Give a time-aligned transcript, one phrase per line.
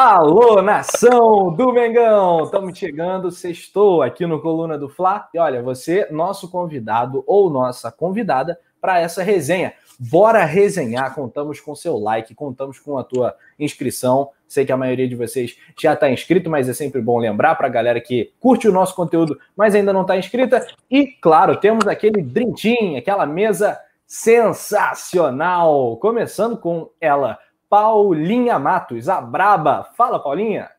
[0.00, 2.44] Alô, nação do Mengão!
[2.44, 5.28] Estamos chegando, sextou aqui no Coluna do Fla.
[5.34, 9.72] E olha, você, nosso convidado ou nossa convidada para essa resenha.
[9.98, 14.30] Bora resenhar, contamos com seu like, contamos com a tua inscrição.
[14.46, 17.66] Sei que a maioria de vocês já está inscrito, mas é sempre bom lembrar para
[17.66, 20.64] a galera que curte o nosso conteúdo, mas ainda não está inscrita.
[20.88, 23.76] E, claro, temos aquele drintim, aquela mesa
[24.06, 25.96] sensacional.
[25.96, 27.36] Começando com ela,
[27.68, 29.84] Paulinha Matos, a braba.
[29.94, 30.70] Fala, Paulinha.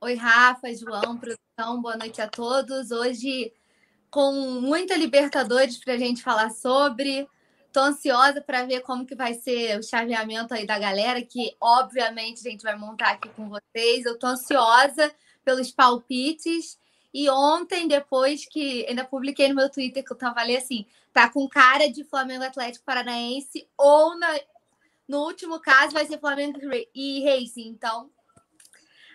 [0.00, 2.92] Oi, Rafa, João, produção, boa noite a todos.
[2.92, 3.52] Hoje,
[4.08, 7.28] com muita Libertadores para a gente falar sobre.
[7.66, 12.38] Estou ansiosa para ver como que vai ser o chaveamento aí da galera, que obviamente
[12.38, 14.06] a gente vai montar aqui com vocês.
[14.06, 15.12] Eu estou ansiosa
[15.44, 16.78] pelos palpites.
[17.12, 21.28] E ontem, depois que ainda publiquei no meu Twitter que eu tava ali assim, tá
[21.28, 24.28] com cara de Flamengo Atlético Paranaense ou na,
[25.08, 26.58] no último caso, vai ser Flamengo
[26.94, 27.68] e Racing.
[27.68, 28.10] Então,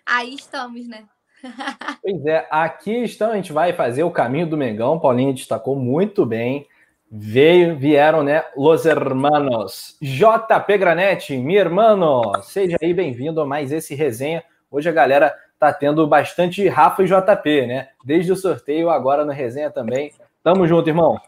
[0.06, 1.06] aí estamos, né?
[2.02, 5.00] pois é, aqui estão, a gente vai fazer o caminho do Mengão.
[5.00, 6.68] Paulinho destacou muito bem.
[7.12, 8.46] Veio, vieram, né?
[8.56, 9.98] Los hermanos.
[10.02, 14.44] JP Granete, meu irmão, seja aí bem-vindo a mais esse resenha.
[14.70, 17.90] Hoje a galera tá tendo bastante Rafa e JP, né?
[18.06, 20.14] Desde o sorteio, agora no resenha também.
[20.42, 21.20] Tamo junto, irmão.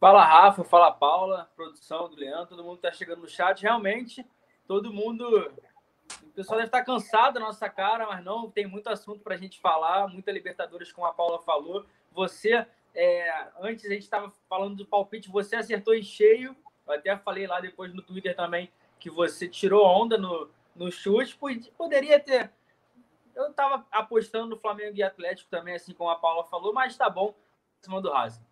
[0.00, 3.60] Fala Rafa, fala Paula, produção do Leandro, todo mundo está chegando no chat.
[3.60, 4.26] Realmente,
[4.66, 5.52] todo mundo.
[6.22, 9.34] O pessoal deve estar tá cansado da nossa cara, mas não, tem muito assunto para
[9.34, 11.84] a gente falar, muita Libertadores, como a Paula falou.
[12.12, 16.56] Você, é, antes a gente estava falando do palpite, você acertou em cheio.
[16.86, 21.38] Eu até falei lá depois no Twitter também que você tirou onda no, no chute.
[21.76, 22.50] Poderia ter.
[23.34, 27.10] Eu estava apostando no Flamengo e Atlético também, assim como a Paula falou, mas tá
[27.10, 27.34] bom,
[27.80, 28.49] em cima do Racing.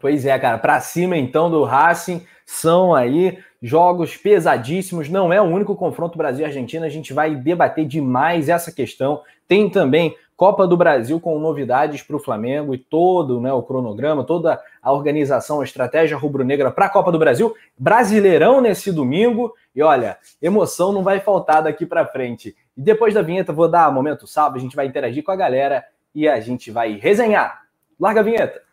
[0.00, 5.44] Pois é, cara, para cima então do Racing, são aí jogos pesadíssimos, não é o
[5.44, 9.20] único confronto Brasil-Argentina, a gente vai debater demais essa questão.
[9.46, 14.24] Tem também Copa do Brasil com novidades para o Flamengo e todo né, o cronograma,
[14.24, 17.54] toda a organização, a estratégia rubro-negra para a Copa do Brasil.
[17.78, 19.52] Brasileirão nesse domingo.
[19.76, 22.56] E olha, emoção não vai faltar daqui para frente.
[22.74, 25.84] E depois da vinheta, vou dar momento salve, a gente vai interagir com a galera
[26.14, 27.60] e a gente vai resenhar.
[28.00, 28.69] Larga a vinheta.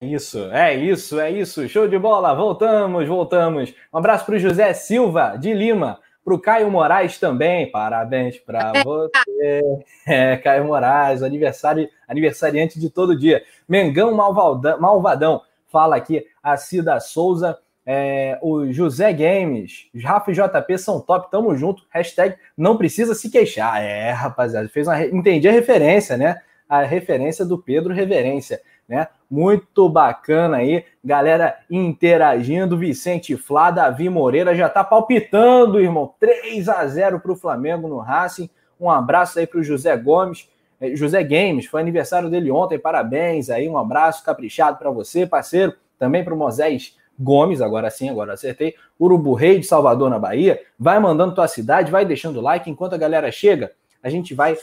[0.00, 1.66] Isso, é isso, é isso.
[1.70, 2.34] Show de bola.
[2.34, 3.74] Voltamos, voltamos.
[3.92, 5.98] Um abraço para o José Silva, de Lima.
[6.22, 7.70] Para o Caio Moraes também.
[7.70, 9.62] Parabéns para você.
[10.06, 13.42] É, Caio Moraes, aniversário, aniversariante de todo dia.
[13.68, 15.42] Mengão Malvadão, Malvadão.
[15.66, 17.58] Fala aqui a Cida Souza.
[17.84, 21.84] É, o José Games, Rafa e JP são top, tamo junto.
[21.88, 23.82] Hashtag não precisa se queixar.
[23.82, 25.04] É, rapaziada, fez uma.
[25.06, 26.40] Entendi a referência, né?
[26.68, 29.08] A referência do Pedro Reverência né?
[29.28, 32.78] Muito bacana aí, galera interagindo.
[32.78, 36.14] Vicente Flá, Davi Moreira já tá palpitando, irmão.
[36.20, 38.48] 3 a 0 para o Flamengo no Racing.
[38.80, 40.48] Um abraço aí para o José Gomes.
[40.80, 45.74] Eh, José Games, foi aniversário dele ontem, parabéns aí, um abraço caprichado para você, parceiro.
[45.98, 48.74] Também para o Moisés Gomes, agora sim, agora acertei.
[49.00, 50.60] Urubu Rei de Salvador, na Bahia.
[50.78, 52.70] Vai mandando tua cidade, vai deixando like.
[52.70, 53.72] Enquanto a galera chega,
[54.02, 54.56] a gente vai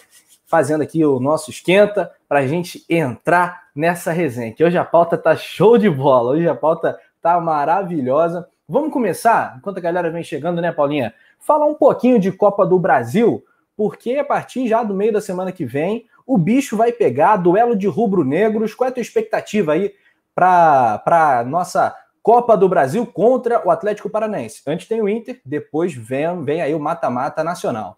[0.46, 4.54] fazendo aqui o nosso esquenta para a gente entrar nessa resenha.
[4.54, 8.48] Que hoje a pauta tá show de bola, hoje a pauta tá maravilhosa.
[8.68, 11.14] Vamos começar, enquanto a galera vem chegando, né, Paulinha?
[11.40, 13.44] Falar um pouquinho de Copa do Brasil,
[13.76, 17.76] porque a partir já do meio da semana que vem, o bicho vai pegar duelo
[17.76, 18.74] de rubro-negros.
[18.74, 19.94] Qual é a tua expectativa aí
[20.34, 24.62] para nossa Copa do Brasil contra o Atlético Paranaense?
[24.66, 27.98] Antes tem o Inter, depois vem, vem aí o mata-mata nacional.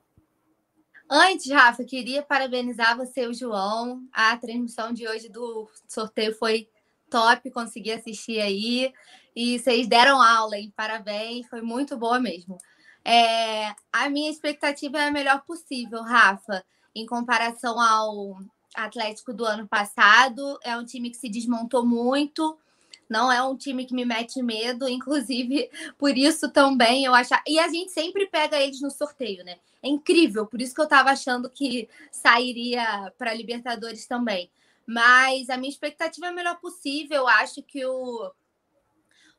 [1.10, 4.02] Antes, Rafa, queria parabenizar você e o João.
[4.12, 6.68] A transmissão de hoje do sorteio foi
[7.10, 8.92] top, consegui assistir aí.
[9.36, 10.74] E vocês deram aula, hein?
[10.76, 12.58] Parabéns, foi muito boa mesmo.
[13.04, 18.40] É, a minha expectativa é a melhor possível, Rafa, em comparação ao
[18.76, 20.58] Atlético do ano passado.
[20.64, 22.58] É um time que se desmontou muito.
[23.10, 27.34] Não é um time que me mete medo, inclusive por isso também eu acho.
[27.48, 29.57] E a gente sempre pega eles no sorteio, né?
[29.84, 34.50] É incrível, por isso que eu estava achando que sairia para Libertadores também.
[34.88, 37.18] Mas a minha expectativa é a melhor possível.
[37.18, 38.31] Eu acho que o,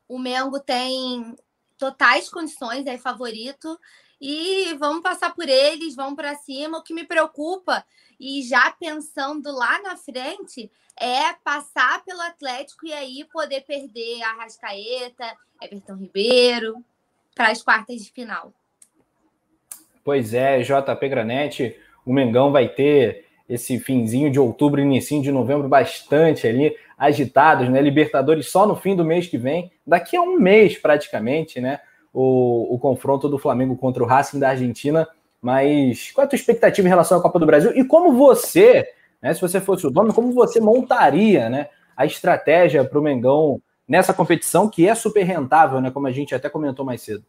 [0.07, 1.35] o Mengo tem
[1.77, 3.79] totais condições, é favorito.
[4.19, 6.79] E vamos passar por eles, vamos para cima.
[6.79, 7.85] O que me preocupa,
[8.19, 14.33] e já pensando lá na frente, é passar pelo Atlético e aí poder perder a
[14.33, 16.83] Rascaeta, Everton Ribeiro,
[17.35, 18.51] para as quartas de final.
[20.03, 25.67] Pois é, JP Granete, o Mengão vai ter esse finzinho de outubro, início de novembro
[25.67, 27.79] bastante ali agitados, né?
[27.81, 31.79] Libertadores só no fim do mês que vem, daqui a um mês praticamente, né?
[32.19, 35.07] O, o confronto do Flamengo contra o Racing da Argentina.
[35.39, 37.71] Mas qual é a tua expectativa em relação à Copa do Brasil?
[37.75, 38.91] E como você,
[39.21, 43.61] né, se você fosse o dono, como você montaria né, a estratégia para o Mengão
[43.87, 45.91] nessa competição que é super rentável, né?
[45.91, 47.23] Como a gente até comentou mais cedo.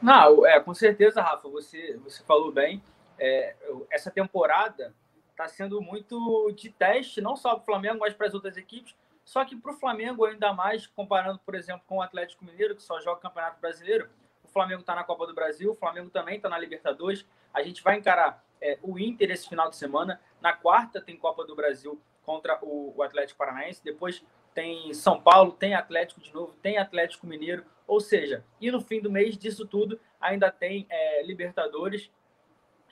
[0.00, 2.82] Não, é, com certeza, Rafa, você, você falou bem.
[3.18, 3.54] É,
[3.90, 4.94] essa temporada
[5.30, 8.94] está sendo muito de teste, não só para o Flamengo, mas para as outras equipes.
[9.26, 12.82] Só que para o Flamengo, ainda mais, comparando, por exemplo, com o Atlético Mineiro, que
[12.82, 14.08] só joga Campeonato Brasileiro,
[14.44, 17.26] o Flamengo está na Copa do Brasil, o Flamengo também está na Libertadores.
[17.52, 20.20] A gente vai encarar é, o Inter esse final de semana.
[20.40, 23.82] Na quarta tem Copa do Brasil contra o, o Atlético Paranaense.
[23.82, 24.24] Depois
[24.54, 27.66] tem São Paulo, tem Atlético de novo, tem Atlético Mineiro.
[27.84, 32.12] Ou seja, e no fim do mês disso tudo ainda tem é, Libertadores.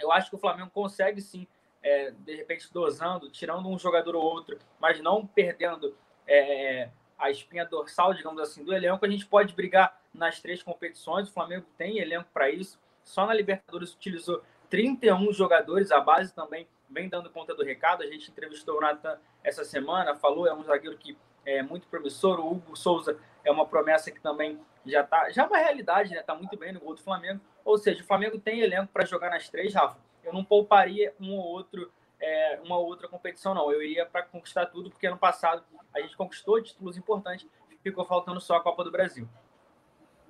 [0.01, 1.47] Eu acho que o Flamengo consegue sim,
[1.81, 5.97] é, de repente dosando, tirando um jogador ou outro, mas não perdendo
[6.27, 6.89] é,
[7.19, 9.05] a espinha dorsal, digamos assim, do elenco.
[9.05, 11.29] A gente pode brigar nas três competições.
[11.29, 12.79] O Flamengo tem elenco para isso.
[13.03, 15.91] Só na Libertadores utilizou 31 jogadores.
[15.91, 18.03] A base também vem dando conta do recado.
[18.03, 22.41] A gente entrevistou o Nathan essa semana, falou, é um zagueiro que é muito promissor.
[22.41, 26.23] O Hugo Souza é uma promessa que também já está já é uma realidade, né?
[26.23, 27.41] Tá muito bem no gol do Flamengo.
[27.65, 29.99] Ou seja, o Flamengo tem elenco para jogar nas três, Rafa.
[30.23, 31.91] Eu não pouparia um ou outro,
[32.25, 33.71] é, uma outra competição, não.
[33.71, 35.63] Eu iria para conquistar tudo, porque ano passado
[35.95, 37.47] a gente conquistou títulos importantes,
[37.83, 39.29] ficou faltando só a Copa do Brasil.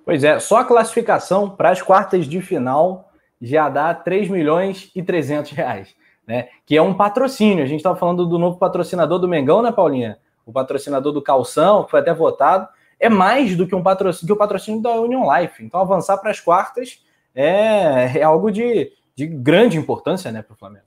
[0.03, 3.11] Pois é, só a classificação para as quartas de final
[3.41, 5.95] já dá 3 milhões e 300 reais,
[6.27, 6.49] né?
[6.65, 7.63] Que é um patrocínio.
[7.63, 10.19] A gente estava falando do novo patrocinador do Mengão, né, Paulinha?
[10.45, 12.67] O patrocinador do Calção, que foi até votado
[12.99, 15.63] é mais do que um patrocínio, que o patrocínio da Union Life.
[15.63, 17.03] Então, avançar para as quartas
[17.33, 20.84] é, é algo de, de grande importância né, para o Flamengo.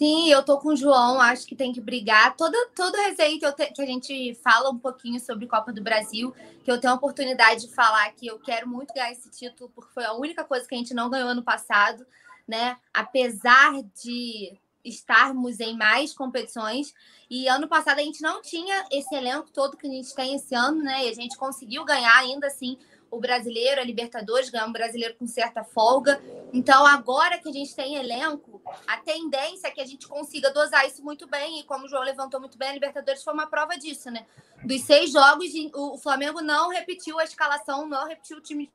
[0.00, 2.34] Sim, eu tô com o João, acho que tem que brigar.
[2.34, 6.72] Toda, toda receita que, que a gente fala um pouquinho sobre Copa do Brasil, que
[6.72, 10.06] eu tenho a oportunidade de falar que eu quero muito ganhar esse título, porque foi
[10.06, 12.06] a única coisa que a gente não ganhou ano passado,
[12.48, 12.78] né?
[12.94, 16.94] Apesar de estarmos em mais competições.
[17.28, 20.54] E ano passado a gente não tinha esse elenco todo que a gente tem esse
[20.54, 21.04] ano, né?
[21.04, 22.78] E a gente conseguiu ganhar ainda assim
[23.10, 26.22] o brasileiro, a Libertadores, ganhar um brasileiro com certa folga.
[26.52, 30.86] Então, agora que a gente tem elenco, a tendência é que a gente consiga dosar
[30.86, 31.60] isso muito bem.
[31.60, 34.26] E como o João levantou muito bem, a Libertadores foi uma prova disso, né?
[34.64, 38.70] Dos seis jogos, o Flamengo não repetiu a escalação, não repetiu o time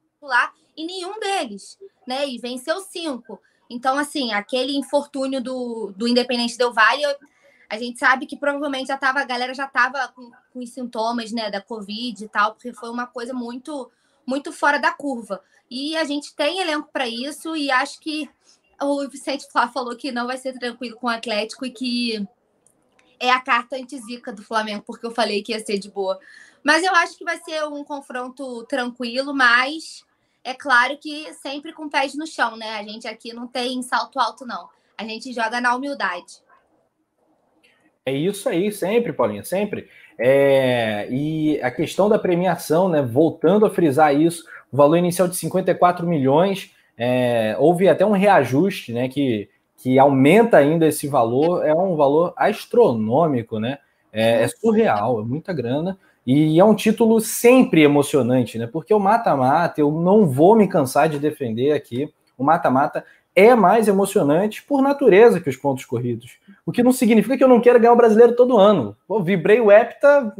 [0.00, 2.28] titular em nenhum deles, né?
[2.28, 3.40] E venceu cinco.
[3.70, 7.02] Então, assim, aquele infortúnio do, do Independente Del Vale,
[7.68, 11.30] a gente sabe que provavelmente já tava, a galera já estava com, com os sintomas,
[11.32, 13.90] né, da Covid e tal, porque foi uma coisa muito,
[14.26, 15.42] muito fora da curva.
[15.70, 18.28] E a gente tem elenco para isso, e acho que
[18.80, 22.26] o Vicente Flá falou que não vai ser tranquilo com o Atlético e que
[23.20, 26.18] é a carta antizica do Flamengo, porque eu falei que ia ser de boa.
[26.62, 30.06] Mas eu acho que vai ser um confronto tranquilo, mas
[30.42, 32.78] é claro que sempre com pés no chão, né?
[32.78, 34.68] A gente aqui não tem salto alto, não.
[34.96, 36.42] A gente joga na humildade.
[38.08, 39.86] É isso aí, sempre, Paulinha, sempre.
[40.18, 43.02] É, e a questão da premiação, né?
[43.02, 48.92] Voltando a frisar isso, o valor inicial de 54 milhões, é, houve até um reajuste,
[48.94, 49.08] né?
[49.08, 53.78] Que, que aumenta ainda esse valor, é um valor astronômico, né?
[54.10, 55.98] É, é surreal, é muita grana.
[56.26, 58.66] E é um título sempre emocionante, né?
[58.66, 63.04] Porque o mata-mata, eu não vou me cansar de defender aqui, o mata-mata
[63.38, 66.38] é mais emocionante por natureza que os pontos corridos.
[66.66, 68.96] O que não significa que eu não quero ganhar o brasileiro todo ano.
[69.06, 70.34] Pô, vibrei o Hepta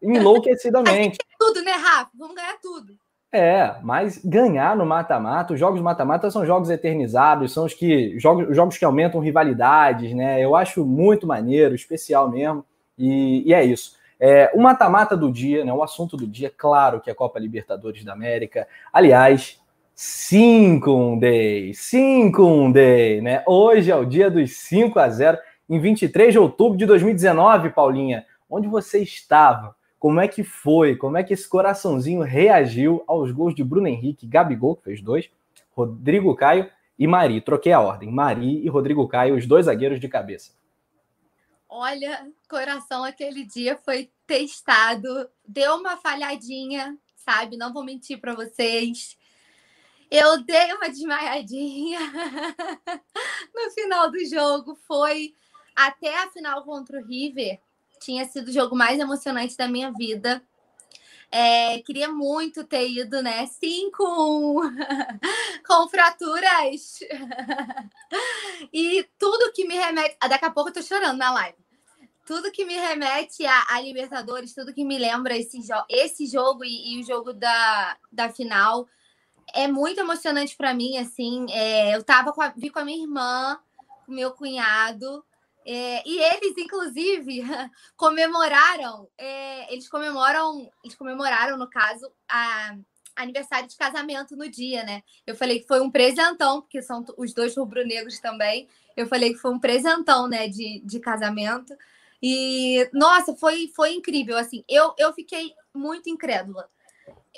[0.00, 1.18] enlouquecidamente.
[1.36, 2.10] tudo, né, Rafa?
[2.16, 2.94] Vamos ganhar tudo.
[3.32, 8.54] É, mas ganhar no mata-mata, os jogos mata-mata são jogos eternizados, são os que jogos,
[8.54, 10.40] jogos que aumentam rivalidades, né?
[10.40, 12.64] Eu acho muito maneiro, especial mesmo,
[12.96, 13.96] e, e é isso.
[14.20, 17.40] É, o mata-mata do dia, né, o assunto do dia, claro que é a Copa
[17.40, 18.68] Libertadores da América.
[18.92, 19.60] Aliás,
[19.94, 23.44] 5 day, 5 day, né?
[23.46, 28.26] Hoje é o dia dos 5 a 0 em 23 de outubro de 2019, Paulinha.
[28.50, 29.76] Onde você estava?
[29.98, 30.96] Como é que foi?
[30.96, 35.30] Como é que esse coraçãozinho reagiu aos gols de Bruno Henrique, Gabigol, que fez dois,
[35.70, 37.40] Rodrigo Caio e Mari?
[37.40, 38.10] Troquei a ordem.
[38.10, 40.52] Mari e Rodrigo Caio, os dois zagueiros de cabeça.
[41.68, 47.56] Olha, coração aquele dia foi testado, deu uma falhadinha, sabe?
[47.56, 49.16] Não vou mentir para vocês.
[50.10, 51.98] Eu dei uma desmaiadinha
[53.54, 54.76] no final do jogo.
[54.86, 55.34] Foi
[55.74, 57.60] até a final contra o River.
[58.00, 60.42] Tinha sido o jogo mais emocionante da minha vida.
[61.30, 63.44] É, queria muito ter ido, né?
[63.46, 64.60] Sim, com,
[65.66, 67.00] com fraturas.
[68.72, 70.16] e tudo que me remete.
[70.20, 71.58] Ah, daqui a pouco eu tô chorando na live.
[72.24, 76.64] Tudo que me remete a, a Libertadores, tudo que me lembra esse, jo esse jogo
[76.64, 78.86] e, e, o jogo da, da final
[79.52, 80.96] é muito emocionante para mim.
[80.98, 83.58] Assim, é, eu tava com a, vi com a minha irmã,
[84.06, 85.24] com meu cunhado.
[85.66, 87.42] É, e eles, inclusive,
[87.96, 92.76] comemoraram, é, eles comemoram, eles comemoraram, no caso, a
[93.16, 95.02] aniversário de casamento no dia, né?
[95.26, 98.68] Eu falei que foi um presentão, porque são os dois rubro-negros também.
[98.96, 101.74] Eu falei que foi um presentão, né, de, de casamento.
[102.22, 104.64] E, nossa, foi, foi incrível, assim.
[104.68, 106.68] Eu, eu fiquei muito incrédula.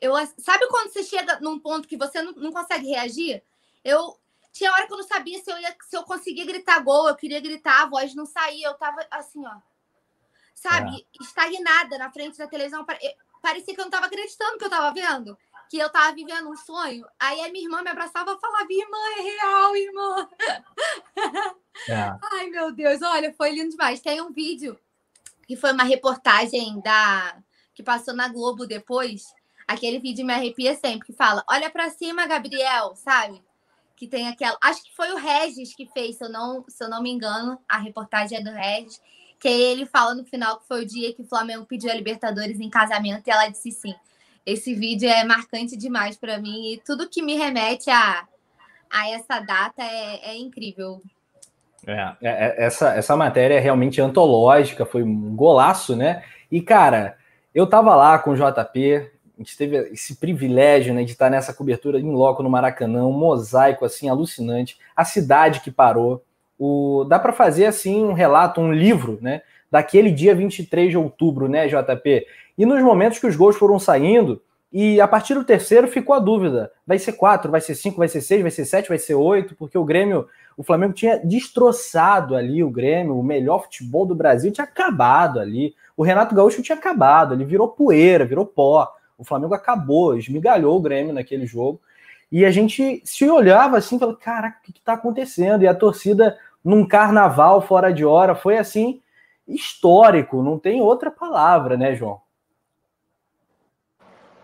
[0.01, 3.43] Eu, sabe quando você chega num ponto que você não, não consegue reagir?
[3.85, 4.19] Eu,
[4.53, 7.17] tinha hora que eu não sabia se eu, ia, se eu conseguia gritar gol, eu
[7.17, 9.57] queria gritar, a voz não saía, eu tava assim, ó.
[10.55, 11.23] Sabe, é.
[11.23, 12.85] estagnada na frente da televisão.
[13.43, 15.39] Parecia que eu não tava acreditando que eu tava vendo,
[15.69, 17.07] que eu tava vivendo um sonho.
[17.19, 20.29] Aí a minha irmã me abraçava e falava: Irmã, é real, irmã.
[21.89, 22.17] É.
[22.33, 24.01] Ai, meu Deus, olha, foi lindo demais.
[24.01, 24.79] Tem um vídeo
[25.47, 27.41] que foi uma reportagem da
[27.75, 29.25] que passou na Globo depois.
[29.67, 33.43] Aquele vídeo me arrepia sempre, que fala: Olha para cima, Gabriel, sabe?
[33.97, 34.57] que tem aquela.
[34.63, 37.59] Acho que foi o Regis que fez, se eu não, se eu não me engano,
[37.67, 39.01] a reportagem é do Regis,
[39.41, 42.61] que ele fala no final que foi o dia que o Flamengo pediu a Libertadores
[42.61, 43.95] em casamento e ela disse sim.
[44.45, 48.29] Esse vídeo é marcante demais para mim e tudo que me remete a,
[48.89, 51.03] a essa data é, é incrível.
[51.85, 56.23] É, é, é essa, essa matéria é realmente antológica, foi um golaço, né?
[56.51, 57.17] E, cara,
[57.53, 61.53] eu tava lá com o JP, a gente teve esse privilégio né, de estar nessa
[61.53, 66.23] cobertura em loco no Maracanã, um mosaico assim alucinante, a cidade que parou.
[66.59, 71.49] O, dá para fazer assim um relato, um livro, né, daquele dia 23 de outubro,
[71.49, 72.27] né, JP?
[72.57, 74.41] E nos momentos que os gols foram saindo,
[74.73, 78.09] e a partir do terceiro ficou a dúvida: vai ser quatro, vai ser cinco, vai
[78.09, 82.35] ser seis, vai ser sete, vai ser oito, porque o Grêmio, o Flamengo tinha destroçado
[82.35, 85.75] ali o Grêmio, o melhor futebol do Brasil tinha acabado ali.
[85.97, 88.93] O Renato Gaúcho tinha acabado, ele virou poeira, virou pó.
[89.19, 91.81] O Flamengo acabou, esmigalhou o Grêmio naquele jogo.
[92.31, 95.63] E a gente se olhava assim falava: caraca, o que está acontecendo?
[95.63, 99.01] E a torcida num carnaval fora de hora foi assim
[99.47, 102.21] histórico, não tem outra palavra, né, João?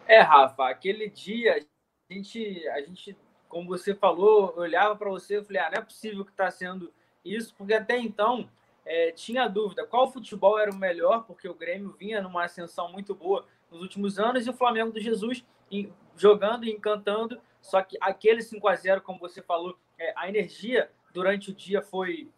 [0.07, 3.17] É, Rafa, aquele dia a gente, a gente
[3.49, 6.51] como você falou, eu olhava para você e falei: ah, não é possível que está
[6.51, 6.91] sendo
[7.23, 8.49] isso, porque até então
[8.85, 13.15] é, tinha dúvida qual futebol era o melhor, porque o Grêmio vinha numa ascensão muito
[13.15, 15.45] boa nos últimos anos e o Flamengo do Jesus
[16.17, 17.41] jogando e encantando.
[17.61, 21.81] Só que aquele 5 a 0 como você falou, é, a energia durante o dia
[21.81, 22.29] foi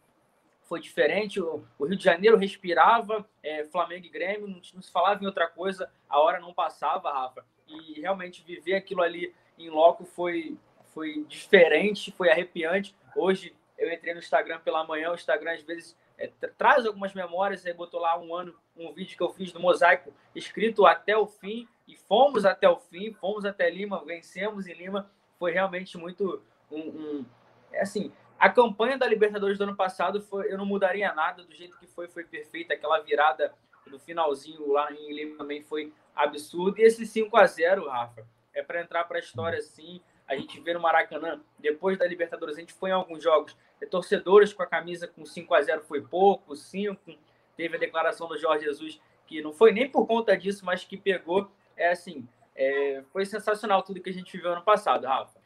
[0.62, 1.41] foi diferente.
[1.41, 5.26] O, o Rio de Janeiro respirava, é, Flamengo e Grêmio, não, não, se falava em
[5.26, 7.45] outra coisa, a hora não passava, Rafa.
[7.69, 10.57] E realmente viver aquilo ali em loco foi,
[10.95, 12.95] foi diferente, foi arrepiante.
[13.14, 17.66] Hoje eu entrei no Instagram pela manhã, o Instagram às vezes é, traz algumas memórias,
[17.66, 21.26] aí botou lá um ano, um vídeo que eu fiz do mosaico escrito até o
[21.26, 26.42] fim, e fomos até o fim, fomos até Lima, vencemos em Lima, foi realmente muito
[26.71, 27.26] um, um
[27.73, 31.54] é assim, a campanha da Libertadores do ano passado foi, eu não mudaria nada do
[31.54, 33.52] jeito que foi, foi perfeita, aquela virada
[33.87, 38.62] do finalzinho lá em Lima também foi absurdo, e esse 5 a 0 Rafa, é
[38.62, 42.61] para entrar para a história sim, a gente vê no Maracanã, depois da Libertadores, a
[42.61, 43.57] gente foi em alguns jogos,
[43.90, 46.99] torcedores com a camisa com 5 a 0 foi pouco, 5.
[47.57, 50.97] Teve a declaração do Jorge Jesus, que não foi nem por conta disso, mas que
[50.97, 51.50] pegou.
[51.76, 52.26] É assim,
[52.57, 55.38] é, foi sensacional tudo que a gente viveu ano passado, Rafa.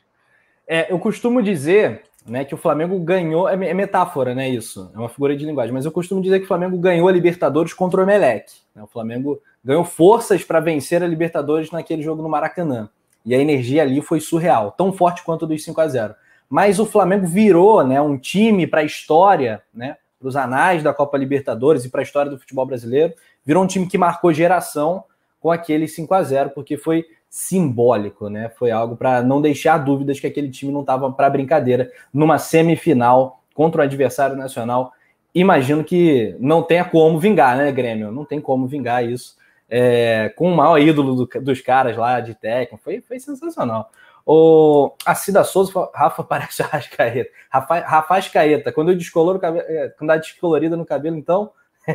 [0.66, 4.48] É, eu costumo dizer né, que o Flamengo ganhou, é, é, metáfora, né?
[4.48, 7.12] Isso, é uma figura de linguagem, mas eu costumo dizer que o Flamengo ganhou a
[7.12, 8.52] Libertadores contra o Emelec.
[8.74, 12.90] Né, o Flamengo ganhou forças para vencer a Libertadores naquele jogo no Maracanã.
[13.28, 16.14] E a energia ali foi surreal, tão forte quanto dos 5 a 0
[16.48, 20.94] Mas o Flamengo virou né, um time para a história, né, para os anais da
[20.94, 23.12] Copa Libertadores e para a história do futebol brasileiro.
[23.44, 25.04] Virou um time que marcou geração
[25.38, 28.48] com aquele 5 a 0 porque foi simbólico, né?
[28.58, 33.42] Foi algo para não deixar dúvidas que aquele time não estava para brincadeira numa semifinal
[33.54, 34.90] contra um adversário nacional.
[35.34, 38.10] Imagino que não tenha como vingar, né, Grêmio?
[38.10, 39.36] Não tem como vingar isso
[39.68, 42.82] é, com o maior ídolo do, dos caras lá de técnico.
[42.82, 43.90] Foi, foi sensacional.
[44.24, 47.30] O, a Cida Souza, Rafa parece a Rascaeta.
[47.50, 51.50] Rafa, Rafa Ascaeta, quando eu descoloro cabelo, é, quando dá descolorida no cabelo, então.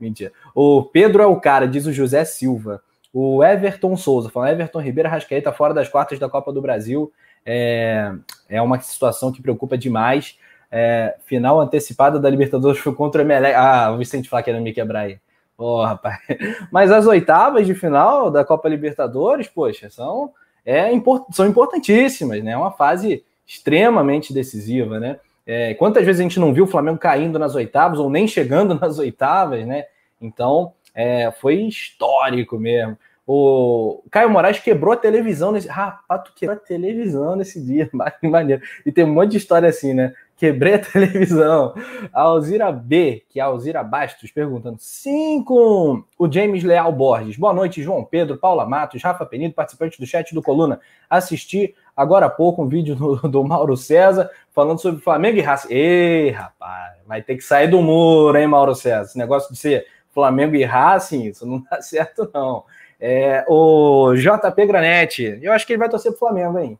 [0.00, 0.32] Mentira.
[0.54, 2.82] O Pedro é o cara, diz o José Silva.
[3.12, 7.12] O Everton Souza, falando Everton Ribeiro Rascaeta fora das quartas da Copa do Brasil.
[7.44, 8.12] É,
[8.48, 10.38] é uma situação que preocupa demais.
[10.70, 13.54] É, final antecipada da Libertadores foi contra o Emelec.
[13.54, 15.20] Ah, o Vicente Flá querendo me quebrar aí.
[15.56, 16.18] Oh, rapaz.
[16.72, 20.32] Mas as oitavas de final da Copa Libertadores, poxa, são,
[20.64, 20.90] é,
[21.30, 22.52] são importantíssimas, né?
[22.52, 25.18] É uma fase extremamente decisiva, né?
[25.46, 28.74] É, quantas vezes a gente não viu o Flamengo caindo nas oitavas ou nem chegando
[28.80, 29.84] nas oitavas, né?
[30.20, 32.96] Então, é, foi histórico mesmo.
[33.26, 35.68] O Caio Moraes quebrou a televisão nesse.
[35.68, 37.88] Rapaz, tu quebrou a televisão nesse dia,
[38.22, 38.62] maneiro.
[38.84, 40.12] E tem um monte de história assim, né?
[40.42, 41.72] Quebrei a televisão.
[42.12, 47.36] A Alzira B, que é a Alzira Bastos, perguntando: sim, com o James Leal Borges.
[47.36, 50.80] Boa noite, João Pedro, Paula Matos, Rafa Penido, participante do chat do Coluna.
[51.08, 55.72] Assisti agora há pouco um vídeo do, do Mauro César falando sobre Flamengo e Racing.
[55.72, 59.02] Ei, rapaz, vai ter que sair do muro, hein, Mauro César?
[59.02, 62.64] Esse negócio de ser Flamengo e Racing, isso não dá certo, não.
[62.98, 66.76] É, o JP Granete, eu acho que ele vai torcer pro Flamengo, hein?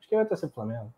[0.00, 0.92] Acho que ele vai torcer pro Flamengo.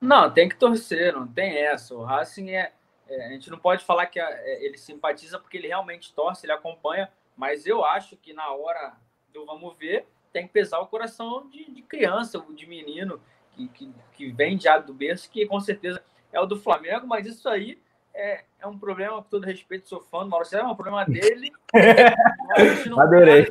[0.00, 1.94] Não, tem que torcer, não tem essa.
[1.94, 2.72] O Racing é.
[3.08, 6.52] é a gente não pode falar que é, ele simpatiza porque ele realmente torce, ele
[6.52, 8.94] acompanha, mas eu acho que na hora
[9.32, 13.20] do vamos ver, tem que pesar o coração de, de criança, de menino,
[13.52, 16.02] que, que, que vem de do berço, que com certeza
[16.32, 17.80] é o do Flamengo, mas isso aí
[18.14, 21.04] é, é um problema, com todo respeito, sou fã do Mauro César, é um problema
[21.04, 21.52] dele.
[22.98, 23.46] Adorei.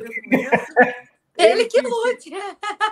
[1.38, 2.34] Ele, que lute.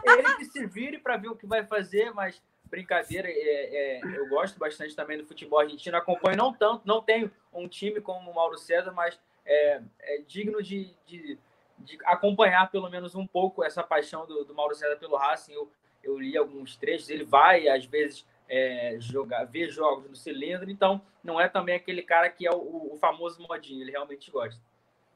[0.04, 4.28] Ele que se vire para ver o que vai fazer, mas brincadeira, é, é, eu
[4.28, 8.34] gosto bastante também do futebol argentino, acompanho não tanto, não tenho um time como o
[8.34, 11.38] Mauro César, mas é, é digno de, de,
[11.78, 15.52] de, acompanhar pelo menos um pouco essa paixão do, do Mauro César pelo Racing.
[15.52, 15.70] Eu,
[16.02, 21.00] eu li alguns trechos, ele vai, às vezes, é, jogar, ver jogos no cilindro, então
[21.22, 24.60] não é também aquele cara que é o, o, famoso modinho, ele realmente gosta.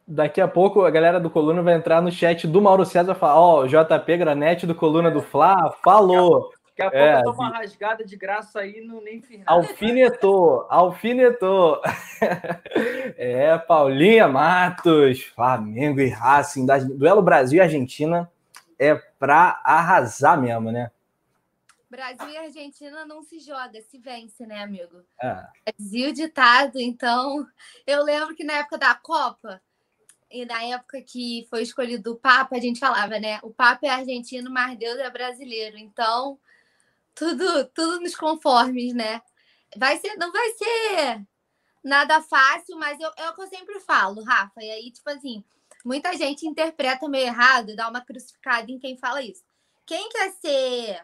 [0.06, 3.14] Daqui a pouco a galera do Coluna vai entrar no chat do Mauro César e
[3.14, 6.52] falar: Ó, oh, JP Granete do Coluna do Fla falou.
[6.80, 9.44] Daqui a pouco é, eu tô uma rasgada de graça aí no nem final.
[9.46, 11.82] Alfinetou, alfinetou.
[13.18, 16.64] é, Paulinha Matos, Flamengo e Racing,
[16.96, 18.30] duelo Brasil e Argentina
[18.78, 20.90] é pra arrasar mesmo, né?
[21.90, 25.02] Brasil e Argentina não se joga, se vence, né, amigo?
[25.20, 25.44] É.
[25.66, 27.46] Brasil ditado, então.
[27.86, 29.60] Eu lembro que na época da Copa,
[30.30, 33.40] e na época que foi escolhido o Papa, a gente falava, né?
[33.42, 35.76] O Papa é argentino, mas Deus é brasileiro.
[35.76, 36.38] Então,
[37.14, 39.20] tudo, tudo nos conformes, né?
[39.76, 41.26] Vai ser, não vai ser
[41.84, 44.62] nada fácil, mas eu, é o que eu sempre falo, Rafa.
[44.62, 45.44] E aí, tipo assim,
[45.84, 49.42] muita gente interpreta meio errado, dá uma crucificada em quem fala isso.
[49.86, 51.02] Quem quer ser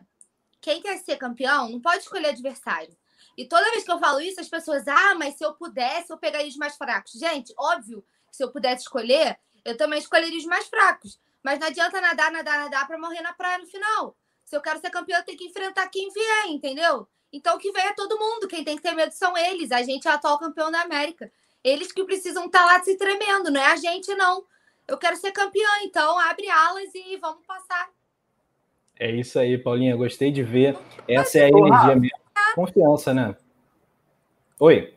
[0.61, 2.97] quem quer ser campeão não pode escolher adversário.
[3.37, 6.19] E toda vez que eu falo isso, as pessoas, ah, mas se eu pudesse, eu
[6.19, 7.13] pegaria os mais fracos.
[7.13, 11.21] Gente, óbvio se eu pudesse escolher, eu também escolheria os mais fracos.
[11.43, 14.17] Mas não adianta nadar, nadar, nadar para morrer na praia no final.
[14.47, 17.07] Se eu quero ser campeão, eu tenho que enfrentar quem vier, entendeu?
[17.33, 18.47] Então o que vem é todo mundo.
[18.47, 19.73] Quem tem que ter medo são eles.
[19.73, 21.31] A gente é o atual campeão da América.
[21.65, 24.47] Eles que precisam estar tá lá se tremendo, não é a gente, não.
[24.87, 27.91] Eu quero ser campeão, então abre alas e vamos passar.
[28.99, 29.97] É isso aí, Paulinha.
[29.97, 30.79] Gostei de ver.
[31.09, 32.19] Essa é a energia mesmo.
[32.55, 33.37] Confiança, né?
[34.61, 34.95] Oi.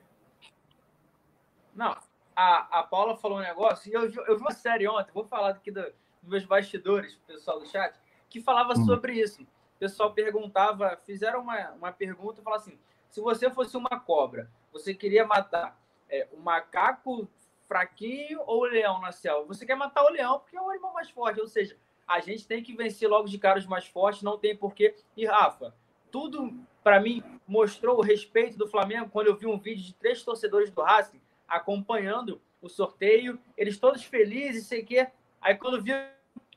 [1.76, 1.98] Não,
[2.36, 5.50] a, a Paula falou um negócio, e eu, eu vi uma série ontem, vou falar
[5.50, 5.82] aqui do,
[6.22, 7.94] dos meus bastidores, pessoal do chat,
[8.30, 8.86] que falava hum.
[8.86, 9.42] sobre isso.
[9.44, 14.50] O pessoal perguntava, fizeram uma, uma pergunta e falaram assim: se você fosse uma cobra,
[14.72, 17.28] você queria matar é, o macaco
[17.68, 19.48] fraquinho ou o leão na selva?
[19.48, 22.48] Você quer matar o leão porque é o animal mais forte, ou seja, a gente
[22.48, 24.96] tem que vencer logo de cara os mais fortes, não tem porquê.
[25.16, 25.76] E Rafa,
[26.12, 30.24] tudo para mim mostrou o respeito do Flamengo quando eu vi um vídeo de três
[30.24, 35.08] torcedores do Racing acompanhando o sorteio, eles todos felizes, sei que.
[35.42, 35.92] Aí quando vi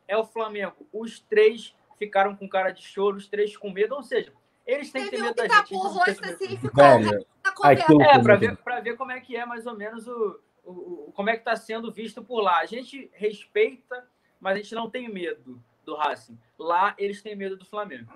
[0.06, 4.02] é o Flamengo, os três ficaram com cara de choro, os três com medo, ou
[4.02, 4.32] seja,
[4.66, 5.74] eles têm que ter medo da gente.
[5.74, 6.84] Rosto, assim, ficou,
[7.64, 11.12] é, para ver, pra ver como é que é mais ou menos o, o, o
[11.14, 12.58] como é que está sendo visto por lá.
[12.58, 14.06] A gente respeita
[14.42, 16.36] mas a gente não tem medo do Racing.
[16.58, 18.12] Lá eles têm medo do Flamengo.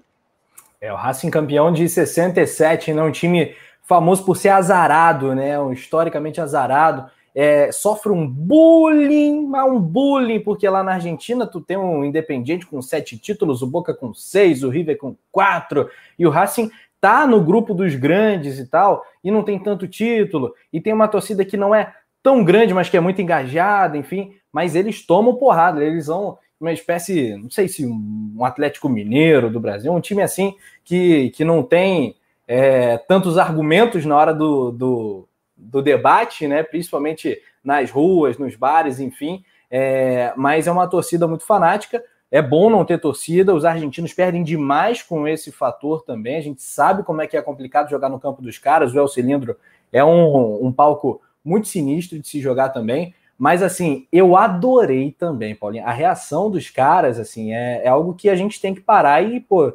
[0.81, 3.01] É, o Racing campeão de 67, né?
[3.01, 5.59] um time famoso por ser azarado, né?
[5.59, 7.09] Um historicamente azarado.
[7.39, 12.65] É, sofre um bullying, mas um bullying, porque lá na Argentina tu tem um Independiente
[12.65, 17.27] com sete títulos, o Boca com seis, o River com quatro, e o Racing tá
[17.27, 21.45] no grupo dos grandes e tal, e não tem tanto título, e tem uma torcida
[21.45, 25.85] que não é tão grande, mas que é muito engajada, enfim mas eles tomam porrada,
[25.85, 30.55] eles são uma espécie, não sei se um Atlético Mineiro do Brasil, um time assim
[30.83, 32.17] que, que não tem
[32.49, 36.63] é, tantos argumentos na hora do, do, do, debate, né?
[36.63, 42.03] principalmente nas ruas, nos bares, enfim, é, mas é uma torcida muito fanática.
[42.31, 46.37] É bom não ter torcida, os argentinos perdem demais com esse fator também.
[46.37, 48.93] A gente sabe como é que é complicado jogar no campo dos caras.
[48.93, 49.57] O El Cilindro
[49.93, 55.55] é um, um palco muito sinistro de se jogar também Mas, assim, eu adorei também,
[55.55, 55.87] Paulinho.
[55.87, 59.39] A reação dos caras, assim, é, é algo que a gente tem que parar e,
[59.39, 59.73] pô,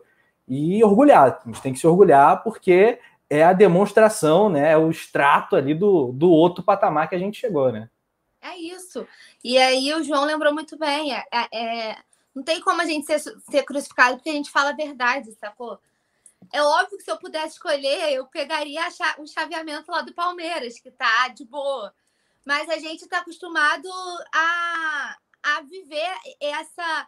[0.48, 1.40] e orgulhar.
[1.42, 3.00] A gente tem que se orgulhar porque
[3.32, 4.74] é a demonstração, né?
[4.74, 7.90] É o extrato ali do, do outro patamar que a gente chegou, né?
[8.42, 9.08] É isso.
[9.42, 11.16] E aí o João lembrou muito bem.
[11.16, 11.48] É, é,
[11.92, 11.98] é
[12.36, 15.80] não tem como a gente ser, ser crucificado porque a gente fala a verdade, sacou?
[16.52, 18.82] É óbvio que se eu pudesse escolher, eu pegaria
[19.18, 21.94] o chaveamento lá do Palmeiras, que tá de boa.
[22.46, 23.88] Mas a gente está acostumado
[24.34, 27.08] a, a viver essa.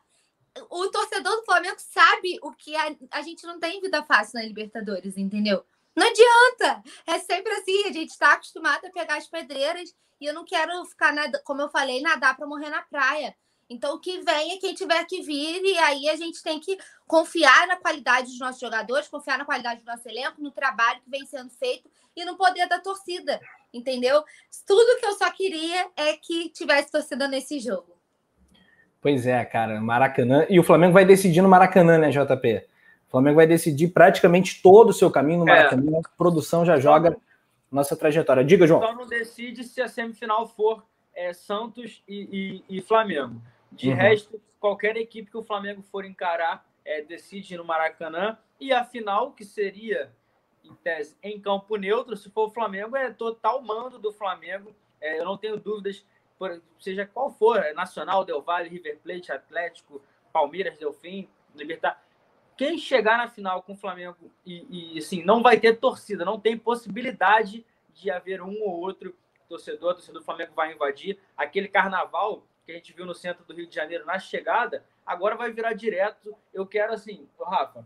[0.69, 4.45] O torcedor do Flamengo sabe o que a, a gente não tem vida fácil na
[4.45, 5.65] Libertadores, entendeu?
[5.95, 6.83] Não adianta.
[7.05, 7.85] É sempre assim.
[7.85, 11.61] A gente está acostumado a pegar as pedreiras e eu não quero ficar, nada, como
[11.61, 13.35] eu falei, nadar para morrer na praia.
[13.69, 16.77] Então, o que vem é quem tiver que vir, e aí a gente tem que
[17.07, 21.09] confiar na qualidade dos nossos jogadores, confiar na qualidade do nosso elenco, no trabalho que
[21.09, 23.39] vem sendo feito e no poder da torcida,
[23.73, 24.23] entendeu?
[24.67, 27.97] Tudo que eu só queria é que tivesse torcida nesse jogo.
[29.01, 30.45] Pois é, cara, Maracanã.
[30.49, 32.65] E o Flamengo vai decidir no Maracanã, né, JP?
[33.13, 35.55] O Flamengo vai decidir praticamente todo o seu caminho no é.
[35.55, 35.97] Maracanã.
[35.97, 35.99] É.
[35.99, 37.15] A produção já joga
[37.71, 38.43] nossa trajetória.
[38.43, 38.81] Diga, João.
[38.81, 43.39] Só não decide se a semifinal for é, Santos e, e, e Flamengo.
[43.71, 43.95] De uhum.
[43.95, 48.35] resto, qualquer equipe que o Flamengo for encarar é, decide no Maracanã.
[48.59, 50.11] E a final, que seria,
[50.63, 54.75] em tese, em campo neutro, se for o Flamengo, é total mando do Flamengo.
[54.99, 56.03] É, eu não tenho dúvidas,
[56.39, 62.01] por, seja qual for, é Nacional, Del Valle, River Plate, Atlético, Palmeiras, Delfim, Libertar.
[62.55, 66.39] Quem chegar na final com o Flamengo e, e assim, não vai ter torcida, não
[66.39, 69.15] tem possibilidade de haver um ou outro
[69.47, 71.19] torcedor, torcedor do Flamengo vai invadir.
[71.35, 75.35] Aquele carnaval que a gente viu no centro do Rio de Janeiro na chegada, agora
[75.35, 76.35] vai virar direto.
[76.53, 77.85] Eu quero, assim, Rafa,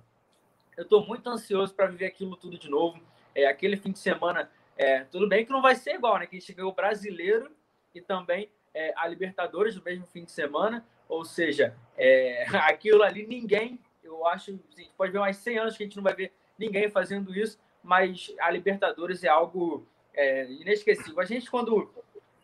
[0.75, 3.01] eu estou muito ansioso para viver aquilo tudo de novo.
[3.33, 6.27] É, aquele fim de semana, é, tudo bem que não vai ser igual, né?
[6.27, 7.51] Que a gente ganhou o brasileiro
[7.93, 10.85] e também é, a Libertadores no mesmo fim de semana.
[11.09, 15.83] Ou seja, é, aquilo ali ninguém, eu acho, assim, pode ver mais 100 anos que
[15.83, 21.19] a gente não vai ver ninguém fazendo isso, mas a Libertadores é algo é, inesquecível.
[21.19, 21.93] A gente, quando,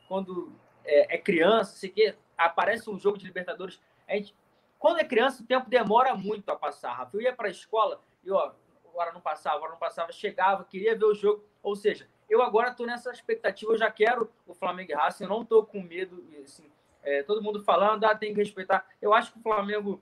[0.08, 0.54] quando
[0.86, 4.36] é, é criança, sei que aparece um jogo de Libertadores, a gente,
[4.78, 6.93] quando é criança, o tempo demora muito a passar.
[6.93, 7.17] Rafa.
[7.17, 8.52] Eu ia para a escola e, ó,
[8.93, 11.43] hora não passava, hora não passava, chegava, queria ver o jogo.
[11.62, 15.30] Ou seja, eu agora estou nessa expectativa, eu já quero o Flamengo e Racing, eu
[15.30, 16.69] não estou com medo, assim,
[17.02, 18.86] é, todo mundo falando, ah, tem que respeitar.
[19.02, 20.02] Eu acho que o Flamengo,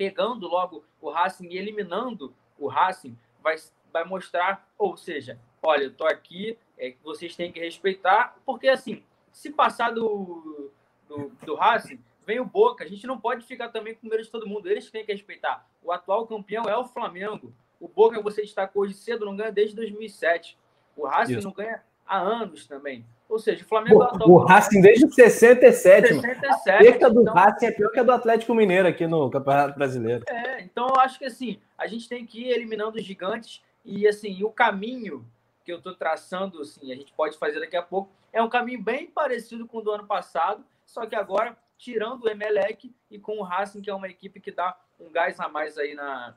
[0.00, 3.56] pegando logo o Racing e eliminando o Racing, vai,
[3.92, 9.04] vai mostrar, ou seja, olha, eu estou aqui, é, vocês têm que respeitar, porque assim,
[9.30, 10.72] se passar do,
[11.06, 12.82] do, do Racing, vem o Boca.
[12.82, 14.70] A gente não pode ficar também com medo de todo mundo.
[14.70, 15.68] Eles têm que respeitar.
[15.82, 17.52] O atual campeão é o Flamengo.
[17.78, 20.56] O Boca, você destacou hoje cedo, não ganha desde 2007.
[20.96, 21.46] O Racing Isso.
[21.46, 23.06] não ganha há anos também.
[23.28, 24.02] Ou seja, o Flamengo...
[24.26, 27.32] O, o Racing desde 67, 67 A perca do então...
[27.32, 30.24] Racing é pior que a do Atlético Mineiro aqui no Campeonato Brasileiro.
[30.26, 34.08] É, então eu acho que assim, a gente tem que ir eliminando os gigantes e
[34.08, 35.24] assim, o caminho
[35.64, 38.82] que eu estou traçando, assim, a gente pode fazer daqui a pouco, é um caminho
[38.82, 43.38] bem parecido com o do ano passado, só que agora tirando o Emelec e com
[43.38, 46.34] o Racing, que é uma equipe que dá um gás a mais aí na,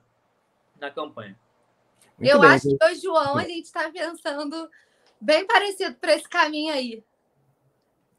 [0.79, 1.35] na campanha.
[2.17, 2.49] Muito eu bem.
[2.51, 4.69] acho que o João, a gente está pensando
[5.23, 7.03] bem parecido para esse caminho aí.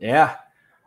[0.00, 0.28] É.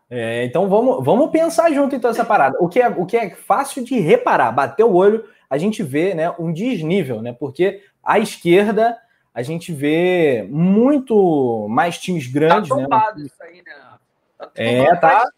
[0.09, 0.45] é.
[0.45, 2.57] então vamos, vamos pensar junto então essa parada.
[2.59, 6.13] O que, é, o que é fácil de reparar, bater o olho, a gente vê
[6.13, 7.33] né, um desnível, né?
[7.33, 8.97] Porque a esquerda
[9.33, 12.69] a gente vê muito mais times grandes.
[12.69, 13.23] Tá né?
[13.23, 13.75] isso aí, né?
[14.37, 15.29] Tá é, tá.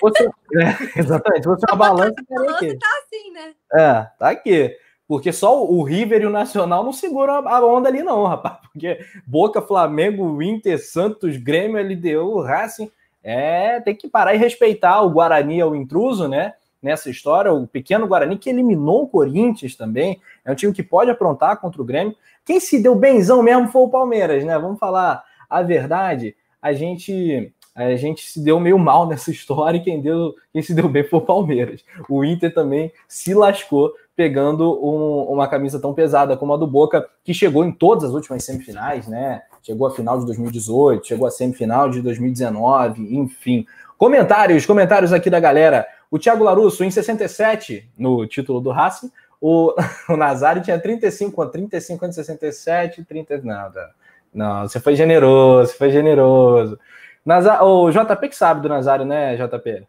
[0.00, 0.28] Você...
[0.54, 1.42] É, exatamente.
[1.42, 3.54] Se fosse uma balança tá assim, né?
[3.72, 4.76] É, tá aqui.
[5.08, 8.58] Porque só o River e o Nacional não seguram a onda ali, não, rapaz.
[8.72, 12.90] Porque Boca, Flamengo, Inter, Santos, Grêmio, LDU, Racing.
[13.22, 16.54] É, tem que parar e respeitar o Guarani, é o intruso, né?
[16.82, 20.20] Nessa história, o pequeno Guarani que eliminou o Corinthians também.
[20.44, 22.14] É um time que pode aprontar contra o Grêmio.
[22.44, 24.56] Quem se deu benzão mesmo foi o Palmeiras, né?
[24.58, 26.36] Vamos falar a verdade.
[26.60, 30.74] A gente a gente se deu meio mal nessa história e quem, deu, quem se
[30.74, 31.84] deu bem foi o Palmeiras.
[32.08, 37.06] O Inter também se lascou pegando um, uma camisa tão pesada como a do Boca,
[37.22, 39.42] que chegou em todas as últimas semifinais, né?
[39.62, 43.66] Chegou à final de 2018, chegou à semifinal de 2019, enfim.
[43.98, 45.86] Comentários, comentários aqui da galera.
[46.10, 49.74] O Thiago Larusso, em 67, no título do Racing, o,
[50.08, 53.38] o Nazário tinha 35, 35 em 67, 30.
[53.42, 53.90] Nada.
[54.32, 56.78] Não, você foi generoso, você foi generoso.
[57.26, 59.84] Nazar, o JP que sabe do Nazário, né, JP?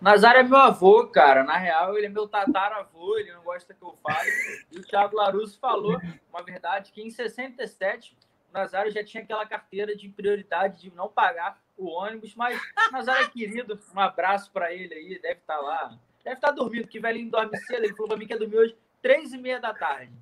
[0.00, 1.44] Nazário é meu avô, cara.
[1.44, 4.28] Na real, ele é meu tataravô, ele não gosta que eu fale.
[4.72, 8.18] E o Thiago Larusso falou uma verdade que em 67
[8.50, 12.60] o Nazário já tinha aquela carteira de prioridade de não pagar o ônibus, mas
[12.90, 15.96] Nazário é querido, um abraço para ele aí, deve estar tá lá.
[16.24, 18.58] Deve estar tá dormindo, que velhinho dorme cedo, ele falou para mim que ia dormir
[18.58, 20.12] hoje três e meia da tarde.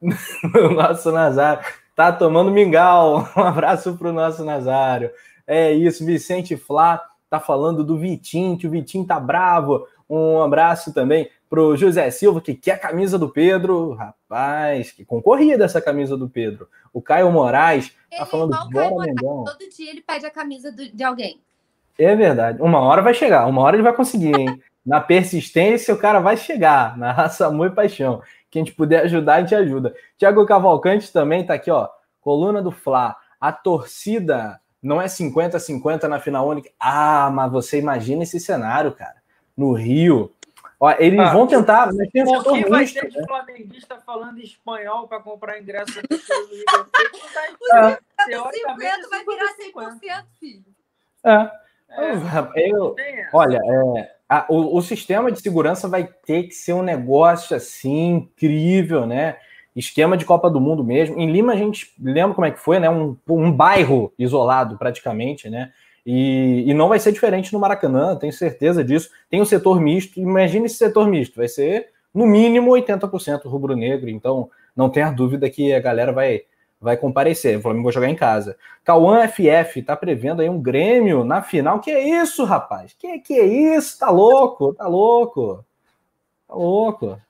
[0.00, 1.62] o nosso Nazário
[1.96, 3.26] tá tomando mingau.
[3.36, 5.10] Um abraço para o nosso Nazário.
[5.46, 9.86] É isso, Vicente Flá tá falando do Vitinho, que o Vitinho tá bravo.
[10.08, 13.94] Um abraço também pro José Silva, que quer a camisa do Pedro.
[13.94, 16.68] Rapaz, que concorrida essa camisa do Pedro.
[16.92, 19.44] O Caio Moraes tá falando bora, Mengão.
[19.44, 21.40] Todo dia ele pede a camisa do, de alguém.
[21.98, 22.60] É verdade.
[22.60, 24.62] Uma hora vai chegar, uma hora ele vai conseguir, hein?
[24.84, 26.96] Na persistência, o cara vai chegar.
[26.96, 28.22] Na raça, amor e paixão.
[28.56, 29.94] Quem a gente puder ajudar, a gente ajuda.
[30.16, 31.90] Tiago Cavalcante também tá aqui, ó.
[32.22, 33.14] Coluna do Fla.
[33.38, 36.70] A torcida não é 50-50 na final única.
[36.80, 39.16] Ah, mas você imagina esse cenário, cara.
[39.54, 40.32] No Rio.
[40.80, 41.92] Ó, eles ah, vão tentar.
[41.92, 43.26] Mas tem o que vai ter de né?
[43.26, 46.86] flamenguista falando espanhol para comprar ingresso do Liverpool?
[47.68, 50.64] Tá, teoricamente, vai virar 100%, filho.
[51.24, 51.50] É.
[51.90, 52.94] É, eu,
[53.32, 58.16] olha, é, a, o, o, sistema de segurança vai ter que ser um negócio assim
[58.16, 59.36] incrível, né?
[59.74, 61.18] Esquema de Copa do Mundo mesmo.
[61.18, 62.90] Em Lima a gente lembra como é que foi, né?
[62.90, 65.70] Um, um bairro isolado praticamente, né?
[66.04, 69.10] E, e não vai ser diferente no Maracanã, tenho certeza disso.
[69.28, 74.08] Tem o um setor misto, imagine esse setor misto, vai ser no mínimo 80% rubro-negro,
[74.08, 76.42] então não tenha dúvida que a galera vai
[76.80, 77.58] vai comparecer.
[77.58, 78.56] O Flamengo vai jogar em casa.
[78.84, 81.80] Cauã FF tá prevendo aí um Grêmio na final.
[81.80, 82.94] Que é isso, rapaz?
[82.98, 83.98] Que que é isso?
[83.98, 84.74] Tá louco?
[84.74, 85.64] Tá louco?
[86.46, 87.20] Tá louco?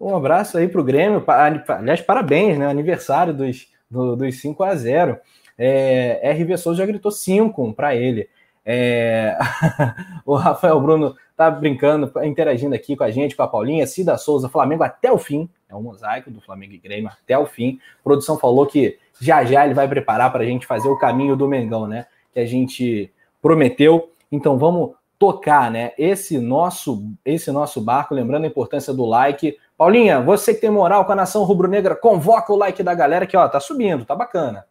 [0.00, 1.22] Um abraço aí pro Grêmio.
[1.26, 2.66] Aliás, parabéns, né?
[2.66, 5.18] Aniversário dos, do, dos 5 a 0
[5.56, 8.28] é, RV Souza já gritou 5 para ele.
[8.64, 9.36] É...
[10.24, 13.86] o Rafael Bruno tá brincando, interagindo aqui com a gente, com a Paulinha.
[13.86, 15.48] Cida Souza, Flamengo até o fim.
[15.78, 17.80] É mosaico do Flamengo e Grêmio até o fim.
[18.00, 21.36] A produção falou que já já ele vai preparar para a gente fazer o caminho
[21.36, 22.06] do Mengão, né?
[22.32, 24.10] Que a gente prometeu.
[24.30, 25.92] Então vamos tocar, né?
[25.96, 29.58] Esse nosso, esse nosso barco, lembrando a importância do like.
[29.76, 33.36] Paulinha, você que tem moral com a nação rubro-negra, convoca o like da galera que
[33.36, 34.66] ó, tá subindo, tá bacana.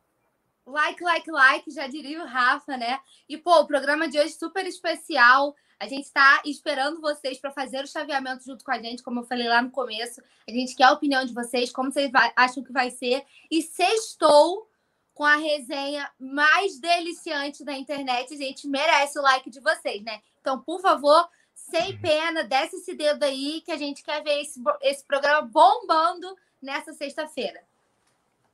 [0.65, 2.99] Like, like, like, já diria o Rafa, né?
[3.27, 5.53] E, pô, o programa de hoje super especial.
[5.83, 9.25] A gente está esperando vocês para fazer o chaveamento junto com a gente, como eu
[9.25, 10.21] falei lá no começo.
[10.47, 13.21] A gente quer a opinião de vocês, como vocês acham que vai ser.
[13.51, 14.69] E sextou
[15.13, 18.33] com a resenha mais deliciante da internet.
[18.33, 20.21] A gente merece o like de vocês, né?
[20.39, 24.61] Então, por favor, sem pena, desce esse dedo aí que a gente quer ver esse,
[24.81, 27.61] esse programa bombando nessa sexta-feira.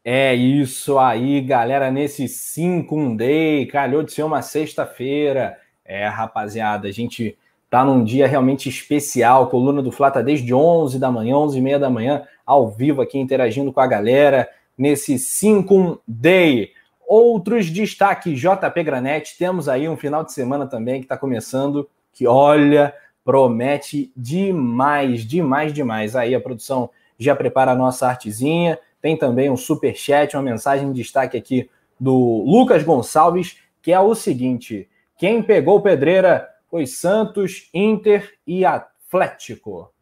[0.04, 1.92] É isso aí, galera.
[1.92, 5.62] Nesse 5 Day, calhou de ser uma sexta-feira.
[5.92, 7.38] É, rapaziada, a gente
[7.70, 9.48] tá num dia realmente especial.
[9.48, 13.02] Coluna do Flá tá desde 11 da manhã, 11 e meia da manhã, ao vivo
[13.02, 14.48] aqui interagindo com a galera.
[14.78, 16.72] Nesse 5 Day.
[17.08, 19.38] Outros destaques, JP Granete.
[19.38, 22.94] Temos aí um final de semana também que está começando, que olha,
[23.26, 26.16] promete demais, demais, demais.
[26.16, 30.92] Aí a produção já prepara a nossa artezinha tem também um super chat, uma mensagem
[30.92, 34.88] de destaque aqui do Lucas Gonçalves, que é o seguinte:
[35.20, 39.94] quem pegou pedreira foi Santos, Inter e Atlético.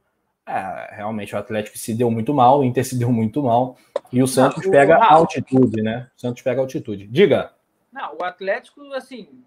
[0.45, 3.75] É, realmente o Atlético se deu muito mal, o Inter se deu muito mal
[4.13, 6.09] e o Santos Não, pega altitude, né?
[6.15, 7.07] O Santos pega altitude.
[7.07, 7.51] Diga.
[7.91, 9.43] Não, o Atlético, assim,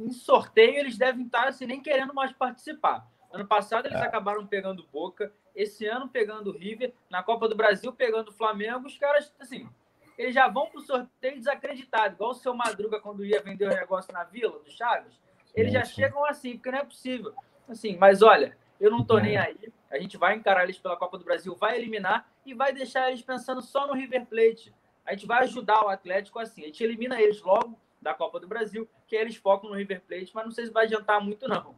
[0.00, 3.08] em sorteio eles devem estar assim, nem querendo mais participar.
[3.32, 4.02] Ano passado eles é.
[4.02, 8.88] acabaram pegando Boca, esse ano pegando o River, na Copa do Brasil pegando o Flamengo,
[8.88, 9.68] os caras, assim,
[10.16, 13.74] eles já vão para o sorteio desacreditado, igual o seu Madruga quando ia vender o
[13.74, 15.20] negócio na Vila, do Chaves.
[15.54, 17.32] Eles já chegam assim, porque não é possível.
[17.68, 19.56] Assim, mas olha, eu não tô nem aí.
[19.90, 23.22] A gente vai encarar eles pela Copa do Brasil, vai eliminar e vai deixar eles
[23.22, 24.74] pensando só no River Plate.
[25.06, 26.62] A gente vai ajudar o Atlético assim.
[26.62, 30.30] A gente elimina eles logo da Copa do Brasil, que eles focam no River Plate,
[30.34, 31.74] mas não sei se vai adiantar muito, não.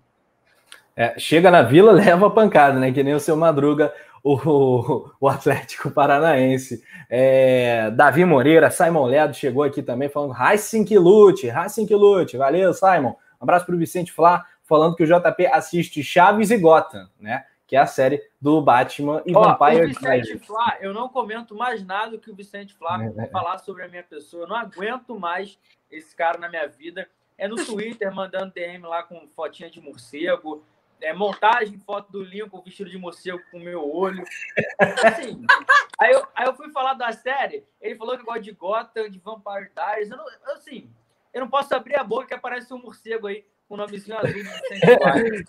[0.97, 2.91] É, chega na vila, leva a pancada, né?
[2.91, 3.95] Que nem o seu Madruga,
[4.27, 6.83] o, o Atlético Paranaense.
[7.09, 12.37] É, Davi Moreira, Simon Ledo chegou aqui também falando Racing que lute, Racing que lute.
[12.37, 13.15] Valeu, Simon.
[13.41, 17.45] Um abraço para o Vicente Flá, falando que o JP assiste Chaves e Gotham, né?
[17.67, 19.85] Que é a série do Batman e Ó, Vampire.
[19.85, 23.27] O Vicente Flá, eu não comento mais nada que o Vicente Flá é, é.
[23.27, 24.45] falar sobre a minha pessoa.
[24.45, 25.59] Eu não aguento mais
[25.91, 27.09] esse cara na minha vida.
[27.39, 30.65] É no Twitter mandando DM lá com fotinha de morcego
[31.01, 34.25] é, montagem, foto do Lincoln vestido de morcego com o meu olho.
[35.05, 35.45] Assim,
[35.99, 39.19] aí, eu, aí eu fui falar da série, ele falou que gosta de Gotham, de
[39.19, 40.11] Vampire Diaries.
[40.11, 40.91] Eu não, assim,
[41.33, 44.33] eu não posso abrir a boca que aparece um morcego aí com o nomezinho azul
[44.33, 44.43] de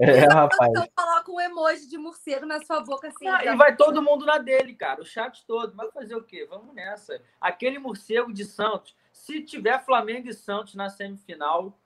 [0.00, 0.72] É, rapaz.
[0.74, 3.26] Eu coloco um emoji de morcego na sua boca assim.
[3.26, 5.00] Ah, e vai todo mundo na dele, cara.
[5.00, 5.74] O chat todo.
[5.74, 6.46] Mas fazer o quê?
[6.48, 7.20] Vamos nessa.
[7.40, 11.76] Aquele morcego de Santos se tiver Flamengo e Santos na semifinal,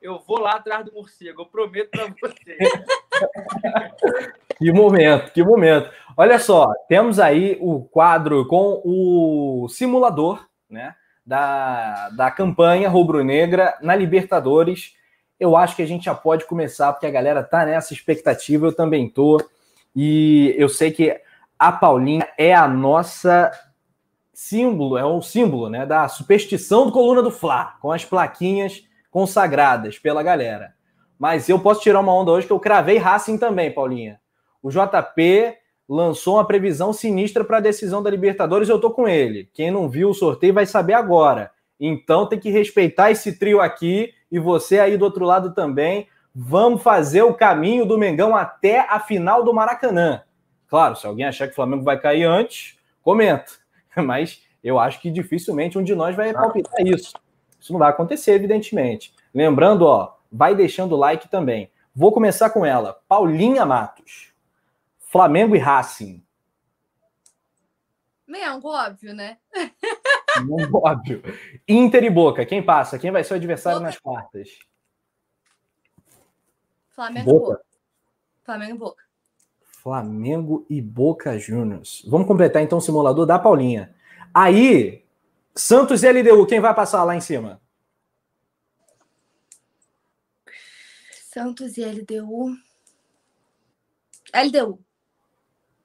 [0.00, 2.56] eu vou lá atrás do morcego, eu prometo para você.
[4.58, 5.90] que momento, que momento.
[6.16, 10.94] Olha só, temos aí o quadro com o simulador, né?
[11.24, 14.94] Da, da campanha rubro-negra na Libertadores.
[15.40, 18.72] Eu acho que a gente já pode começar, porque a galera tá nessa expectativa, eu
[18.72, 19.40] também tô.
[19.94, 21.20] E eu sei que
[21.58, 23.50] a Paulinha é a nossa
[24.32, 29.98] símbolo, é um símbolo, né, da superstição do Coluna do Fla, com as plaquinhas consagradas
[29.98, 30.74] pela galera.
[31.18, 34.20] Mas eu posso tirar uma onda hoje que eu cravei Racing também, Paulinha.
[34.62, 35.54] O JP
[35.88, 39.48] lançou uma previsão sinistra para a decisão da Libertadores, eu tô com ele.
[39.54, 41.50] Quem não viu o sorteio vai saber agora.
[41.80, 46.08] Então tem que respeitar esse trio aqui e você aí do outro lado também.
[46.34, 50.24] Vamos fazer o caminho do Mengão até a final do Maracanã.
[50.68, 53.52] Claro, se alguém achar que o Flamengo vai cair antes, comenta.
[53.96, 57.14] Mas eu acho que dificilmente um de nós vai palpitar isso.
[57.66, 59.12] Isso não vai acontecer, evidentemente.
[59.34, 61.68] Lembrando, ó, vai deixando o like também.
[61.92, 63.02] Vou começar com ela.
[63.08, 64.32] Paulinha Matos.
[65.00, 66.22] Flamengo e Racing.
[68.24, 69.38] Mengo, óbvio, né?
[70.72, 71.20] óbvio.
[71.66, 72.46] Inter e Boca.
[72.46, 73.00] Quem passa?
[73.00, 73.90] Quem vai ser o adversário Boca.
[73.90, 74.48] nas quartas?
[76.90, 77.46] Flamengo Boca.
[77.46, 77.64] Boca.
[78.44, 79.02] Flamengo e Boca.
[79.82, 82.04] Flamengo e Boca Juniors.
[82.06, 83.92] Vamos completar então o simulador da Paulinha.
[84.32, 85.04] Aí,
[85.56, 87.60] Santos e LDU, quem vai passar lá em cima?
[91.32, 92.54] Santos e LDU.
[94.34, 94.78] LDU.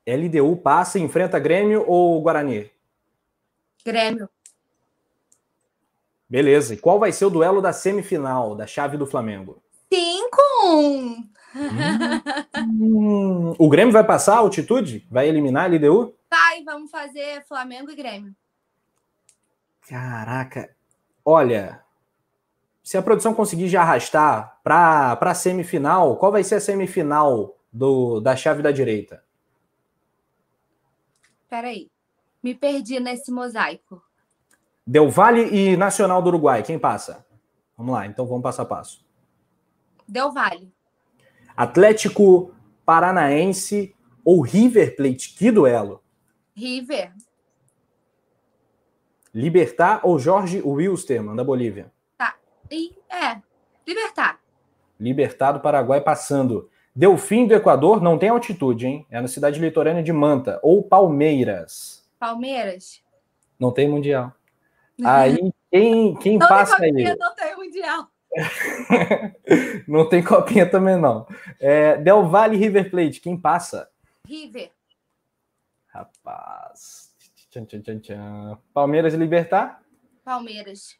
[0.05, 2.69] LDU passa e enfrenta Grêmio ou Guarani?
[3.85, 4.29] Grêmio.
[6.29, 6.73] Beleza.
[6.73, 9.63] E qual vai ser o duelo da semifinal da chave do Flamengo?
[9.93, 11.29] 5 hum,
[13.57, 15.05] O Grêmio vai passar a altitude?
[15.09, 16.15] Vai eliminar a LDU?
[16.29, 18.35] Vai, vamos fazer Flamengo e Grêmio.
[19.87, 20.69] Caraca,
[21.25, 21.83] olha,
[22.83, 28.19] se a produção conseguir já arrastar para a semifinal, qual vai ser a semifinal do,
[28.19, 29.23] da chave da direita?
[31.49, 31.91] Peraí,
[32.41, 34.01] me perdi nesse mosaico.
[34.85, 37.25] Del Valle e Nacional do Uruguai, quem passa?
[37.77, 39.05] Vamos lá, então vamos passo a passo.
[40.07, 40.71] Del Valle.
[41.55, 42.53] Atlético
[42.85, 46.03] Paranaense ou River Plate, que duelo?
[46.55, 47.13] River.
[49.33, 51.91] Libertar ou Jorge Wilstermann, da Bolívia?
[52.17, 52.35] Tá.
[52.69, 53.41] E, é,
[53.87, 54.39] Libertar.
[54.99, 56.69] Libertar do Paraguai passando.
[56.95, 59.05] Delfim do Equador não tem altitude, hein?
[59.09, 60.59] É na cidade litorânea de Manta.
[60.61, 62.05] Ou Palmeiras.
[62.19, 63.01] Palmeiras.
[63.59, 64.33] Não tem mundial.
[65.03, 67.17] Aí, quem, quem não passa tem copinha, aí?
[67.17, 68.07] Não tem mundial.
[69.87, 71.25] não tem copinha também, não.
[71.59, 73.89] É, Del Valle River Plate, quem passa?
[74.27, 74.71] River.
[75.87, 77.00] Rapaz.
[77.51, 78.57] Tchan, tchan, tchan.
[78.73, 79.83] Palmeiras e Libertar?
[80.23, 80.97] Palmeiras.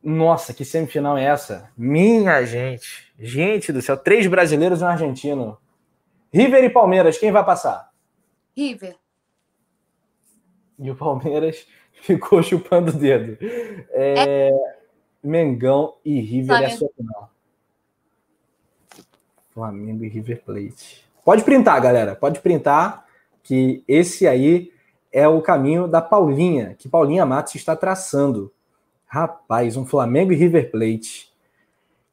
[0.00, 1.72] Nossa, que semifinal é essa?
[1.76, 3.12] Minha gente.
[3.18, 5.58] Gente do céu, três brasileiros e um argentino.
[6.32, 7.92] River e Palmeiras, quem vai passar?
[8.56, 8.94] River.
[10.78, 11.66] E o Palmeiras
[12.02, 13.36] ficou chupando o dedo.
[13.90, 14.50] É...
[14.50, 14.78] É...
[15.20, 16.70] Mengão e River Flamengo.
[16.70, 17.30] é a sua final.
[19.50, 21.04] Flamengo e River Plate.
[21.24, 22.14] Pode printar, galera.
[22.14, 23.04] Pode printar
[23.42, 24.72] que esse aí
[25.12, 28.52] é o caminho da Paulinha, que Paulinha Matos está traçando.
[29.06, 31.32] Rapaz, um Flamengo e River Plate.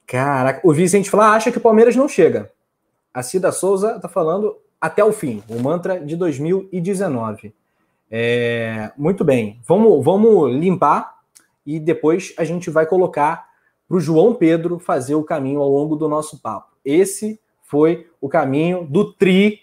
[0.08, 2.52] Caraca, o Vicente fala, ah, acha que o Palmeiras não chega.
[3.14, 7.54] A Cida Souza está falando até o fim, o mantra de 2019.
[8.10, 11.16] É, muito bem, vamos, vamos limpar
[11.66, 13.50] e depois a gente vai colocar
[13.88, 16.76] para o João Pedro fazer o caminho ao longo do nosso papo.
[16.84, 19.62] Esse foi o caminho do Tri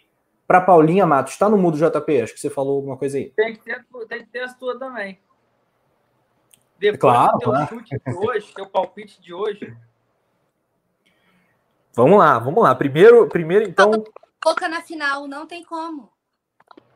[0.53, 2.21] para Paulinha Matos, está no mudo JP?
[2.21, 3.31] Acho que você falou alguma coisa aí.
[3.31, 5.19] Tem que ter, tem que ter as tuas também.
[6.79, 7.69] Depois claro, do teu claro.
[7.69, 9.75] chute de hoje, teu palpite de hoje.
[11.95, 12.75] Vamos lá, vamos lá.
[12.75, 14.05] Primeiro, primeiro então.
[14.45, 16.11] Boca na final, não tem como.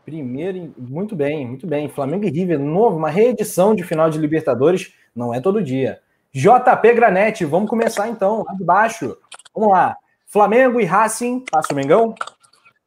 [0.05, 1.89] Primeiro, muito bem, muito bem.
[1.89, 6.03] Flamengo e River, novo, uma reedição de final de Libertadores, não é todo dia.
[6.31, 9.17] JP Granete, vamos começar então, lá de baixo.
[9.55, 9.97] Vamos lá.
[10.27, 12.15] Flamengo e Racing, passa o Mengão?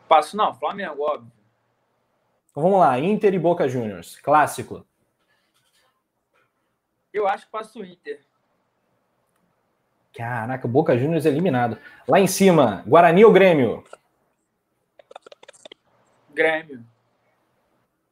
[0.10, 1.32] Passo não, Flamengo, óbvio.
[2.56, 4.84] Vamos lá, Inter e Boca Juniors, clássico.
[7.14, 8.20] Eu acho que passo o Inter.
[10.12, 11.78] Caraca, Boca Juniors eliminado.
[12.08, 13.84] Lá em cima, Guarani ou Grêmio?
[16.32, 16.84] Grêmio.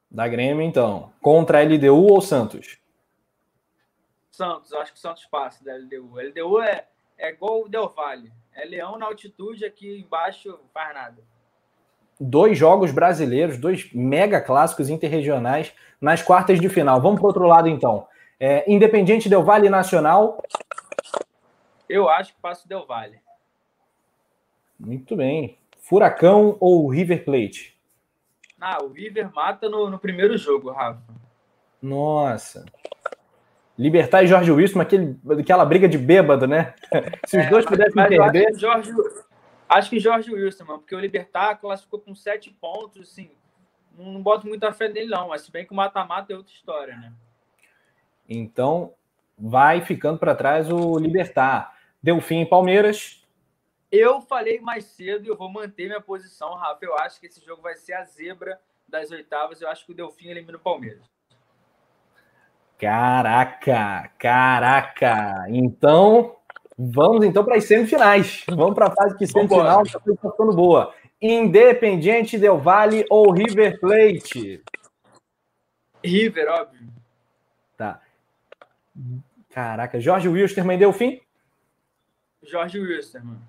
[0.10, 1.12] Da Grêmio, então.
[1.20, 2.78] Contra LDU ou Santos?
[4.30, 6.20] Santos, acho que o Santos passa da LDU.
[6.20, 6.88] LDU é,
[7.18, 8.32] é o Del Valle.
[8.54, 11.37] É leão na altitude, aqui embaixo faz nada
[12.20, 17.02] dois jogos brasileiros, dois mega clássicos interregionais nas quartas de final.
[17.02, 18.08] Vamos para o outro lado, então.
[18.40, 20.42] É, Independiente Del Vale Nacional.
[21.90, 23.20] Eu acho que passa o Del Valle.
[24.80, 25.58] Muito bem.
[25.80, 27.76] Furacão ou River Plate?
[28.60, 31.02] Ah, o River mata no, no primeiro jogo, Rafa.
[31.82, 32.66] Nossa.
[33.78, 36.74] Libertar e Jorge Wilson, aquele, aquela briga de bêbado, né?
[37.28, 38.58] Se os é, dois pudessem perder.
[38.58, 38.92] Jorge,
[39.68, 43.32] acho que Jorge Wilson, mano, porque o Libertar classificou com sete pontos, assim.
[43.98, 45.30] Não, não boto muita fé nele, não.
[45.30, 47.14] Mas se bem que o mata-mata é outra história, né?
[48.28, 48.94] Então,
[49.38, 51.76] vai ficando para trás o Libertar.
[52.02, 53.26] Delfim e Palmeiras.
[53.92, 56.84] Eu falei mais cedo e eu vou manter minha posição, Rafa.
[56.84, 59.62] Eu acho que esse jogo vai ser a zebra das oitavas.
[59.62, 61.10] Eu acho que o Delfim elimina o Palmeiras.
[62.78, 65.46] Caraca, caraca.
[65.50, 66.36] Então,
[66.78, 68.44] vamos então para as semifinais.
[68.48, 70.94] Vamos para a fase que semifinal está ficando boa.
[71.22, 74.64] Independiente Del Vale ou River Plate?
[76.04, 76.88] River, óbvio.
[77.76, 78.02] Tá.
[79.50, 81.22] Caraca, Jorge Wilstermann e Delfim?
[82.44, 83.40] Jorge Wilstermann.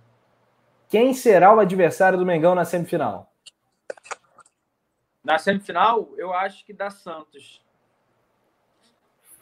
[0.89, 3.31] Quem será o adversário do Mengão na semifinal?
[5.22, 7.62] Na semifinal, eu acho que dá Santos.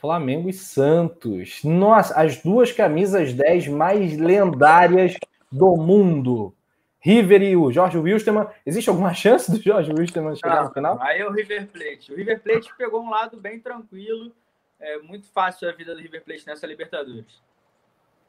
[0.06, 1.64] Flamengo e Santos.
[1.64, 5.16] Nossa, as duas camisas 10 mais lendárias
[5.50, 6.54] do mundo.
[7.00, 8.46] River e o Jorge Wilstermann.
[8.64, 10.96] Existe alguma chance do Jorge Wilstermann chegar no final?
[11.00, 12.12] Aí é o River Plate.
[12.12, 14.30] O River Plate pegou um lado bem tranquilo.
[14.78, 17.42] É muito fácil a vida do River Plate nessa Libertadores.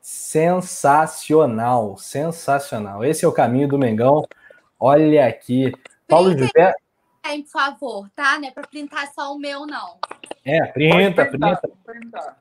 [0.02, 3.06] Sensacional, sensacional.
[3.06, 4.28] Esse é o caminho do Mengão.
[4.80, 5.72] Olha aqui.
[6.08, 6.74] Paulo José.
[7.28, 8.40] Por favor, tá?
[8.40, 9.98] Não é para printar só o meu, não.
[10.46, 12.38] É, printa, printa.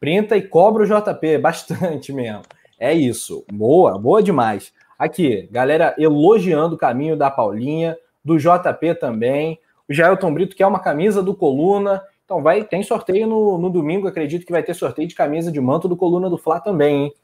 [0.00, 2.42] Printa e cobra o JP, bastante mesmo.
[2.78, 3.44] É isso.
[3.52, 4.72] Boa, boa demais.
[4.98, 9.58] Aqui, galera elogiando o caminho da Paulinha, do JP também.
[9.88, 12.02] O Jailton Brito quer uma camisa do Coluna.
[12.24, 15.60] Então vai, tem sorteio no, no domingo, acredito que vai ter sorteio de camisa de
[15.60, 17.14] manto do Coluna do Fla também, hein?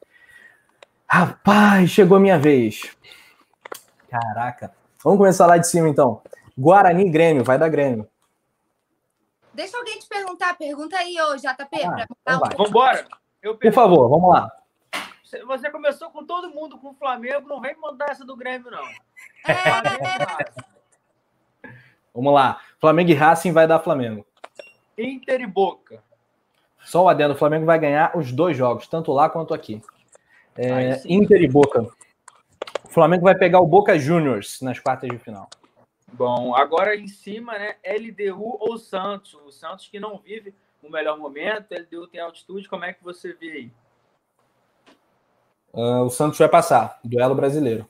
[1.06, 2.90] Rapaz, chegou a minha vez.
[4.08, 4.72] Caraca.
[5.02, 6.22] Vamos começar lá de cima então.
[6.56, 8.08] Guarani Grêmio, vai dar Grêmio.
[9.52, 11.46] Deixa alguém te perguntar, pergunta aí, ô JP.
[11.46, 12.40] Ah, então.
[12.56, 13.06] Vamos embora.
[13.42, 14.50] Por favor, vamos lá.
[15.46, 18.84] Você começou com todo mundo com o Flamengo, não vem mandar essa do Grêmio, não.
[19.46, 19.64] É.
[22.14, 22.60] vamos lá.
[22.80, 24.24] Flamengo e Racing vai dar Flamengo.
[24.96, 26.02] Inter e Boca.
[26.84, 29.82] Só o adendo, o Flamengo vai ganhar os dois jogos, tanto lá quanto aqui.
[30.56, 31.82] É, Inter e Boca.
[32.84, 35.48] O Flamengo vai pegar o Boca Juniors nas quartas de final.
[36.16, 37.76] Bom, agora em cima, né?
[37.84, 39.34] LDU ou Santos?
[39.34, 43.32] O Santos que não vive o melhor momento, LDU tem altitude, como é que você
[43.32, 43.72] vê aí?
[45.72, 47.88] Uh, o Santos vai passar, duelo brasileiro.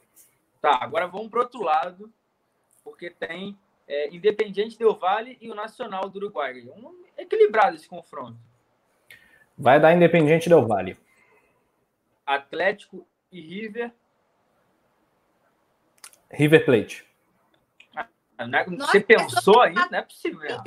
[0.59, 2.11] Tá, agora vamos para outro lado,
[2.83, 6.63] porque tem é, Independiente Del Vale e o Nacional do Uruguai.
[6.63, 8.39] Um, equilibrado esse confronto.
[9.59, 10.97] Vai dar Independiente Del Vale.
[12.25, 13.93] Atlético e River.
[16.31, 17.14] River Plate.
[18.39, 19.75] É, você pensou aí?
[19.75, 20.41] Não é possível.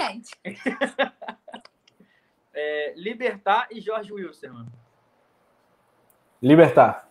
[2.53, 4.71] é, Libertar e Jorge Wilson, mano.
[6.41, 7.09] Libertar.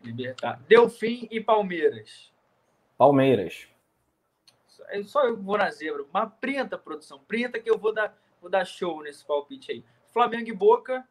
[0.00, 0.60] Libertar.
[0.68, 2.32] Delfim e Palmeiras.
[2.96, 3.66] Palmeiras.
[4.88, 6.04] É só eu vou na zebra.
[6.12, 7.18] Mas printa, produção.
[7.18, 9.84] Printa que eu vou dar, vou dar show nesse palpite aí.
[10.12, 11.04] Flamengo e Boca.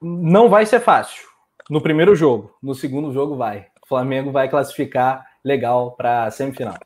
[0.00, 1.26] Não vai ser fácil.
[1.70, 2.56] No primeiro jogo.
[2.62, 3.70] No segundo jogo vai.
[3.82, 6.78] O Flamengo vai classificar legal para semifinal.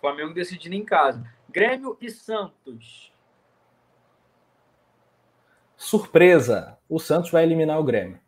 [0.00, 1.24] Flamengo decidindo em casa.
[1.48, 3.12] Grêmio e Santos.
[5.76, 6.76] Surpresa.
[6.88, 8.20] O Santos vai eliminar o Grêmio.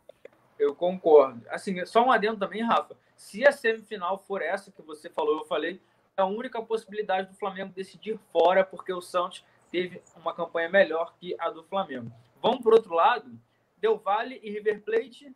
[0.58, 1.42] Eu concordo.
[1.50, 2.96] Assim, só um adendo também, Rafa.
[3.16, 5.80] Se a semifinal for essa que você falou, eu falei,
[6.16, 11.14] é a única possibilidade do Flamengo decidir fora, porque o Santos teve uma campanha melhor
[11.18, 12.10] que a do Flamengo.
[12.40, 13.30] Vamos para o outro lado?
[13.76, 15.34] Del Valle e River Plate.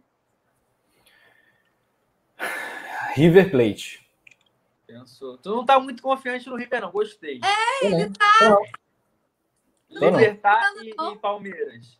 [3.14, 4.01] River Plate.
[4.93, 5.38] Pensou.
[5.38, 6.90] Tu não está muito confiante no River, não.
[6.90, 7.40] Gostei.
[7.43, 8.59] É, ele tá.
[9.88, 11.99] Libertar e, e Palmeiras.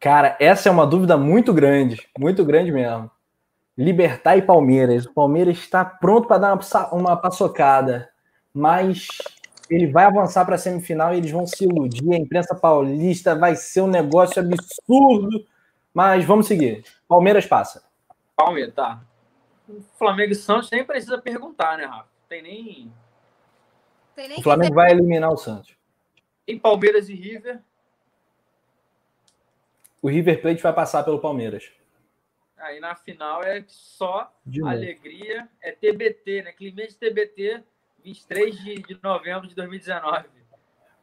[0.00, 2.08] Cara, essa é uma dúvida muito grande.
[2.18, 3.08] Muito grande mesmo.
[3.76, 5.06] Libertar e Palmeiras.
[5.06, 8.10] O Palmeiras está pronto para dar uma, uma paçocada,
[8.52, 9.06] mas
[9.70, 12.12] ele vai avançar para a semifinal e eles vão se iludir.
[12.12, 15.46] A imprensa paulista vai ser um negócio absurdo,
[15.94, 16.84] mas vamos seguir.
[17.06, 17.84] Palmeiras passa.
[18.36, 19.00] Palmeiras, tá.
[19.98, 22.08] Flamengo e Santos nem precisa perguntar, né, Rafa?
[22.28, 22.92] Tem nem.
[24.14, 25.76] Tem nem o Flamengo vai eliminar o Santos.
[26.46, 27.60] Em Palmeiras e River.
[30.00, 31.70] O River Plate vai passar pelo Palmeiras.
[32.56, 34.32] Aí na final é só
[34.64, 35.48] alegria.
[35.60, 36.52] É TBT, né?
[36.52, 37.62] Clemente TBT,
[38.02, 40.24] 23 de, de novembro de 2019.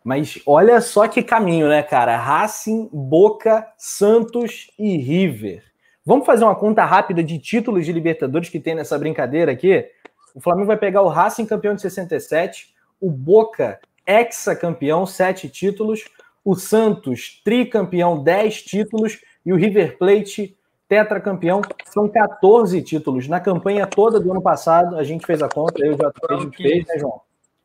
[0.04, 2.18] Mas olha só que caminho, né, cara?
[2.18, 5.64] Racing, Boca, Santos e River.
[6.06, 9.90] Vamos fazer uma conta rápida de títulos de Libertadores que tem nessa brincadeira aqui?
[10.36, 16.06] O Flamengo vai pegar o Racing campeão de 67, o Boca ex-campeão, sete títulos,
[16.44, 20.56] o Santos tricampeão, dez títulos e o River Plate
[20.88, 23.28] tetracampeão, são 14 títulos.
[23.28, 26.56] Na campanha toda do ano passado, a gente fez a conta, eu já a gente
[26.56, 27.22] fez, né, João?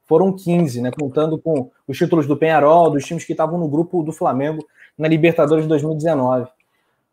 [0.07, 0.91] Foram 15, né?
[0.99, 4.67] Contando com os títulos do Penharol, dos times que estavam no grupo do Flamengo
[4.97, 6.49] na Libertadores de 2019.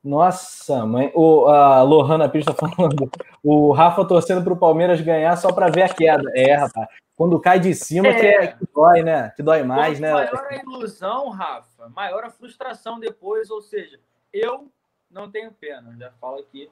[0.07, 1.11] Nossa, mãe.
[1.13, 3.11] O, a Lohana Pires está falando.
[3.43, 6.31] O Rafa torcendo para o Palmeiras ganhar só para ver a queda.
[6.33, 6.87] É, rapaz.
[7.13, 8.13] Quando cai de cima, é.
[8.13, 9.33] que, é, que dói, né?
[9.35, 10.13] Que dói mais, Quanto né?
[10.13, 13.49] Maior a ilusão, Rafa, maior a frustração depois.
[13.51, 13.99] Ou seja,
[14.31, 14.71] eu
[15.11, 15.93] não tenho pena.
[15.99, 16.71] Já falo aqui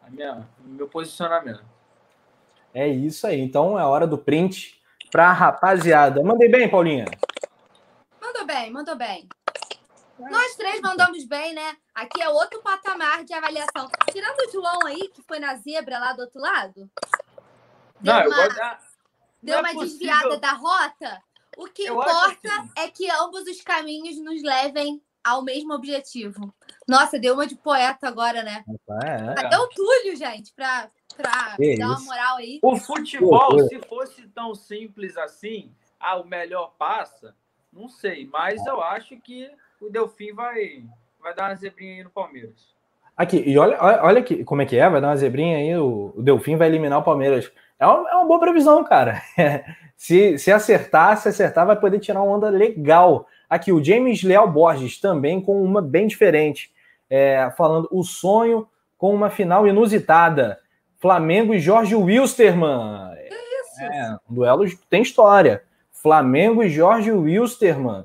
[0.00, 1.64] a minha, o meu posicionamento.
[2.72, 3.40] É isso aí.
[3.40, 4.80] Então é hora do print
[5.10, 6.22] para a rapaziada.
[6.22, 7.06] Mandei bem, Paulinha?
[8.22, 9.28] Mandou bem, mandou bem.
[10.18, 11.76] Nós três mandamos bem, né?
[11.94, 13.88] Aqui é outro patamar de avaliação.
[14.10, 16.90] Tirando o João aí, que foi na zebra lá do outro lado.
[18.00, 18.78] Deu não, uma,
[19.42, 21.22] deu uma é desviada da rota.
[21.56, 26.54] O que eu importa é que ambos os caminhos nos levem ao mesmo objetivo.
[26.88, 28.64] Nossa, deu uma de poeta agora, né?
[29.02, 29.34] É.
[29.34, 32.60] Cadê o Túlio, gente, pra, pra dar uma moral aí?
[32.62, 37.34] O futebol, se fosse tão simples assim, ah, o melhor passa,
[37.72, 39.50] não sei, mas eu acho que
[39.80, 40.82] o Delfim vai,
[41.20, 42.74] vai dar uma zebrinha aí no Palmeiras.
[43.16, 46.12] Aqui, e olha, olha aqui, como é que é, vai dar uma zebrinha aí, o,
[46.14, 47.50] o Delfim vai eliminar o Palmeiras.
[47.78, 49.22] É uma, é uma boa previsão, cara.
[49.96, 53.26] se, se acertar, se acertar, vai poder tirar uma onda legal.
[53.48, 56.70] Aqui, o James Leal Borges também com uma bem diferente.
[57.08, 58.68] É, falando o sonho
[58.98, 60.60] com uma final inusitada.
[60.98, 63.14] Flamengo e Jorge Wilstermann.
[63.14, 63.82] Que isso?
[63.82, 65.62] É, um duelo tem história.
[65.92, 68.04] Flamengo e Jorge Wilstermann.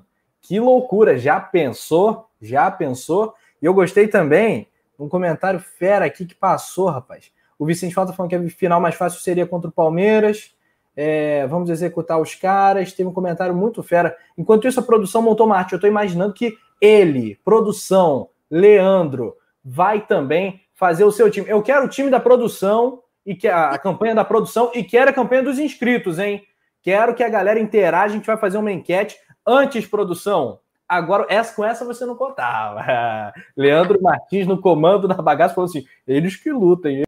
[0.52, 1.18] Que loucura!
[1.18, 2.28] Já pensou?
[2.42, 3.34] Já pensou?
[3.62, 4.68] E eu gostei também
[5.00, 7.32] um comentário fera aqui que passou, rapaz.
[7.58, 10.54] O Vicente Falta falando que a final mais fácil seria contra o Palmeiras.
[10.94, 12.92] É, vamos executar os caras.
[12.92, 14.14] Teve um comentário muito fera.
[14.38, 15.72] Enquanto isso, a produção montou uma arte.
[15.72, 21.50] Eu estou imaginando que ele, produção, Leandro, vai também fazer o seu time.
[21.50, 25.14] Eu quero o time da produção e que a, campanha da produção e quero a
[25.14, 26.44] campanha dos inscritos, hein?
[26.82, 28.14] Quero que a galera interaja.
[28.14, 29.18] A gente vai fazer uma enquete.
[29.46, 32.82] Antes, produção, agora essa com essa você não contava.
[33.56, 37.04] Leandro Martins no comando da bagaça falou assim: eles que lutem.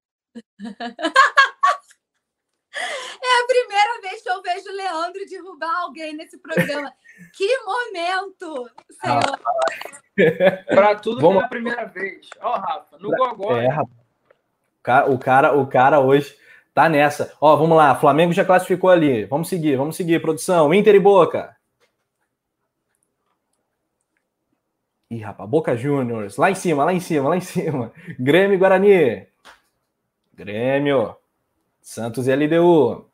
[3.26, 6.92] É a primeira vez que eu vejo o Leandro derrubar alguém nesse programa.
[7.34, 8.70] que momento,
[9.02, 9.40] senhor!
[10.68, 11.44] Para tudo Vamos...
[11.44, 12.30] é a primeira vez.
[12.42, 13.56] Ó, oh, Rafa, no Gogó.
[13.58, 13.70] É,
[15.08, 16.36] o cara, o cara hoje
[16.74, 17.34] tá nessa.
[17.40, 19.26] Ó, vamos lá, Flamengo já classificou ali.
[19.26, 20.74] Vamos seguir, vamos seguir, produção.
[20.74, 21.56] Inter e Boca.
[25.14, 26.38] Ih, rapaz, Boca Juniors.
[26.38, 27.94] Lá em cima, lá em cima, lá em cima.
[28.20, 29.28] Grêmio e Guarani.
[30.34, 31.16] Grêmio.
[31.80, 33.06] Santos e LDU.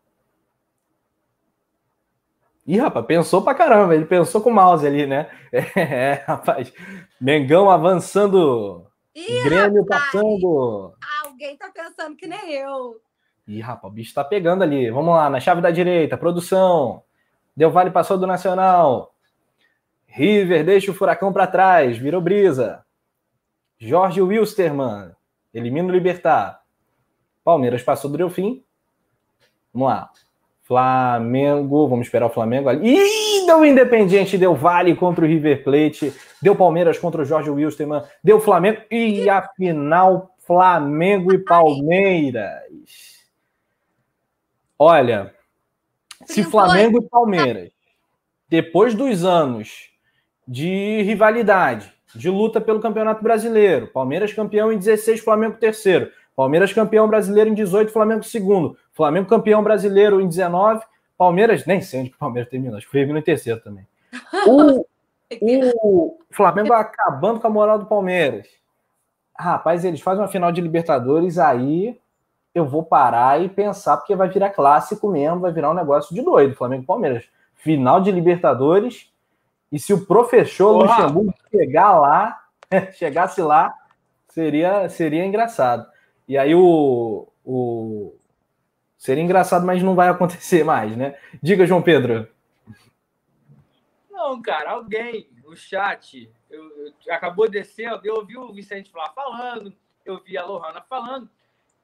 [2.66, 3.96] Ih, rapaz, pensou pra caramba.
[3.96, 5.30] Ele pensou com o mouse ali, né?
[5.76, 6.72] É, rapaz.
[7.20, 8.88] Mengão avançando.
[9.14, 10.06] Ih, Grêmio rapaz.
[10.06, 10.94] passando.
[11.26, 13.02] Alguém tá pensando que nem eu.
[13.46, 14.90] Ih, rapaz, o bicho tá pegando ali.
[14.90, 17.04] Vamos lá, na chave da direita, produção.
[17.58, 19.09] Deu Vale passou do Nacional.
[20.10, 22.84] River deixa o furacão para trás, virou brisa.
[23.78, 25.12] Jorge Wilstermann
[25.54, 26.62] elimina o Libertar.
[27.44, 28.64] Palmeiras passou do Delfim.
[29.74, 30.10] Vamos lá.
[30.64, 32.96] Flamengo, vamos esperar o Flamengo ali.
[32.96, 38.04] Ih, deu Independiente, deu Vale contra o River Plate, deu Palmeiras contra o Jorge Wilstermann,
[38.24, 43.20] deu Flamengo e a final Flamengo e Palmeiras.
[44.78, 45.34] Olha,
[46.26, 47.72] se Flamengo e Palmeiras,
[48.48, 49.90] depois dos anos
[50.50, 53.86] de rivalidade, de luta pelo Campeonato Brasileiro.
[53.86, 56.12] Palmeiras campeão em 16, Flamengo terceiro.
[56.36, 58.76] Palmeiras campeão brasileiro em 18, Flamengo segundo.
[58.92, 60.84] Flamengo campeão brasileiro em 19.
[61.16, 63.86] Palmeiras, nem sei onde o Palmeiras terminou, acho que foi em terceiro também.
[65.32, 68.48] O, o Flamengo acabando com a moral do Palmeiras.
[69.38, 71.96] Rapaz, eles fazem uma final de Libertadores, aí
[72.56, 76.24] eu vou parar e pensar, porque vai virar clássico mesmo, vai virar um negócio de
[76.24, 77.26] doido, Flamengo e Palmeiras.
[77.54, 79.09] Final de Libertadores,
[79.72, 80.98] e se o professor Porra.
[80.98, 82.44] Luxemburgo chegar lá,
[82.94, 83.74] chegasse lá,
[84.30, 85.88] seria, seria engraçado.
[86.28, 88.16] E aí o, o.
[88.98, 91.18] Seria engraçado, mas não vai acontecer mais, né?
[91.42, 92.28] Diga, João Pedro.
[94.10, 99.74] Não, cara, alguém no chat eu, eu, acabou descendo, eu ouvi o Vicente Flá falando,
[100.04, 101.30] eu vi a Lohana falando.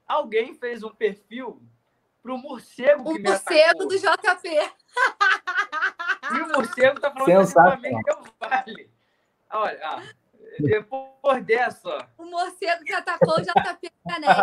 [0.07, 1.61] Alguém fez um perfil
[2.21, 4.49] para o morcego o morcego do JP.
[6.34, 8.89] E o morcego tá falando que o Flamengo é o Vale.
[9.51, 10.01] Olha, ah,
[10.59, 12.07] depois dessa.
[12.17, 14.41] O morcego que atacou o JP Canete.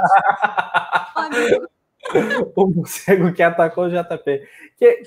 [2.57, 4.49] o morcego que atacou o JP.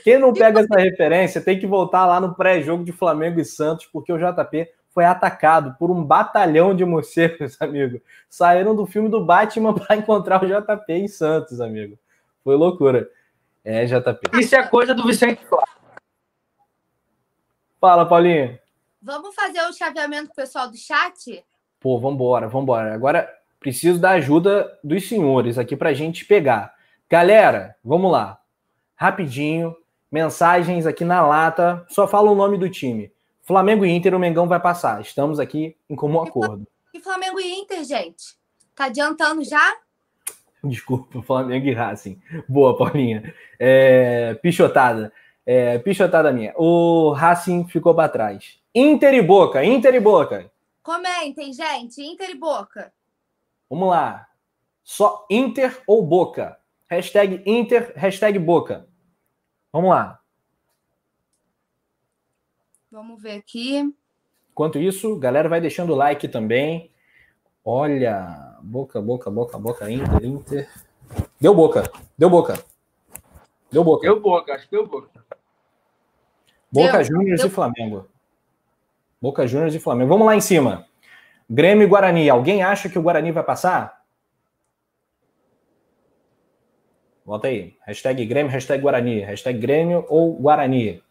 [0.03, 3.85] Quem não pega essa referência tem que voltar lá no pré-jogo de Flamengo e Santos,
[3.85, 8.01] porque o JP foi atacado por um batalhão de morcegos, amigo.
[8.29, 11.97] Saíram do filme do Batman para encontrar o JP em Santos, amigo.
[12.43, 13.09] Foi loucura.
[13.63, 14.39] É, JP.
[14.39, 15.43] Isso é coisa do Vicente
[17.79, 18.57] Fala, Paulinho.
[19.01, 21.43] Vamos fazer o chaveamento com o pessoal do chat?
[21.79, 22.93] Pô, vambora, vambora.
[22.93, 26.73] Agora preciso da ajuda dos senhores aqui para a gente pegar.
[27.09, 28.39] Galera, vamos lá.
[28.95, 29.75] Rapidinho,
[30.11, 31.85] mensagens aqui na lata.
[31.89, 33.11] Só fala o nome do time.
[33.41, 35.01] Flamengo e Inter, o Mengão vai passar.
[35.01, 36.67] Estamos aqui em comum acordo.
[36.93, 38.35] E Flamengo e Inter, gente?
[38.75, 39.77] Tá adiantando já?
[40.63, 42.19] Desculpa, Flamengo e Racing.
[42.49, 43.33] Boa, Paulinha.
[43.59, 45.13] É, pichotada.
[45.45, 46.53] É, pichotada minha.
[46.57, 48.59] O Racing ficou para trás.
[48.73, 50.51] Inter e Boca, Inter e Boca.
[50.81, 52.01] Comentem, gente.
[52.01, 52.91] Inter e Boca.
[53.69, 54.27] Vamos lá.
[54.83, 56.57] Só Inter ou Boca?
[56.87, 58.87] Hashtag Inter, hashtag Boca.
[59.71, 60.19] Vamos lá.
[62.91, 63.93] Vamos ver aqui.
[64.51, 66.91] Enquanto isso, galera vai deixando o like também.
[67.63, 70.69] Olha, boca, boca, boca, boca, Inter, Inter.
[71.41, 72.63] Deu boca, deu boca.
[73.71, 74.07] Deu boca.
[74.07, 75.24] Deu boca, acho que deu boca.
[76.75, 78.07] Boca Juniors e Flamengo.
[79.21, 80.09] Boca Juniors e Flamengo.
[80.09, 80.85] Vamos lá em cima.
[81.49, 82.29] Grêmio e Guarani.
[82.29, 84.01] Alguém acha que o Guarani vai passar?
[87.25, 87.75] Volta aí.
[87.85, 89.21] Hashtag Grêmio, hashtag Guarani.
[89.21, 91.01] Hashtag Grêmio ou Guarani.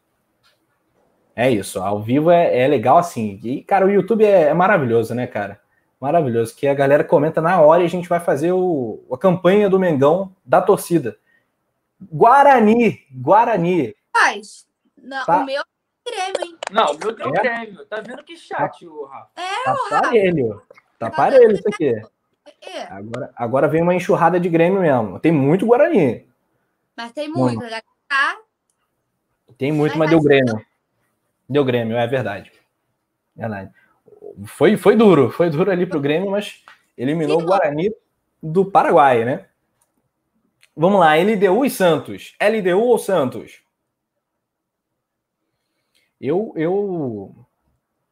[1.36, 3.40] É isso, ao vivo é, é legal assim.
[3.42, 5.60] E, cara, o YouTube é, é, maravilhoso, né, cara?
[6.00, 9.68] Maravilhoso, que a galera comenta na hora e a gente vai fazer o, a campanha
[9.68, 11.16] do Mengão da torcida.
[12.00, 13.94] Guarani, Guarani.
[14.12, 14.64] Faz.
[15.04, 15.38] Não, tá.
[15.38, 16.58] O meu é Grêmio, hein?
[16.70, 17.42] Não, o meu é?
[17.42, 17.86] Grêmio.
[17.86, 19.30] Tá vendo que chat, o Rafa?
[19.36, 20.02] É, tá o Rafa.
[20.02, 20.62] Parelho.
[20.98, 21.94] Tá, tá parelho isso aqui.
[22.60, 22.82] É.
[22.84, 25.20] Agora, agora vem uma enxurrada de Grêmio mesmo.
[25.20, 26.26] Tem muito Guarani.
[26.96, 27.62] Mas tem muito.
[27.62, 27.68] Hum.
[28.08, 28.38] Tá?
[29.58, 30.64] Tem muito, mas deu Grêmio.
[31.48, 32.52] Deu Grêmio, é verdade.
[33.36, 33.70] Verdade.
[34.46, 36.64] Foi, foi duro, foi duro ali pro Grêmio, mas
[36.96, 37.94] eliminou o Guarani
[38.42, 39.46] do Paraguai, né?
[40.76, 42.34] Vamos lá, LDU e Santos.
[42.40, 43.63] LDU ou Santos?
[46.26, 47.34] Eu, eu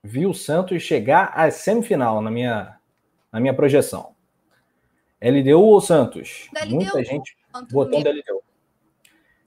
[0.04, 2.78] vi o Santos chegar à semifinal na minha,
[3.32, 4.14] na minha projeção.
[5.18, 6.50] LDU ou Santos?
[6.54, 6.74] LDU.
[6.74, 7.34] Muita gente
[7.70, 8.42] botando LDU.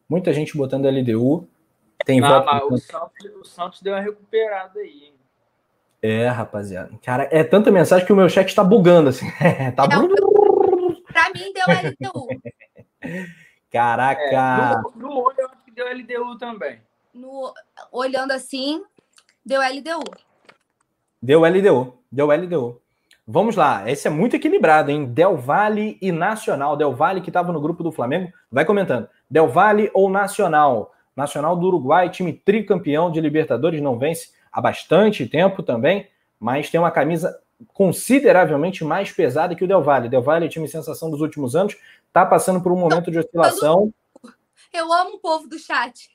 [0.10, 1.48] Muita gente botando LDU.
[2.08, 5.14] Tem ah, voto o, Santos, o Santos deu uma recuperada aí.
[6.02, 6.92] É, rapaziada.
[7.04, 9.30] Cara, é tanta mensagem que o meu chat está bugando, assim.
[9.78, 11.04] tá é, bugando.
[11.04, 12.28] Pra mim deu LDU.
[13.70, 14.22] Caraca.
[14.24, 16.82] É, no, no olho eu acho que deu LDU também.
[17.16, 17.54] No,
[17.92, 18.82] olhando assim,
[19.46, 20.04] deu LDU.
[21.22, 21.98] Deu LDU.
[22.12, 22.82] Deu LDU.
[23.28, 25.06] Vamos lá, esse é muito equilibrado, hein?
[25.06, 26.78] Del Valle e Nacional.
[26.78, 29.10] Del Valle, que estava no grupo do Flamengo, vai comentando.
[29.28, 30.94] Del Valle ou Nacional?
[31.16, 36.08] Nacional do Uruguai, time tricampeão de Libertadores, não vence há bastante tempo também,
[36.40, 37.40] mas tem uma camisa
[37.74, 40.10] consideravelmente mais pesada que o Del Valle.
[40.10, 41.76] Del Valle é time sensação dos últimos anos,
[42.08, 43.92] está passando por um momento de oscilação.
[44.72, 46.15] Eu amo o povo do chat.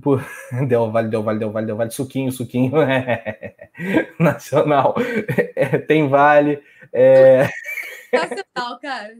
[0.00, 0.24] Por...
[0.68, 2.72] Del Valle, Del Valle, Del Valle, Del Valle, suquinho, suquinho.
[4.18, 4.94] Nacional.
[5.54, 6.62] É, tem Vale.
[6.92, 7.48] É...
[8.12, 9.14] Nacional, cara.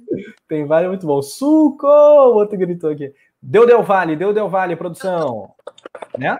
[0.49, 1.21] Tem Vale muito bom.
[1.23, 1.87] Suco!
[1.87, 3.13] O outro gritou aqui.
[3.41, 5.53] Deu Del Valle, deu Del Valle, produção.
[6.17, 6.37] Né?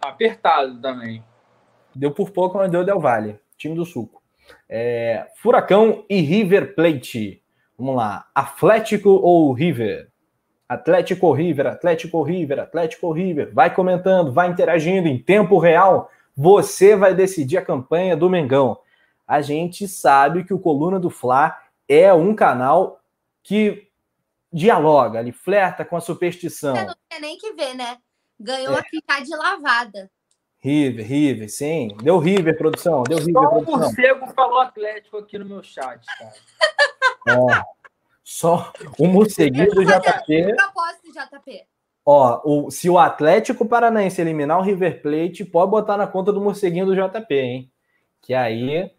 [0.00, 1.24] Apertado também.
[1.94, 3.38] Deu por pouco, mas deu Del Valle.
[3.56, 4.22] Time do Suco.
[4.68, 7.42] É, Furacão e River Plate.
[7.76, 8.26] Vamos lá.
[8.34, 10.07] Atlético ou River?
[10.68, 13.50] Atlético River, Atlético River, Atlético River.
[13.54, 16.10] Vai comentando, vai interagindo em tempo real.
[16.36, 18.78] Você vai decidir a campanha do Mengão.
[19.26, 21.58] A gente sabe que o Coluna do Fla
[21.88, 23.00] é um canal
[23.42, 23.88] que
[24.52, 26.74] dialoga, ele flerta com a superstição.
[26.74, 27.96] Você não tem nem que ver, né?
[28.38, 28.80] Ganhou é.
[28.80, 30.10] aqui tá de lavada.
[30.60, 31.96] River, River, sim.
[32.02, 33.02] Deu River, produção.
[33.04, 36.32] Deu River, Só o morcego falou Atlético aqui no meu chat, cara.
[37.28, 37.46] Ó,
[38.28, 40.54] só o morceguinho do JP.
[40.54, 41.64] Propósito, JP.
[42.04, 46.38] Ó, o, se o Atlético Paranaense eliminar o River Plate, pode botar na conta do
[46.38, 47.72] morceguinho do JP, hein?
[48.20, 48.90] Que aí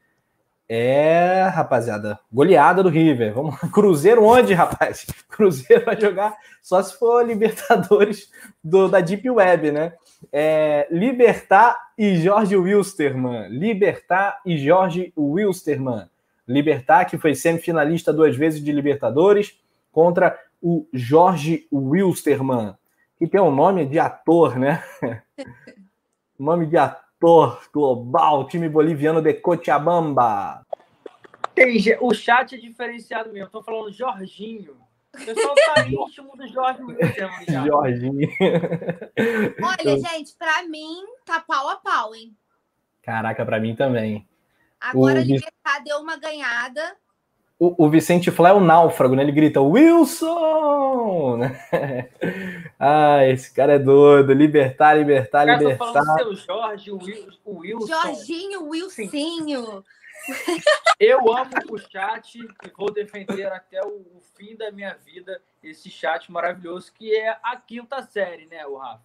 [0.68, 3.36] é, rapaziada, goleada do River.
[3.36, 5.06] Vamos Cruzeiro onde, rapaz?
[5.30, 8.32] Cruzeiro vai jogar só se for Libertadores
[8.64, 9.94] do, da Deep Web, né?
[10.34, 13.48] É, Libertar e Jorge Wilstermann.
[13.50, 16.10] Libertar e Jorge Wilstermann.
[16.50, 19.56] Libertar, que foi semifinalista duas vezes de Libertadores,
[19.92, 22.76] contra o Jorge Wilstermann.
[23.20, 24.84] que tem um nome de ator, né?
[26.40, 30.66] nome de ator global, time boliviano de Cochabamba.
[31.54, 33.48] Tem, o chat é diferenciado mesmo.
[33.48, 34.78] Estou falando Jorginho.
[35.14, 37.66] O pessoal tá íntimo do Jorge Wilson.
[37.68, 38.30] Jorginho.
[39.62, 42.36] Olha, gente, para mim tá pau a pau, hein?
[43.04, 44.29] Caraca, para mim também.
[44.80, 46.96] Agora o Libertar deu uma ganhada.
[47.60, 49.24] O, o Vicente Flá é o náufrago, né?
[49.24, 51.42] Ele grita, Wilson!
[52.80, 54.32] ah, esse cara é doido.
[54.32, 55.86] Libertar, libertar, cara, libertar.
[55.86, 57.88] Tô falando seu Jorge, o Wilson.
[57.88, 59.84] Jorginho, Wilsinho.
[61.00, 66.32] Eu amo o chat e vou defender até o, fim da minha vida esse chat
[66.32, 69.04] maravilhoso que é a quinta série, né, o Rafa?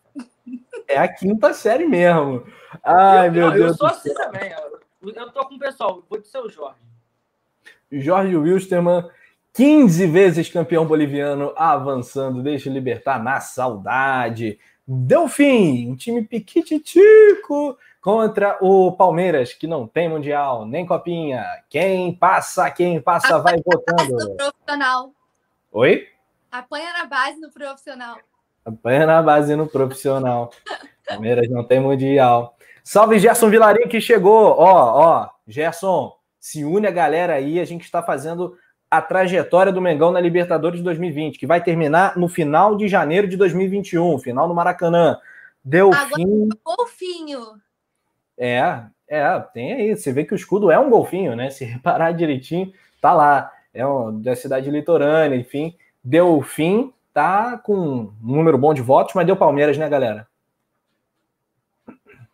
[0.86, 2.46] É a quinta série mesmo.
[2.84, 3.70] Ai, eu, meu não, Deus.
[3.70, 4.52] Eu sou assim também.
[4.52, 6.02] Eu, eu tô com o pessoal.
[6.08, 6.78] Vou dizer o Jorge.
[7.90, 9.08] Jorge Wilstermann,
[9.52, 14.58] 15 vezes campeão boliviano, avançando, deixa libertar na saudade.
[14.86, 21.44] Delfim, um time piquititico contra o Palmeiras, que não tem Mundial, nem Copinha.
[21.70, 24.28] Quem passa, quem passa, Apanha vai votando.
[24.28, 25.12] No profissional.
[25.72, 26.08] Oi?
[26.52, 28.18] Apanha na base no profissional.
[28.64, 30.50] Apanha na base no profissional.
[31.06, 32.56] Palmeiras não tem Mundial.
[32.84, 34.54] Salve Gerson Vilarim que chegou.
[34.58, 38.58] Ó, ó, Gerson, se une a galera aí, a gente está fazendo
[38.90, 43.38] a trajetória do Mengão na Libertadores 2020, que vai terminar no final de janeiro de
[43.38, 45.18] 2021, final no Maracanã.
[45.64, 46.48] Deu fim.
[46.62, 47.40] Golfinho.
[48.36, 49.96] É, é, tem aí.
[49.96, 51.48] Você vê que o escudo é um golfinho, né?
[51.48, 52.70] Se reparar direitinho,
[53.00, 53.50] tá lá.
[53.72, 55.74] É um, da cidade litorânea, enfim.
[56.04, 60.28] Deu fim, tá com um número bom de votos, mas deu Palmeiras, né, galera?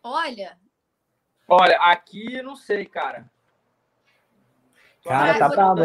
[0.03, 0.57] Olha.
[1.47, 3.29] Olha, aqui não sei, cara.
[5.03, 5.71] Cara, tá pra.
[5.71, 5.75] A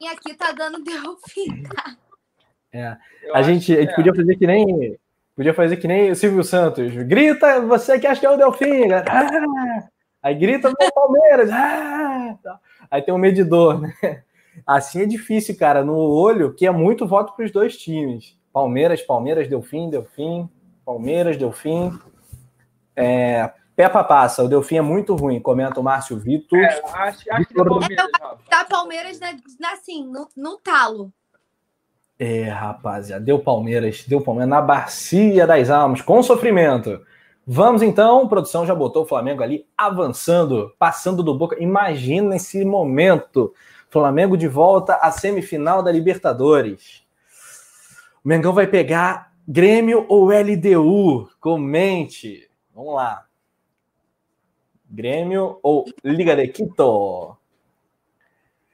[0.00, 1.62] minha aqui tá dando Delfim.
[2.72, 2.96] É.
[3.32, 4.98] A gente, a gente podia fazer que nem
[5.36, 6.90] Podia fazer que nem o Silvio Santos.
[7.02, 8.90] Grita, você que acha que é o Delfim.
[8.90, 9.86] Ah!
[10.22, 11.50] Aí grita no Palmeiras.
[11.52, 12.58] Ah!
[12.90, 13.92] Aí tem um medidor, né?
[14.66, 18.34] Assim é difícil, cara, no olho, que é muito voto para os dois times.
[18.50, 20.48] Palmeiras, Palmeiras, Delfim, Delfim,
[20.86, 21.92] Palmeiras, Delfim.
[22.96, 26.58] É, Peppa passa, o Delfim é muito ruim, comenta o Márcio Vitor.
[26.58, 28.06] É, acho, acho que é Palmeiras,
[28.48, 29.20] tá Palmeiras
[29.72, 31.12] assim, no, no talo.
[32.18, 37.02] É, rapaziada, deu Palmeiras, deu Palmeiras na bacia das almas, com sofrimento.
[37.46, 41.62] Vamos então, produção já botou o Flamengo ali avançando, passando do Boca.
[41.62, 43.54] Imagina esse momento.
[43.88, 47.06] Flamengo de volta à semifinal da Libertadores.
[48.24, 51.28] O Mengão vai pegar Grêmio ou LDU?
[51.38, 52.45] Comente.
[52.76, 53.24] Vamos lá.
[54.84, 57.34] Grêmio ou Liga de Quito?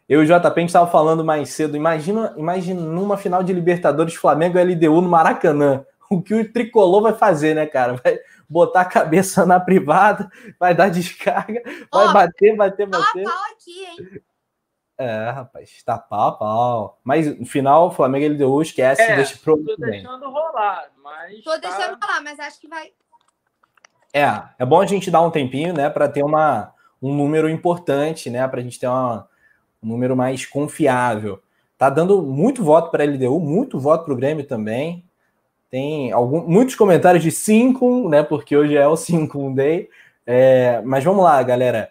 [0.08, 1.76] Eu e o JP, a gente estava falando mais cedo.
[1.76, 5.86] Imagina, imagina numa final de Libertadores Flamengo e LDU no Maracanã.
[6.10, 7.94] O que o tricolor vai fazer, né, cara?
[7.94, 10.30] Vai botar a cabeça na privada,
[10.60, 13.24] vai dar descarga, vai oh, bater, bater, bater.
[13.24, 14.20] Pau aqui, hein?
[14.98, 17.00] É, rapaz, tá pau a pau.
[17.02, 19.56] Mas no final, o Flamengo e LDU esquece, é, deixa pro.
[19.64, 21.42] Tô deixando rolar, mas.
[21.42, 21.56] Tô tá...
[21.56, 22.92] deixando rolar, mas acho que vai.
[24.12, 28.28] É, é bom a gente dar um tempinho, né, para ter uma, um número importante,
[28.28, 29.26] né, para a gente ter uma,
[29.82, 31.42] um número mais confiável.
[31.76, 35.04] Tá dando muito voto para a LDU, muito voto para o Grêmio também.
[35.68, 38.22] Tem algum, muitos comentários de 5, né?
[38.22, 39.88] Porque hoje é o 5 Day.
[40.24, 41.90] É, mas vamos lá, galera.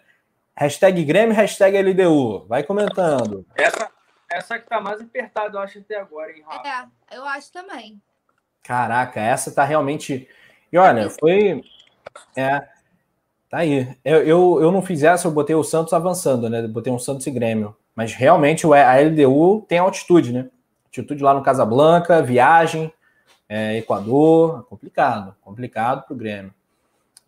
[0.56, 2.46] Hashtag Grêmio, hashtag LDU.
[2.46, 3.44] Vai comentando.
[3.54, 3.90] Essa,
[4.30, 6.68] essa que tá mais apertada, eu acho, até agora, hein, Rafa?
[7.10, 8.00] É, eu acho também.
[8.62, 10.26] Caraca, essa tá realmente.
[10.72, 11.62] E olha, foi.
[12.36, 12.62] É,
[13.52, 13.86] Tá aí.
[14.02, 16.66] Eu, eu, eu não fiz essa, eu botei o Santos avançando, né?
[16.66, 17.76] Botei um Santos e Grêmio.
[17.94, 20.48] Mas realmente a LDU tem altitude, né?
[20.86, 22.90] Altitude lá no Casablanca, viagem,
[23.46, 26.54] é, Equador, complicado, complicado para o Grêmio.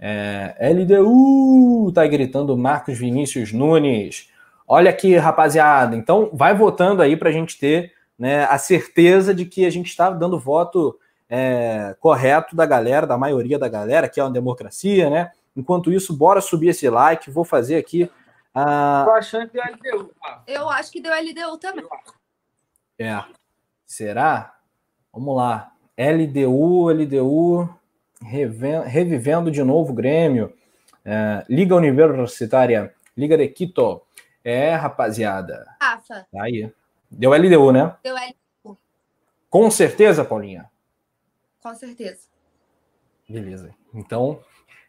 [0.00, 4.30] É, LDU, tá gritando Marcos Vinícius Nunes.
[4.66, 5.94] Olha aqui, rapaziada.
[5.94, 9.88] Então, vai votando aí para a gente ter né, a certeza de que a gente
[9.88, 10.98] está dando voto
[11.36, 15.32] é, correto da galera, da maioria da galera, que é uma democracia, né?
[15.56, 17.28] Enquanto isso, bora subir esse like.
[17.28, 18.04] Vou fazer aqui.
[18.54, 19.04] Uh...
[19.04, 20.14] Tô achando que deu LDU.
[20.46, 21.84] Eu acho que deu LDU também.
[22.96, 23.24] É.
[23.84, 24.54] Será?
[25.12, 25.72] Vamos lá.
[25.98, 27.68] LDU, LDU,
[28.86, 30.54] revivendo de novo o Grêmio.
[31.04, 34.02] É, Liga Universitária, Liga de Quito.
[34.44, 35.66] É, rapaziada.
[35.80, 36.26] Rafa.
[36.32, 36.72] Tá aí.
[37.10, 37.96] Deu LDU, né?
[38.04, 38.78] Deu LDU.
[39.50, 40.72] Com certeza, Paulinha?
[41.64, 42.28] Com certeza.
[43.26, 43.74] Beleza.
[43.94, 44.38] Então,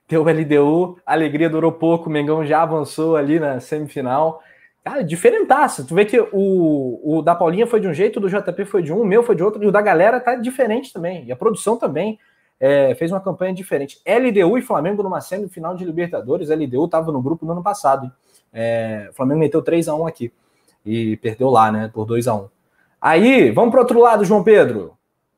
[0.10, 4.42] Deu LDU, alegria durou pouco, o Mengão já avançou ali na semifinal.
[4.84, 5.88] Cara, diferentaço.
[5.88, 8.84] Tu vê que o, o da Paulinha foi de um jeito, o do JP foi
[8.84, 11.26] de um, o meu foi de outro, e o da galera tá diferente também.
[11.26, 12.20] E a produção também.
[12.60, 14.00] é, fez uma campanha diferente.
[14.06, 16.50] LDU e Flamengo numa semifinal de Libertadores.
[16.50, 18.12] LDU estava no grupo no ano passado.
[18.54, 20.32] É, o Flamengo meteu 3 a 1 aqui
[20.86, 22.50] e perdeu lá, né, por 2 a 1
[23.02, 24.96] Aí, vamos para outro lado, João Pedro.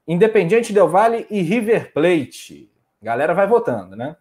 [0.08, 2.72] Independiente Del Valle e River Plate.
[3.02, 4.16] Galera vai votando, né?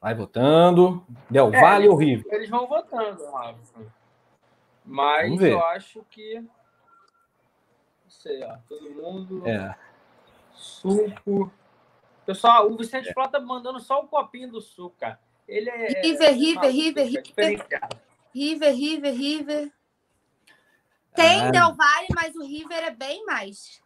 [0.00, 1.04] Vai votando.
[1.28, 2.24] Del é, Valle ou River?
[2.32, 3.58] Eles vão votando, Rafa.
[4.84, 6.40] Mas eu acho que.
[6.40, 6.48] Não
[8.08, 8.56] sei, ó.
[8.68, 9.46] Todo mundo.
[9.46, 9.76] É.
[10.52, 11.52] Suco.
[12.24, 13.12] Pessoal, o Vicente é.
[13.12, 15.20] Flá tá mandando só o copinho do suco, cara.
[15.46, 16.00] Ele é.
[16.00, 17.66] River, River, River, River.
[18.34, 19.72] River, River, River.
[21.14, 21.50] Tem ah.
[21.50, 23.82] Del Valle, mas o River é bem mais.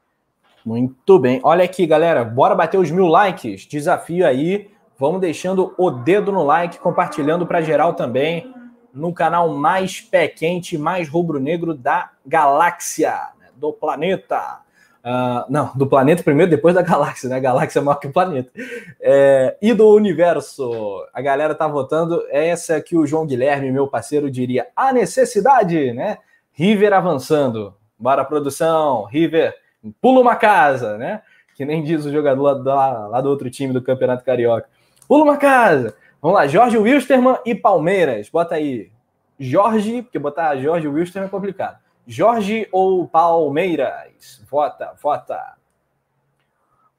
[0.65, 1.41] Muito bem.
[1.43, 2.25] Olha aqui, galera.
[2.25, 3.67] Bora bater os mil likes.
[3.67, 4.71] Desafio aí.
[4.99, 8.55] Vamos deixando o dedo no like, compartilhando para geral também.
[8.95, 13.11] No canal mais pé quente, mais rubro-negro da galáxia,
[13.41, 13.49] né?
[13.57, 14.61] do planeta.
[15.05, 17.37] Uh, não, do planeta primeiro, depois da galáxia, né?
[17.37, 18.53] A galáxia é maior que o planeta.
[19.01, 21.05] É, e do universo.
[21.13, 22.23] A galera tá votando.
[22.31, 26.19] Essa que o João Guilherme, meu parceiro, diria a necessidade, né?
[26.53, 27.75] River avançando.
[27.99, 29.05] Bora, produção.
[29.07, 29.53] River,
[30.01, 31.23] pula uma casa, né?
[31.55, 34.69] Que nem diz o jogador lá, lá do outro time do Campeonato Carioca.
[35.07, 35.97] Pula uma casa.
[36.21, 38.29] Vamos lá, Jorge Wilstermann e Palmeiras.
[38.29, 38.91] Bota aí.
[39.39, 41.79] Jorge, porque botar Jorge Wilstermann é complicado.
[42.07, 44.43] Jorge ou Palmeiras?
[44.49, 45.57] Vota, vota.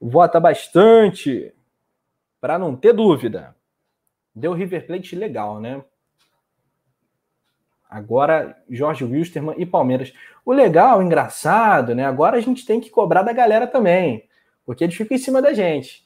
[0.00, 1.54] Vota bastante.
[2.40, 3.56] Para não ter dúvida.
[4.34, 5.82] Deu River Plate legal, né?
[7.94, 10.12] Agora, Jorge Wilstermann e Palmeiras.
[10.44, 12.04] O legal, o engraçado, né?
[12.04, 14.24] Agora a gente tem que cobrar da galera também,
[14.66, 16.04] porque eles ficam em cima da gente.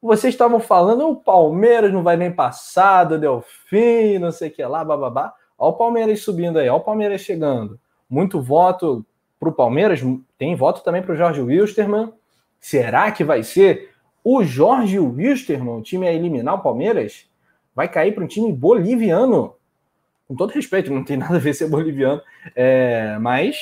[0.00, 4.64] Vocês estavam falando, o Palmeiras não vai nem passar, do Delfim, não sei o que
[4.64, 5.34] lá, bababá.
[5.58, 7.78] Olha o Palmeiras subindo aí, olha o Palmeiras chegando.
[8.08, 9.04] Muito voto
[9.38, 10.00] para o Palmeiras,
[10.38, 12.14] tem voto também para o Jorge Wilstermann.
[12.58, 13.90] Será que vai ser
[14.24, 17.28] o Jorge Wilstermann, o time a eliminar o Palmeiras?
[17.74, 19.55] Vai cair para um time boliviano
[20.26, 22.22] com todo respeito, não tem nada a ver ser boliviano,
[22.54, 23.56] é, mas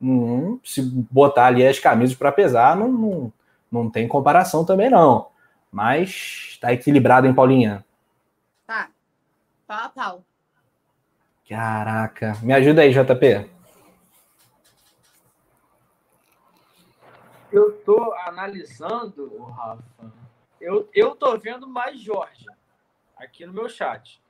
[0.00, 3.32] hum, se botar ali as camisas para pesar, não, não,
[3.70, 5.28] não tem comparação também, não.
[5.72, 7.84] Mas tá equilibrado, hein, Paulinha?
[8.66, 8.88] Tá.
[9.66, 10.24] Pau a pau.
[11.48, 12.38] Caraca.
[12.42, 13.50] Me ajuda aí, JP.
[17.52, 20.12] Eu tô analisando, Rafa.
[20.60, 22.46] Eu, eu tô vendo mais Jorge
[23.16, 24.20] aqui no meu chat.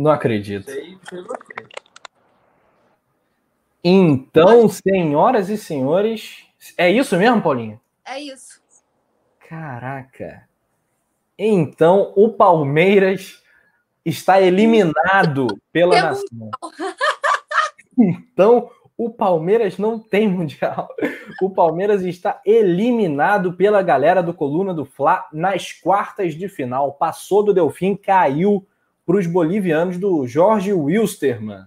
[0.00, 0.72] Não acredito.
[3.84, 6.46] Então, senhoras e senhores,
[6.78, 7.78] é isso mesmo, Paulinho?
[8.06, 8.62] É isso.
[9.46, 10.48] Caraca.
[11.38, 13.42] Então, o Palmeiras
[14.02, 16.50] está eliminado pela nação.
[17.98, 20.88] Então, o Palmeiras não tem mundial.
[21.42, 26.94] O Palmeiras está eliminado pela galera do Coluna do Fla nas quartas de final.
[26.94, 28.66] Passou do Delfim, caiu
[29.10, 31.66] para os bolivianos do Jorge Wilstermann.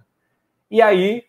[0.70, 1.24] E aí,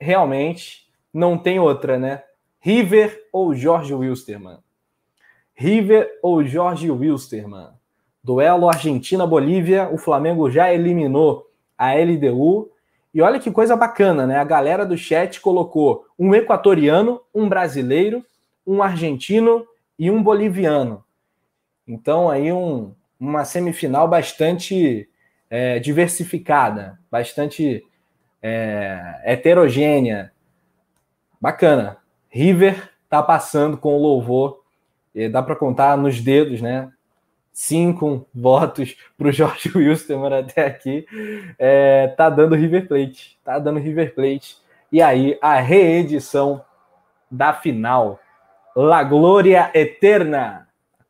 [0.00, 2.24] realmente, não tem outra, né?
[2.58, 4.58] River ou Jorge Wilstermann?
[5.54, 7.68] River ou Jorge Wilstermann?
[8.20, 11.46] Duelo Argentina-Bolívia, o Flamengo já eliminou
[11.78, 12.68] a LDU.
[13.14, 14.38] E olha que coisa bacana, né?
[14.38, 18.24] A galera do chat colocou um equatoriano, um brasileiro,
[18.66, 19.64] um argentino
[19.96, 21.04] e um boliviano.
[21.86, 25.08] Então, aí um, uma semifinal bastante
[25.48, 27.84] é, diversificada, bastante
[28.42, 30.32] é, heterogênea.
[31.40, 31.98] Bacana.
[32.28, 34.62] River tá passando com o louvor.
[35.30, 36.90] dá para contar nos dedos, né?
[37.52, 41.06] Cinco votos para o Jorge Wilson até aqui.
[41.58, 43.38] É, tá dando River Plate.
[43.42, 44.58] Tá dando River Plate.
[44.92, 46.62] E aí, a reedição
[47.30, 48.20] da final.
[48.74, 50.65] La Glória Eterna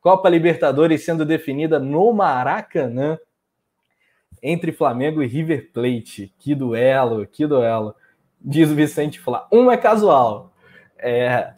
[0.07, 3.19] Copa Libertadores sendo definida no Maracanã
[4.41, 6.33] entre Flamengo e River Plate.
[6.39, 7.93] Que duelo, que duelo.
[8.39, 9.45] Diz o Vicente Flá.
[9.51, 10.53] Um é casual.
[10.97, 11.51] É,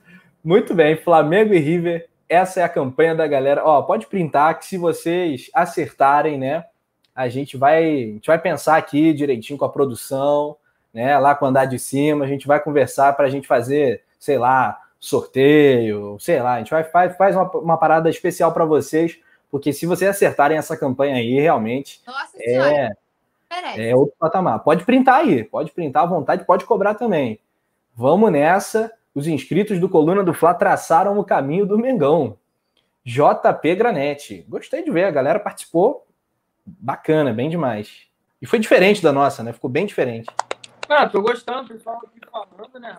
[0.43, 2.10] muito bem, Flamengo e River.
[2.28, 3.64] Essa é a campanha da galera.
[3.64, 6.66] Ó, pode printar que se vocês acertarem, né?
[7.14, 10.58] A gente vai, a gente vai pensar aqui direitinho com a produção,
[10.91, 11.20] né?
[11.20, 14.76] Lá com andar de cima, a gente vai conversar para a gente fazer, sei lá,
[15.00, 19.20] sorteio, sei lá, a gente vai faz, faz uma, uma parada especial para vocês,
[19.50, 22.89] porque se vocês acertarem essa campanha aí, realmente Nossa é,
[23.78, 24.60] é outro patamar.
[24.60, 27.39] Pode printar aí, pode printar à vontade, pode cobrar também.
[27.95, 28.91] Vamos nessa.
[29.16, 32.38] Os inscritos do Coluna do Fla traçaram o caminho do Mengão.
[33.04, 34.45] JP Granete.
[34.47, 36.06] Gostei de ver, a galera participou.
[36.66, 38.08] Bacana, bem demais.
[38.41, 39.52] E foi diferente da nossa, né?
[39.52, 40.30] Ficou bem diferente.
[40.88, 42.97] Ah, tô gostando, pessoal aqui falando, né?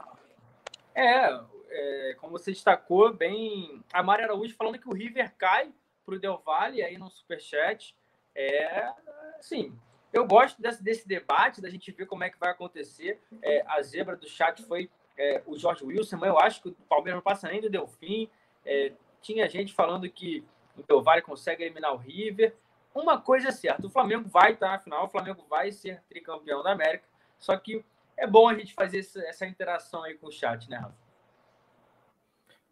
[0.95, 1.41] É,
[1.71, 5.73] é, como você destacou bem, a Mari Araújo falando que o River cai
[6.05, 7.97] para o Del Valle aí no Superchat.
[8.35, 8.91] É,
[9.39, 9.77] assim,
[10.13, 13.21] eu gosto desse, desse debate, da gente ver como é que vai acontecer.
[13.43, 16.75] É, a zebra do chat foi é, o Jorge Wilson, mas eu acho que o
[16.89, 18.29] Palmeiras não passa nem do Delfim.
[18.65, 20.45] É, tinha gente falando que
[20.77, 22.57] o Del Valle consegue eliminar o River.
[22.93, 26.61] Uma coisa é certa, o Flamengo vai estar na final, o Flamengo vai ser tricampeão
[26.61, 27.05] da América,
[27.39, 27.85] só que
[28.17, 31.10] é bom a gente fazer essa, essa interação aí com o chat, né, Rafa?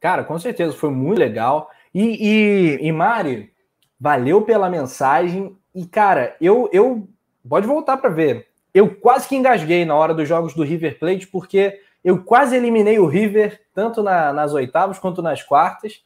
[0.00, 1.70] Cara, com certeza, foi muito legal.
[1.94, 3.52] E, e, e Mari,
[3.98, 5.56] valeu pela mensagem.
[5.74, 7.08] E, cara, eu, eu
[7.48, 8.46] pode voltar para ver.
[8.72, 12.98] Eu quase que engasguei na hora dos jogos do River Plate, porque eu quase eliminei
[12.98, 16.02] o River, tanto na, nas oitavas quanto nas quartas,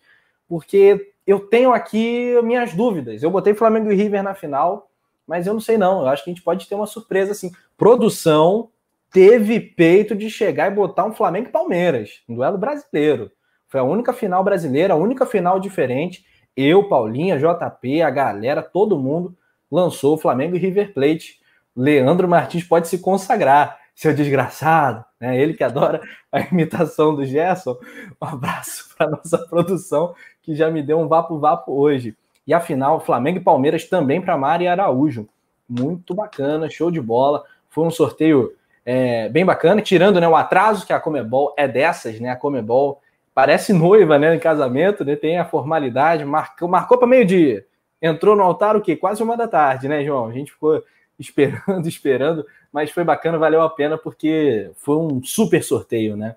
[0.48, 3.22] porque eu tenho aqui minhas dúvidas.
[3.22, 4.90] Eu botei Flamengo e River na final,
[5.26, 6.00] mas eu não sei não.
[6.00, 7.52] Eu acho que a gente pode ter uma surpresa assim.
[7.76, 8.70] Produção
[9.10, 13.30] teve peito de chegar e botar um Flamengo e Palmeiras, um duelo brasileiro.
[13.72, 16.26] Foi a única final brasileira, a única final diferente.
[16.54, 19.34] Eu, Paulinha, JP, a galera, todo mundo
[19.70, 21.40] lançou Flamengo e River Plate.
[21.74, 25.40] Leandro Martins pode se consagrar, seu desgraçado, né?
[25.40, 27.78] Ele que adora a imitação do Gerson.
[28.20, 32.14] Um abraço para nossa produção que já me deu um vapo vapo hoje.
[32.46, 35.26] E a final, Flamengo e Palmeiras também para Mari Araújo.
[35.66, 37.42] Muito bacana, show de bola.
[37.70, 38.52] Foi um sorteio
[38.84, 42.28] é, bem bacana, tirando né, o atraso que a Comebol é dessas, né?
[42.28, 43.00] A Comebol
[43.34, 44.34] parece noiva, né?
[44.34, 45.16] Em casamento, né?
[45.16, 47.66] Tem a formalidade, marcou, marcou para meio-dia.
[48.00, 48.96] Entrou no altar o quê?
[48.96, 50.26] Quase uma da tarde, né, João?
[50.28, 50.82] A gente ficou
[51.18, 56.36] esperando, esperando, mas foi bacana, valeu a pena, porque foi um super sorteio, né?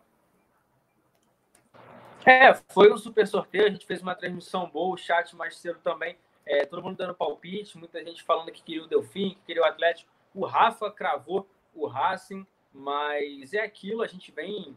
[2.26, 5.78] É, foi um super sorteio, a gente fez uma transmissão boa, o chat mais cedo
[5.84, 9.62] também, é, todo mundo dando palpite, muita gente falando que queria o Delfim, que queria
[9.62, 10.10] o Atlético.
[10.34, 14.76] O Rafa cravou o Racing, mas é aquilo, a gente vem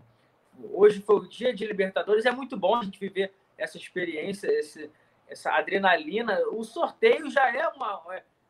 [0.72, 4.90] Hoje foi o dia de Libertadores, é muito bom a gente viver essa experiência, esse,
[5.28, 6.38] essa adrenalina.
[6.52, 8.02] O sorteio já é uma,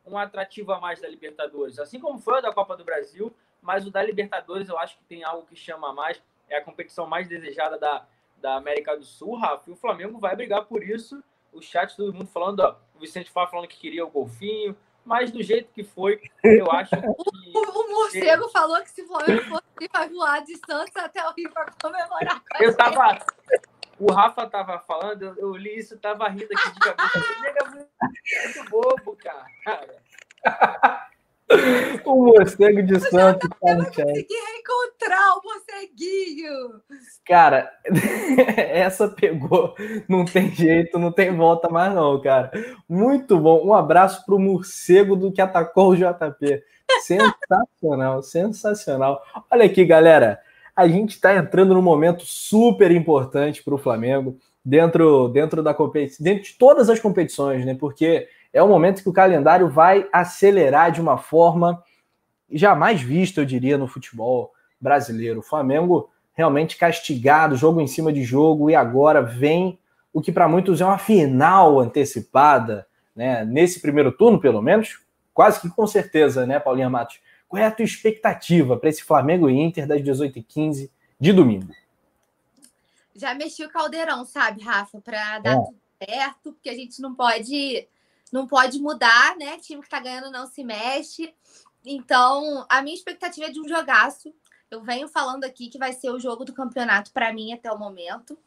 [0.05, 3.85] um atrativo a mais da Libertadores, assim como foi o da Copa do Brasil, mas
[3.85, 7.27] o da Libertadores eu acho que tem algo que chama mais, é a competição mais
[7.27, 8.05] desejada da,
[8.37, 11.23] da América do Sul, Rafa, e o Flamengo vai brigar por isso.
[11.51, 15.31] O chat, todo mundo falando, ó, o Vicente Fá falando que queria o golfinho, mas
[15.31, 17.01] do jeito que foi, eu acho que.
[17.51, 18.49] O morcego é.
[18.49, 22.41] falou que se o Flamengo fosse vai voar de Santos até o Rio para comemorar.
[22.59, 23.19] Eu tava.
[23.99, 27.41] O Rafa tava falando, eu, eu li isso, tava rindo aqui de cabeça.
[27.41, 27.89] Nega muito,
[28.45, 29.45] muito bobo, cara.
[32.05, 33.49] o morcego de Santos.
[33.61, 36.81] Eu não consegui reencontrar o morceguinho.
[37.25, 37.71] Cara,
[38.55, 39.75] essa pegou.
[40.07, 42.51] Não tem jeito, não tem volta mais, não, cara.
[42.87, 43.65] Muito bom.
[43.65, 46.63] Um abraço pro morcego do que atacou o JP.
[47.01, 49.23] Sensacional, sensacional.
[49.49, 50.39] Olha aqui, galera.
[50.75, 56.23] A gente está entrando num momento super importante para o Flamengo dentro, dentro da competição,
[56.23, 57.75] dentro de todas as competições, né?
[57.77, 61.83] Porque é o momento que o calendário vai acelerar de uma forma
[62.51, 65.39] jamais vista, eu diria, no futebol brasileiro.
[65.39, 69.77] O Flamengo realmente castigado, jogo em cima de jogo, e agora vem
[70.13, 73.43] o que para muitos é uma final antecipada, né?
[73.43, 74.99] Nesse primeiro turno, pelo menos,
[75.39, 77.21] quase que com certeza, né, Paulinha Matos?
[77.47, 81.73] Qual é a tua expectativa para esse Flamengo e Inter das 18h15 de domingo?
[83.15, 85.55] Já mexi o caldeirão, sabe, Rafa, para dar é.
[85.55, 87.87] tudo certo, porque a gente não pode
[88.33, 89.57] não pode mudar, né?
[89.59, 91.33] Time que tá ganhando não se mexe.
[91.85, 94.33] Então, a minha expectativa é de um jogaço.
[94.69, 97.79] Eu venho falando aqui que vai ser o jogo do campeonato para mim até o
[97.79, 98.37] momento.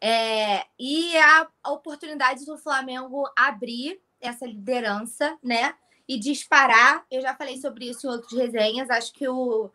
[0.00, 5.76] É, e a, a oportunidade do Flamengo abrir essa liderança, né?
[6.12, 7.06] E disparar.
[7.10, 8.90] Eu já falei sobre isso em outras resenhas.
[8.90, 9.70] Acho que o,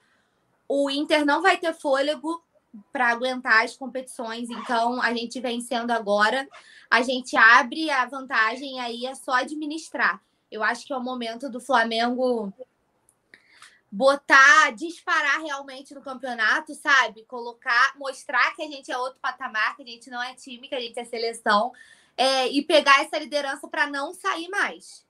[0.67, 2.43] o Inter não vai ter fôlego
[2.91, 4.47] para aguentar as competições.
[4.51, 6.47] Então, a gente vencendo agora,
[6.91, 10.21] a gente abre a vantagem aí é só administrar.
[10.51, 12.53] Eu acho que é o momento do Flamengo
[13.91, 17.23] botar, disparar realmente no campeonato, sabe?
[17.23, 20.75] Colocar, mostrar que a gente é outro patamar, que a gente não é time, que
[20.75, 21.73] a gente é seleção,
[22.15, 25.06] é, e pegar essa liderança para não sair mais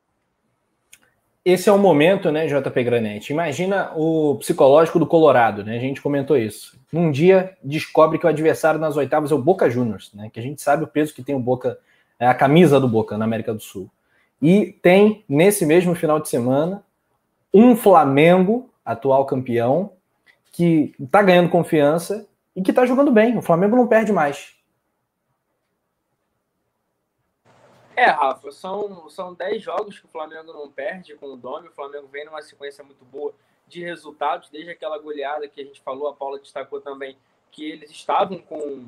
[1.50, 3.32] esse é o momento, né, JP Granete?
[3.32, 5.78] Imagina o psicológico do Colorado, né?
[5.78, 6.78] A gente comentou isso.
[6.92, 10.30] Num dia descobre que o adversário nas oitavas é o Boca Juniors, né?
[10.30, 11.80] Que a gente sabe o peso que tem o Boca,
[12.20, 13.90] é a camisa do Boca na América do Sul.
[14.42, 16.84] E tem nesse mesmo final de semana
[17.54, 19.94] um Flamengo, atual campeão,
[20.52, 23.38] que está ganhando confiança e que está jogando bem.
[23.38, 24.50] O Flamengo não perde mais.
[27.98, 31.68] É, Rafa, são, são 10 jogos que o Flamengo não perde com o Domi.
[31.68, 33.34] O Flamengo vem numa sequência muito boa
[33.68, 37.18] de resultados, desde aquela goleada que a gente falou, a Paula destacou também,
[37.52, 38.86] que eles estavam com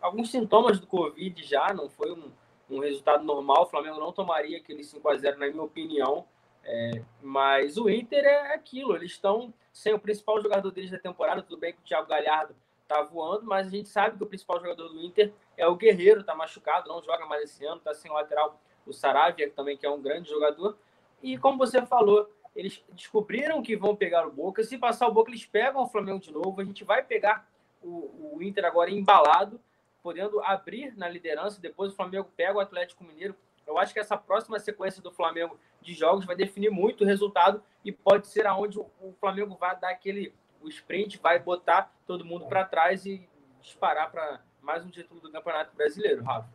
[0.00, 2.30] alguns sintomas do Covid já, não foi um,
[2.70, 3.64] um resultado normal.
[3.64, 6.24] O Flamengo não tomaria aquele 5 a 0 na minha opinião.
[6.62, 11.42] É, mas o Inter é aquilo, eles estão sem o principal jogador deles da temporada.
[11.42, 12.54] Tudo bem que o Thiago Galhardo
[12.92, 16.22] tá voando, mas a gente sabe que o principal jogador do Inter é o Guerreiro,
[16.22, 19.90] tá machucado, não joga mais esse ano, tá sem lateral, o Saravia, também que é
[19.90, 20.76] um grande jogador.
[21.22, 24.62] E como você falou, eles descobriram que vão pegar o Boca.
[24.62, 26.60] Se passar o Boca, eles pegam o Flamengo de novo.
[26.60, 27.48] A gente vai pegar
[27.82, 29.60] o, o Inter agora embalado,
[30.02, 31.60] podendo abrir na liderança.
[31.60, 33.36] Depois o Flamengo pega o Atlético Mineiro.
[33.66, 37.62] Eu acho que essa próxima sequência do Flamengo de jogos vai definir muito o resultado
[37.84, 42.46] e pode ser aonde o Flamengo vai dar aquele o sprint, vai botar todo mundo
[42.46, 43.26] para trás e
[43.60, 46.48] disparar para mais um título do Campeonato Brasileiro, Rafa.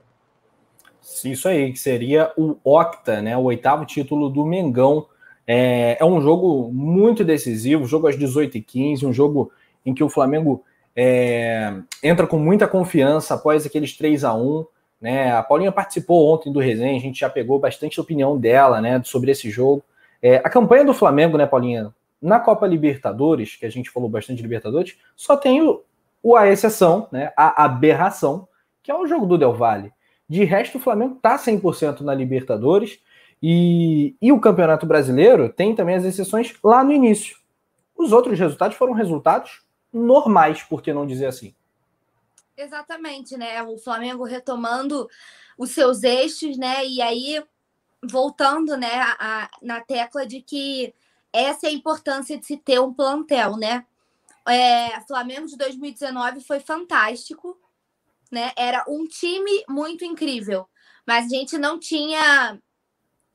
[1.23, 5.07] Isso aí, que seria o octa, né, o oitavo título do Mengão.
[5.45, 9.51] É, é um jogo muito decisivo, jogo às 18h15, um jogo
[9.85, 10.63] em que o Flamengo
[10.95, 14.65] é, entra com muita confiança após aqueles 3 a 1
[14.99, 15.31] né?
[15.31, 19.31] A Paulinha participou ontem do resenha, a gente já pegou bastante opinião dela né, sobre
[19.31, 19.83] esse jogo.
[20.21, 24.38] É, a campanha do Flamengo, né, Paulinha, na Copa Libertadores, que a gente falou bastante
[24.38, 25.84] de Libertadores, só tem o,
[26.22, 28.47] o a exceção, né, a aberração,
[28.82, 29.91] que é o jogo do Del Valle.
[30.30, 32.99] De resto, o Flamengo está 100% na Libertadores
[33.41, 37.38] e, e o Campeonato Brasileiro tem também as exceções lá no início.
[37.95, 39.63] Os outros resultados foram resultados
[39.93, 41.55] normais, por que não dizer assim?
[42.55, 43.61] Exatamente, né?
[43.63, 45.07] O Flamengo retomando
[45.57, 46.86] os seus eixos, né?
[46.86, 47.43] E aí
[48.03, 50.93] voltando, né, a, na tecla de que
[51.38, 53.85] essa é a importância de se ter um plantel, né?
[54.47, 57.57] É, Flamengo de 2019 foi fantástico,
[58.31, 58.51] né?
[58.57, 60.67] Era um time muito incrível,
[61.05, 62.59] mas a gente não tinha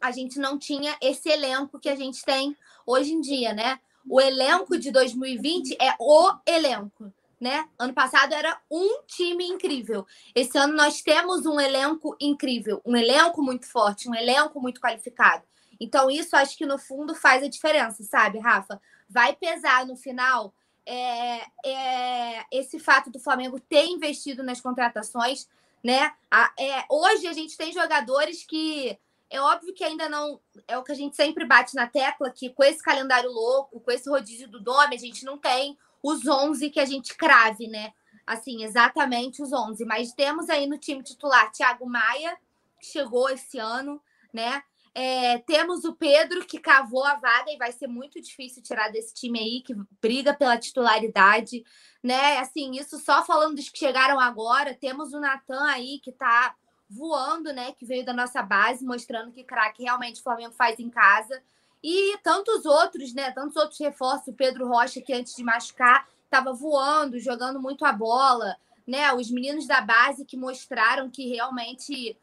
[0.00, 3.78] a gente não tinha esse elenco que a gente tem hoje em dia, né?
[4.08, 7.68] O elenco de 2020 é o elenco, né?
[7.78, 10.04] Ano passado era um time incrível.
[10.34, 15.44] Esse ano nós temos um elenco incrível, um elenco muito forte, um elenco muito qualificado.
[15.82, 18.80] Então, isso acho que no fundo faz a diferença, sabe, Rafa?
[19.08, 20.54] Vai pesar no final
[20.86, 25.48] é, é, esse fato do Flamengo ter investido nas contratações,
[25.82, 26.12] né?
[26.30, 28.96] A, é, hoje a gente tem jogadores que
[29.28, 30.40] é óbvio que ainda não.
[30.68, 33.90] É o que a gente sempre bate na tecla, que com esse calendário louco, com
[33.90, 37.92] esse rodízio do nome, a gente não tem os 11 que a gente crave, né?
[38.24, 39.84] Assim, exatamente os 11.
[39.84, 42.38] Mas temos aí no time titular Thiago Maia,
[42.78, 44.00] que chegou esse ano,
[44.32, 44.62] né?
[44.94, 49.14] É, temos o Pedro, que cavou a vaga e vai ser muito difícil tirar desse
[49.14, 51.64] time aí, que briga pela titularidade,
[52.02, 52.38] né?
[52.38, 54.74] Assim, isso só falando dos que chegaram agora.
[54.74, 56.54] Temos o Natan aí, que tá
[56.90, 57.72] voando, né?
[57.72, 61.42] Que veio da nossa base, mostrando que craque realmente o Flamengo faz em casa.
[61.82, 63.30] E tantos outros, né?
[63.30, 64.28] Tantos outros reforços.
[64.28, 69.10] O Pedro Rocha, que antes de machucar, estava voando, jogando muito a bola, né?
[69.14, 72.16] Os meninos da base que mostraram que realmente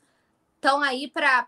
[0.60, 1.45] estão aí para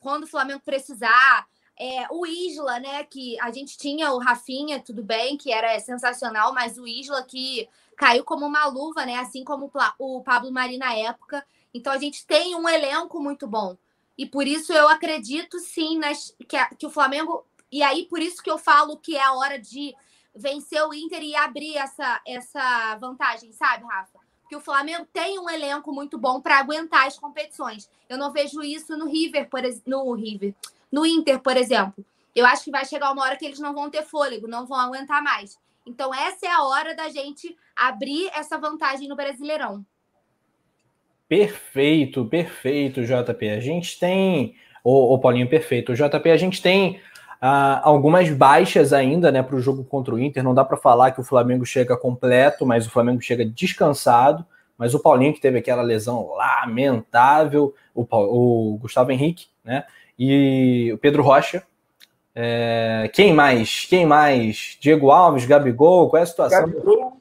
[0.00, 1.46] quando o Flamengo precisar.
[1.78, 3.04] É, o Isla, né?
[3.04, 7.68] Que a gente tinha o Rafinha, tudo bem, que era sensacional, mas o Isla que
[7.96, 9.16] caiu como uma luva, né?
[9.16, 11.44] Assim como o Pablo Mari na época.
[11.74, 13.76] Então a gente tem um elenco muito bom.
[14.16, 17.44] E por isso eu acredito sim nas, que, a, que o Flamengo.
[17.70, 19.94] E aí, por isso que eu falo que é a hora de
[20.34, 24.21] vencer o Inter e abrir essa, essa vantagem, sabe, Rafa?
[24.52, 27.88] Porque o Flamengo tem um elenco muito bom para aguentar as competições.
[28.06, 30.54] Eu não vejo isso no River, por no River,
[30.92, 32.04] no Inter, por exemplo.
[32.36, 34.78] Eu acho que vai chegar uma hora que eles não vão ter fôlego, não vão
[34.78, 35.58] aguentar mais.
[35.86, 39.86] Então, essa é a hora da gente abrir essa vantagem no Brasileirão.
[41.26, 43.48] Perfeito, perfeito, JP.
[43.48, 44.54] A gente tem.
[44.84, 45.92] O Paulinho, perfeito.
[45.92, 47.00] O JP, a gente tem
[47.44, 50.44] ah, algumas baixas ainda né, para o jogo contra o Inter.
[50.44, 54.46] Não dá para falar que o Flamengo chega completo, mas o Flamengo chega descansado.
[54.78, 59.84] Mas o Paulinho, que teve aquela lesão lamentável, o, o Gustavo Henrique, né?
[60.16, 61.64] E o Pedro Rocha.
[62.32, 63.86] É, quem mais?
[63.86, 64.78] Quem mais?
[64.80, 66.60] Diego Alves, Gabigol, qual é a situação?
[66.60, 67.20] Gabigol.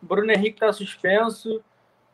[0.00, 1.62] Bruno Henrique está suspenso.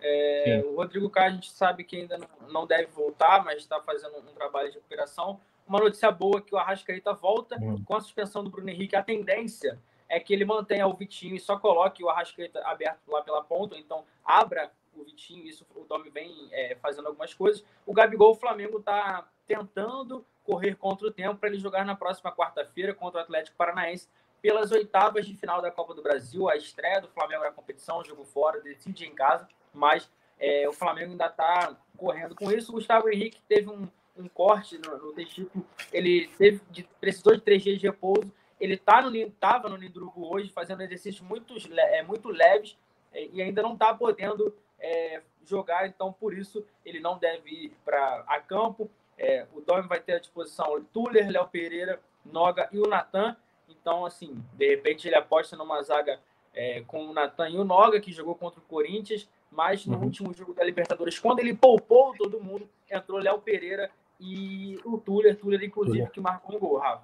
[0.01, 3.81] É, o Rodrigo Caio a gente sabe que ainda não, não deve voltar, mas está
[3.81, 5.39] fazendo um trabalho de recuperação.
[5.67, 7.83] Uma notícia boa que o Arrascaeta volta hum.
[7.85, 8.97] com a suspensão do Bruno Henrique.
[8.97, 9.79] A tendência
[10.09, 13.77] é que ele mantenha o Vitinho e só coloque o Arrascaeta aberto lá pela ponta,
[13.77, 17.65] então abra o Vitinho, isso o Domi vem é, fazendo algumas coisas.
[17.85, 22.33] O Gabigol, o Flamengo está tentando correr contra o tempo para ele jogar na próxima
[22.33, 24.09] quarta-feira contra o Atlético Paranaense
[24.41, 28.25] pelas oitavas de final da Copa do Brasil, a estreia do Flamengo na competição, jogo
[28.25, 32.73] fora, decide em casa mas é, o Flamengo ainda está correndo com isso.
[32.73, 33.87] O Gustavo Henrique teve um,
[34.19, 38.33] um corte no, no testículo, ele teve, de, precisou de três dias de repouso.
[38.59, 42.77] Ele tá no estava no Lindrugo hoje, fazendo exercícios muito, é, muito leves.
[43.13, 47.73] é, e ainda não está podendo é, jogar, então por isso ele não deve ir
[47.85, 48.91] para a campo.
[49.19, 53.37] É, o Dome vai ter à disposição o Tuller, Léo Pereira, Noga e o Natan.
[53.69, 56.21] Então, assim, de repente ele aposta numa zaga
[56.53, 60.05] é, com o Natan e o Noga, que jogou contra o Corinthians, mas no uhum.
[60.05, 63.91] último jogo da Libertadores, quando ele poupou todo mundo, entrou Léo Pereira
[64.21, 66.13] e o Tuller, Tuller, inclusive, Tuller.
[66.13, 67.03] que marcou um gol, Rafa.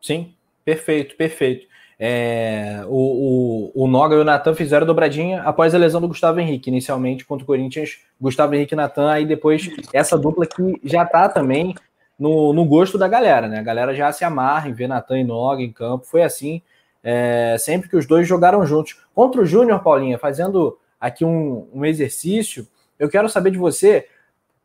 [0.00, 0.34] Sim,
[0.64, 1.66] perfeito, perfeito.
[2.02, 6.40] É, o, o, o Noga e o Natan fizeram dobradinha após a lesão do Gustavo
[6.40, 11.04] Henrique, inicialmente contra o Corinthians, Gustavo Henrique e Natan, aí depois essa dupla que já
[11.04, 11.74] tá também
[12.18, 13.58] no, no gosto da galera, né?
[13.58, 16.62] A galera já se amarra em ver Natan e Noga em campo, foi assim
[17.02, 18.98] é, sempre que os dois jogaram juntos.
[19.14, 22.66] Contra o Júnior, Paulinha, fazendo aqui um, um exercício,
[22.98, 24.06] eu quero saber de você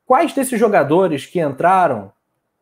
[0.05, 2.11] quais desses jogadores que entraram,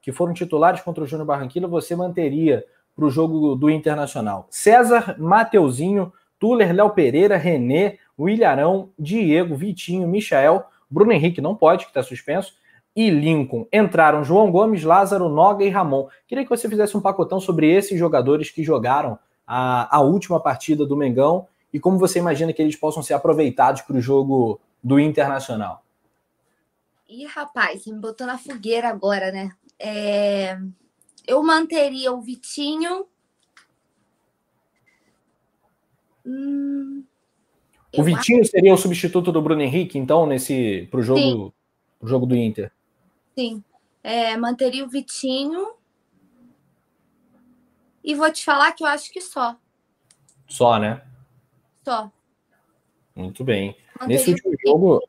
[0.01, 2.65] que foram titulares contra o Júnior Barranquilla, você manteria
[2.95, 4.47] para o jogo do Internacional.
[4.49, 11.91] César, Mateuzinho, Tuller, Léo Pereira, René, Willarão, Diego, Vitinho, Michael, Bruno Henrique não pode, que
[11.91, 12.53] está suspenso,
[12.95, 13.65] e Lincoln.
[13.73, 16.07] Entraram João Gomes, Lázaro, Noga e Ramon.
[16.27, 19.17] Queria que você fizesse um pacotão sobre esses jogadores que jogaram
[19.47, 23.81] a, a última partida do Mengão e como você imagina que eles possam ser aproveitados
[23.81, 25.82] para o jogo do Internacional.
[27.13, 29.51] Ih, rapaz, me botou na fogueira agora, né?
[29.79, 30.57] É
[31.25, 33.07] eu manteria o Vitinho.
[36.25, 37.03] Hum,
[37.95, 38.51] o Vitinho acho...
[38.51, 41.53] seria o substituto do Bruno Henrique, então, nesse pro jogo,
[41.99, 42.71] pro jogo do Inter.
[43.37, 43.63] Sim.
[44.03, 45.73] É, manteria o Vitinho.
[48.03, 49.57] E vou te falar que eu acho que só.
[50.47, 51.01] Só, né?
[51.85, 52.11] Só.
[53.15, 53.77] Muito bem.
[53.99, 55.07] Manteria Nesse último jogo,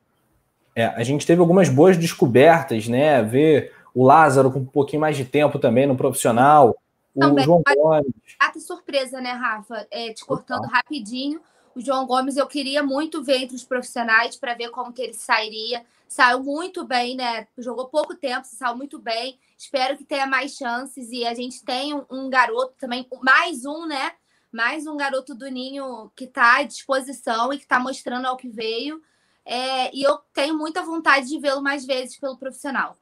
[0.75, 3.23] é, a gente teve algumas boas descobertas, né?
[3.23, 6.75] Ver o Lázaro com um pouquinho mais de tempo também no profissional,
[7.17, 8.13] também, o João Gomes.
[8.37, 9.87] Até surpresa, né, Rafa?
[9.89, 11.39] É, te cortando rapidinho.
[11.73, 15.13] O João Gomes eu queria muito ver entre os profissionais para ver como que ele
[15.13, 15.85] sairia.
[16.07, 17.47] Saiu muito bem, né?
[17.57, 19.39] Jogou pouco tempo, saiu muito bem.
[19.57, 23.85] Espero que tenha mais chances e a gente tem um, um garoto também, mais um,
[23.85, 24.11] né?
[24.51, 28.49] Mais um garoto do Ninho que está à disposição e que está mostrando ao que
[28.49, 29.01] veio.
[29.45, 32.97] É, e eu tenho muita vontade de vê-lo mais vezes pelo profissional.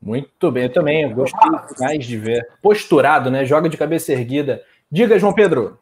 [0.00, 2.46] Muito bem, eu também eu gostei mais de ver.
[2.62, 3.44] Posturado, né?
[3.44, 4.64] Joga de cabeça erguida.
[4.90, 5.78] Diga, João Pedro.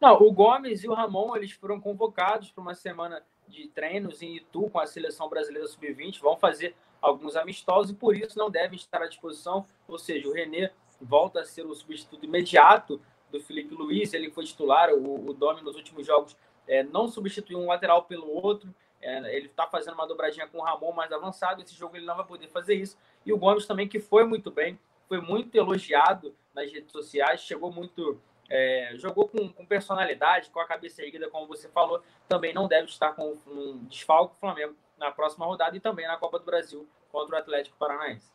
[0.00, 4.36] Não, o Gomes e o Ramon eles foram convocados para uma semana de treinos em
[4.36, 6.20] Itu com a seleção brasileira sub-20.
[6.20, 9.64] Vão fazer alguns amistosos e por isso não devem estar à disposição.
[9.86, 10.70] Ou seja, o René
[11.00, 13.00] volta a ser o substituto imediato
[13.30, 14.12] do Felipe Luiz.
[14.12, 14.90] Ele foi titular.
[14.92, 16.36] O, o Domi nos últimos jogos
[16.68, 18.72] é, não substituiu um lateral pelo outro.
[19.00, 21.62] É, ele está fazendo uma dobradinha com o Ramon mais avançado.
[21.62, 22.96] Esse jogo ele não vai poder fazer isso.
[23.24, 24.78] E o Gomes também, que foi muito bem,
[25.08, 28.20] foi muito elogiado nas redes sociais, chegou muito.
[28.50, 32.02] É, jogou com, com, personalidade, com a cabeça erguida, como você falou.
[32.26, 36.16] Também não deve estar com um desfalque do Flamengo na próxima rodada e também na
[36.16, 38.30] Copa do Brasil contra o Atlético Paranaense.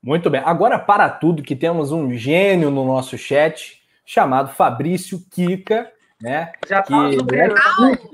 [0.00, 0.40] Muito bem.
[0.44, 6.52] Agora, para tudo, que temos um gênio no nosso chat chamado Fabrício Kika né?
[6.66, 7.48] Já que né,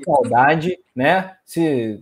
[0.04, 1.36] saudade, né?
[1.44, 1.98] Se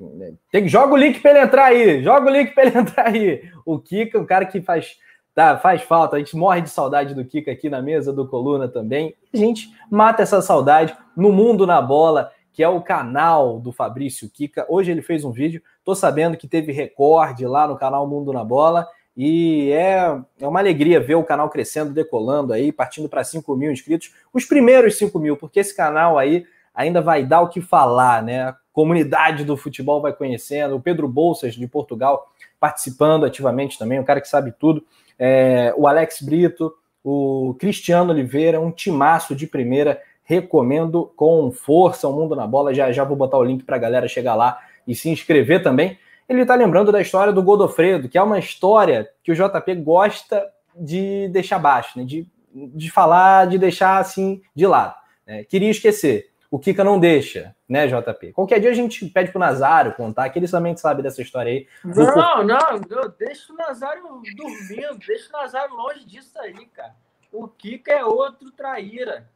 [0.51, 3.43] tem joga o link para ele entrar aí, joga o link para ele entrar aí.
[3.65, 4.97] O Kika, o cara que faz
[5.35, 8.69] tá, faz falta, a gente morre de saudade do Kika aqui na mesa do Coluna
[8.69, 9.15] também.
[9.33, 14.29] A gente mata essa saudade no Mundo na Bola, que é o canal do Fabrício
[14.29, 14.67] Kika.
[14.69, 18.45] Hoje ele fez um vídeo, tô sabendo que teve recorde lá no canal Mundo na
[18.45, 18.87] Bola.
[19.17, 23.71] E é, é uma alegria ver o canal crescendo, decolando aí, partindo para 5 mil
[23.71, 24.13] inscritos.
[24.33, 28.49] Os primeiros 5 mil, porque esse canal aí ainda vai dar o que falar, né?
[28.49, 30.77] A comunidade do futebol vai conhecendo.
[30.77, 32.27] O Pedro Bolsas, de Portugal,
[32.59, 34.83] participando ativamente também, um cara que sabe tudo.
[35.19, 36.73] É, o Alex Brito,
[37.05, 40.01] o Cristiano Oliveira, um timaço de primeira.
[40.25, 42.73] Recomendo com força o Mundo na Bola.
[42.73, 45.99] Já, já vou botar o link para a galera chegar lá e se inscrever também
[46.29, 50.49] ele está lembrando da história do Godofredo, que é uma história que o JP gosta
[50.75, 52.05] de deixar baixo, né?
[52.05, 54.95] de, de falar, de deixar assim de lado.
[55.27, 55.45] Né?
[55.45, 56.31] Queria esquecer.
[56.51, 58.33] O Kika não deixa, né, JP?
[58.33, 61.67] Qualquer dia a gente pede pro Nazário contar, que ele também sabe dessa história aí.
[61.83, 64.03] Não, não, não, deixa o Nazário
[64.37, 66.95] dormindo, deixa o Nazário longe disso aí, cara.
[67.33, 69.27] O Kika é outro traíra.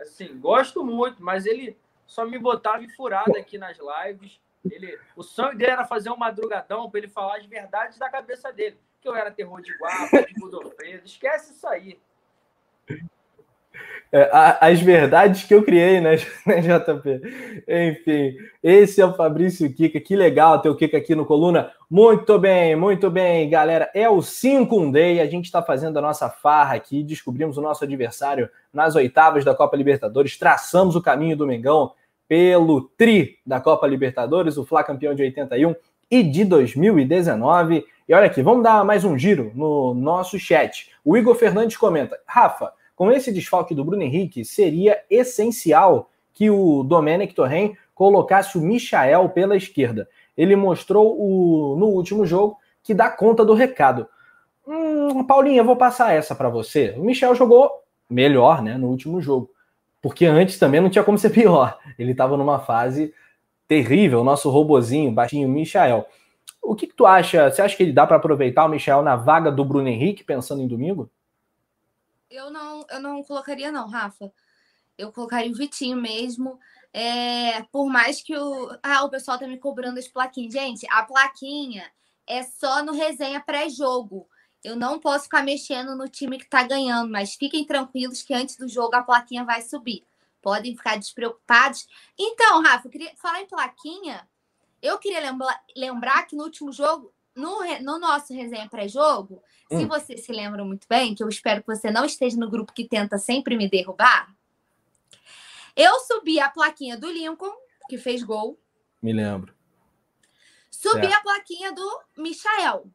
[0.00, 5.22] Assim, gosto muito, mas ele só me botava em furada aqui nas lives ele, o
[5.22, 8.78] sonho dele era fazer um madrugadão para ele falar as verdades da cabeça dele.
[9.00, 11.06] Que eu era terror de guapa, de Godofredo.
[11.06, 11.98] Esquece isso aí.
[14.10, 14.30] É,
[14.60, 16.16] as verdades que eu criei, né,
[16.46, 17.62] né, JP?
[17.68, 20.00] Enfim, esse é o Fabrício Kika.
[20.00, 21.70] Que legal ter o Kika aqui no Coluna.
[21.90, 23.90] Muito bem, muito bem, galera.
[23.94, 25.20] É o 5 Day.
[25.20, 27.02] A gente está fazendo a nossa farra aqui.
[27.02, 30.38] Descobrimos o nosso adversário nas oitavas da Copa Libertadores.
[30.38, 31.92] Traçamos o caminho do Mengão
[32.28, 35.74] pelo tri da Copa Libertadores, o Fla campeão de 81
[36.10, 37.84] e de 2019.
[38.08, 40.90] E olha aqui, vamos dar mais um giro no nosso chat.
[41.04, 46.84] O Igor Fernandes comenta: Rafa, com esse desfalque do Bruno Henrique, seria essencial que o
[46.84, 50.08] Domenech Torren colocasse o Michael pela esquerda.
[50.36, 54.06] Ele mostrou o, no último jogo que dá conta do recado.
[54.66, 56.94] Hum, Paulinha, vou passar essa para você.
[56.96, 57.70] O Michel jogou
[58.08, 59.50] melhor, né, no último jogo,
[60.00, 61.78] porque antes também não tinha como ser pior.
[61.98, 63.12] Ele estava numa fase
[63.66, 66.06] terrível, nosso robozinho, baixinho Michael.
[66.62, 67.50] O que, que, tu acha?
[67.50, 70.62] Você acha que ele dá para aproveitar o Michel na vaga do Bruno Henrique, pensando
[70.62, 71.10] em domingo?
[72.30, 74.32] Eu não, eu não colocaria, não, Rafa.
[74.96, 76.58] Eu colocaria o Vitinho mesmo.
[76.92, 78.76] É, por mais que o.
[78.82, 80.52] Ah, o pessoal tá me cobrando as plaquinhas.
[80.52, 81.90] Gente, a plaquinha
[82.26, 84.28] é só no resenha pré-jogo.
[84.62, 88.56] Eu não posso ficar mexendo no time que tá ganhando, mas fiquem tranquilos que antes
[88.56, 90.04] do jogo a plaquinha vai subir.
[90.42, 91.86] Podem ficar despreocupados.
[92.18, 94.28] Então, Rafa, eu queria falar em plaquinha.
[94.82, 99.78] Eu queria lembra, lembrar que no último jogo, no, no nosso resenha pré-jogo, hum.
[99.78, 102.72] se você se lembra muito bem, que eu espero que você não esteja no grupo
[102.72, 104.28] que tenta sempre me derrubar,
[105.76, 107.54] eu subi a plaquinha do Lincoln,
[107.88, 108.58] que fez gol.
[109.00, 109.54] Me lembro.
[110.68, 111.14] Subi certo.
[111.14, 112.90] a plaquinha do Michael.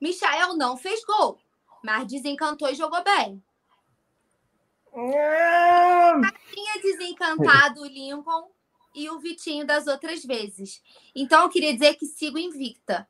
[0.00, 1.38] Michael não fez gol,
[1.82, 3.42] mas desencantou e jogou bem.
[6.52, 8.48] Tinha desencantado o Lincoln
[8.94, 10.82] e o Vitinho das outras vezes.
[11.14, 13.06] Então eu queria dizer que sigo invicta.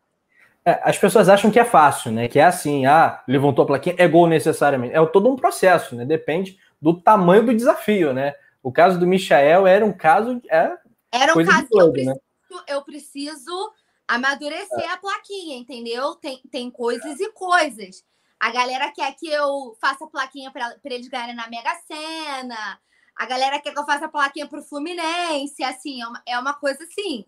[0.64, 2.26] É, as pessoas acham que é fácil, né?
[2.26, 4.96] Que é assim, ah, levantou a plaquinha, é gol necessariamente.
[4.96, 6.04] É todo um processo, né?
[6.04, 8.34] Depende do tamanho do desafio, né?
[8.60, 10.42] O caso do Michael era um caso.
[10.50, 10.76] É
[11.12, 12.20] era um caso que eu, preciso, né?
[12.66, 13.72] eu preciso
[14.06, 14.88] amadurecer é.
[14.88, 16.14] a plaquinha, entendeu?
[16.16, 18.04] Tem, tem coisas e coisas.
[18.38, 22.78] A galera quer que eu faça plaquinha para eles ganharem na Mega Sena.
[23.16, 25.64] A galera quer que eu faça plaquinha pro Fluminense.
[25.64, 27.24] Assim, é uma, é uma coisa assim.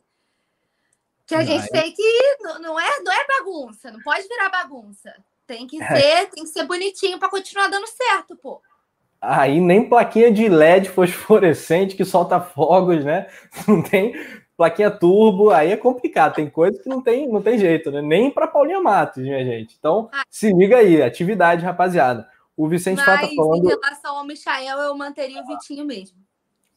[1.27, 1.83] Que a não, gente é...
[1.83, 2.37] tem que.
[2.61, 5.15] Não é, não é bagunça, não pode virar bagunça.
[5.47, 5.87] Tem que é.
[5.87, 8.61] ser, tem que ser bonitinho para continuar dando certo, pô.
[9.21, 13.27] Aí nem plaquinha de LED fosforescente que solta fogos, né?
[13.67, 14.15] Não tem
[14.59, 16.35] plaquinha turbo, aí é complicado.
[16.35, 18.03] Tem coisa que não tem, não tem jeito, né?
[18.03, 19.77] Nem para Paulinha Matos, minha gente.
[19.79, 20.25] Então, ah.
[20.29, 22.29] se liga aí, atividade, rapaziada.
[22.57, 23.65] O Vicente Mas, tá falando.
[23.65, 26.19] Em relação ao Michael, eu manteria o Vitinho mesmo.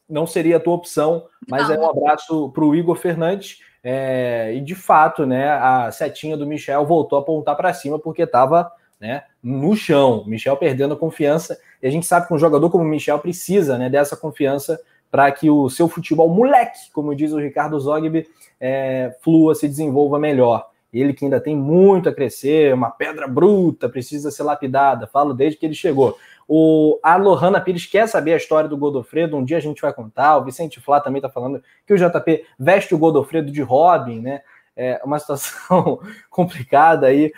[0.08, 1.74] Não seria a tua opção, mas não.
[1.74, 3.58] é um abraço para o Igor Fernandes.
[3.82, 4.54] É...
[4.54, 8.70] e de fato, né, a setinha do Michel voltou a apontar para cima porque estava
[9.00, 10.22] né, no chão.
[10.24, 11.58] Michel perdendo a confiança.
[11.82, 14.80] E a gente sabe que um jogador como o Michel precisa né, dessa confiança
[15.12, 18.26] para que o seu futebol moleque, como diz o Ricardo Zogby,
[18.58, 20.70] é, flua, se desenvolva melhor.
[20.90, 25.58] Ele que ainda tem muito a crescer, uma pedra bruta, precisa ser lapidada, falo desde
[25.58, 26.16] que ele chegou.
[26.48, 29.92] O, a Lohana Pires quer saber a história do Godofredo, um dia a gente vai
[29.92, 30.38] contar.
[30.38, 34.40] O Vicente Flá também está falando que o JP veste o Godofredo de Robin, né?
[34.74, 37.30] É uma situação complicada aí.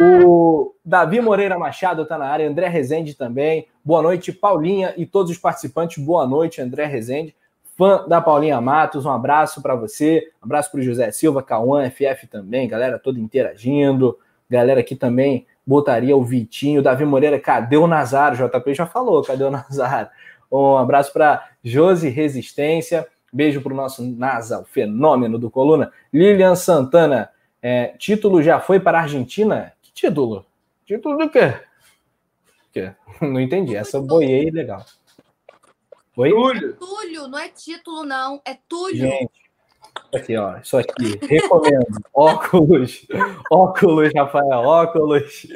[0.00, 3.66] O Davi Moreira Machado está na área, André Rezende também.
[3.84, 6.02] Boa noite, Paulinha e todos os participantes.
[6.02, 7.34] Boa noite, André Rezende,
[7.76, 9.04] fã da Paulinha Matos.
[9.04, 13.20] Um abraço para você, um abraço para o José Silva, Cauã, FF também, galera toda
[13.20, 14.18] interagindo.
[14.48, 18.32] Galera aqui também botaria o Vitinho, Davi Moreira, cadê o Nazar?
[18.32, 20.10] O JP já falou, cadê o Nazar?
[20.50, 23.06] Um abraço para Josi Resistência.
[23.32, 25.90] Beijo para o nosso NASA, o fenômeno do Coluna.
[26.12, 27.30] Lilian Santana,
[27.62, 29.71] é, título já foi para a Argentina?
[29.94, 30.46] Título?
[30.84, 31.54] Título do quê?
[32.72, 32.94] quê?
[33.20, 33.76] Não entendi.
[33.76, 34.84] Essa eu boiei legal.
[36.16, 36.30] Oi?
[36.30, 36.70] Túlio.
[36.70, 38.40] É Túlio, não é título, não.
[38.44, 38.96] É Túlio.
[38.96, 39.30] Gente,
[40.14, 40.58] aqui, ó.
[40.58, 41.18] Isso aqui.
[41.26, 41.86] Recomendo.
[42.12, 43.06] óculos.
[43.50, 44.60] Óculos, Rafael.
[44.60, 45.46] Óculos.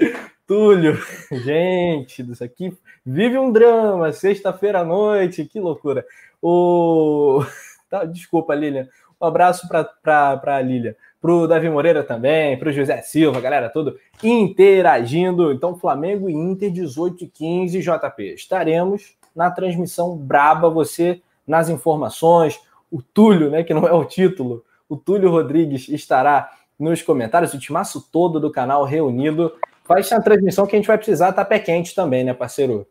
[0.46, 0.96] Túlio.
[1.30, 4.12] Gente, isso aqui vive um drama.
[4.12, 5.44] Sexta-feira à noite.
[5.44, 6.04] Que loucura.
[6.40, 7.44] O...
[7.88, 8.88] Tá, desculpa, Lilian.
[9.20, 10.96] Um abraço para a Lilian.
[11.26, 15.50] Para o Davi Moreira também, para o José Silva, galera, tudo interagindo.
[15.50, 18.34] Então, Flamengo e Inter, 18 e 15, JP.
[18.34, 22.60] Estaremos na transmissão braba, você nas informações.
[22.92, 26.48] O Túlio, né, que não é o título, o Túlio Rodrigues estará
[26.78, 29.52] nos comentários, o timaço todo do canal reunido.
[29.84, 32.34] Vai ser uma transmissão que a gente vai precisar estar tá pé quente também, né,
[32.34, 32.86] parceiro?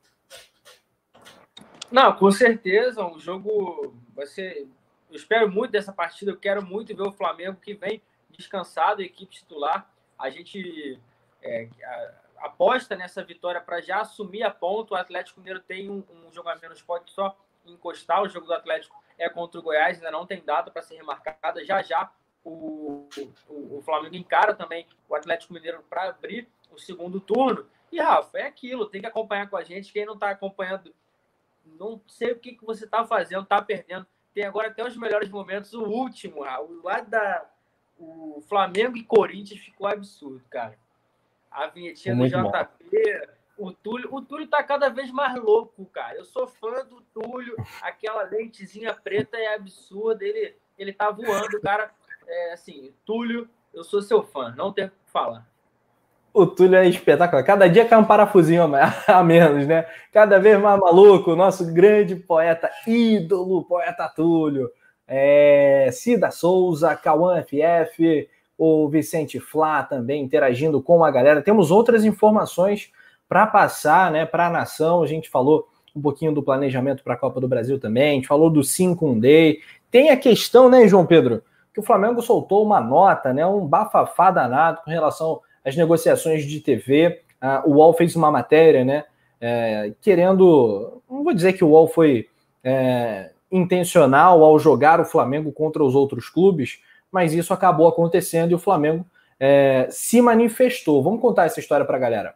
[1.90, 4.68] Não, com certeza, o jogo vai ser.
[5.10, 8.02] Eu espero muito dessa partida, eu quero muito ver o Flamengo que vem
[8.38, 9.90] descansado, equipe titular.
[10.18, 11.00] A gente
[11.42, 11.68] é,
[12.38, 14.94] aposta nessa vitória para já assumir a ponto.
[14.94, 18.22] O Atlético Mineiro tem um, um jogo a menos, pode só encostar.
[18.22, 21.64] O jogo do Atlético é contra o Goiás, ainda não tem data para ser remarcada.
[21.66, 22.12] Já já
[22.44, 23.08] o,
[23.50, 27.68] o, o, Flamengo encara também o Atlético Mineiro para abrir o segundo turno.
[27.92, 29.92] E, Rafa, é aquilo, tem que acompanhar com a gente.
[29.92, 30.94] Quem não está acompanhando
[31.66, 34.06] não sei o que, que você tá fazendo, tá perdendo.
[34.34, 35.74] Tem agora até os melhores momentos.
[35.74, 37.50] O último, o lado da.
[37.98, 40.78] O Flamengo e Corinthians ficou absurdo, cara.
[41.50, 42.42] A vinhetinha do JP,
[43.58, 43.70] bom.
[43.70, 44.14] o Túlio.
[44.14, 46.18] O Túlio tá cada vez mais louco, cara.
[46.18, 47.56] Eu sou fã do Túlio.
[47.82, 50.26] Aquela lentezinha preta é absurda.
[50.26, 51.92] Ele, ele tá voando, cara.
[52.28, 55.48] É assim, Túlio, eu sou seu fã, não tem o que falar.
[56.34, 57.44] O Túlio é espetacular.
[57.44, 58.64] Cada dia cai um parafusinho
[59.08, 59.88] a menos, né?
[60.12, 61.34] Cada vez mais maluco.
[61.34, 64.70] Nosso grande poeta, ídolo, poeta Túlio.
[65.08, 68.28] É, Cida Souza, Cauã FF,
[68.58, 71.42] o Vicente Flá também interagindo com a galera.
[71.42, 72.92] Temos outras informações
[73.28, 75.04] para passar né, para a nação.
[75.04, 78.28] A gente falou um pouquinho do planejamento para a Copa do Brasil também, a gente
[78.28, 79.60] falou do 5 Day.
[79.90, 81.42] Tem a questão, né, João Pedro,
[81.74, 86.60] que o Flamengo soltou uma nota, né, um bafafá danado com relação as negociações de
[86.60, 87.22] TV.
[87.42, 89.04] Ah, o UOL fez uma matéria, né?
[89.42, 91.02] É, querendo.
[91.10, 92.30] Não vou dizer que o UOL foi
[92.64, 98.56] é, intencional ao jogar o Flamengo contra os outros clubes, mas isso acabou acontecendo e
[98.56, 99.06] o Flamengo
[99.40, 101.02] é, se manifestou.
[101.02, 102.36] Vamos contar essa história para a galera.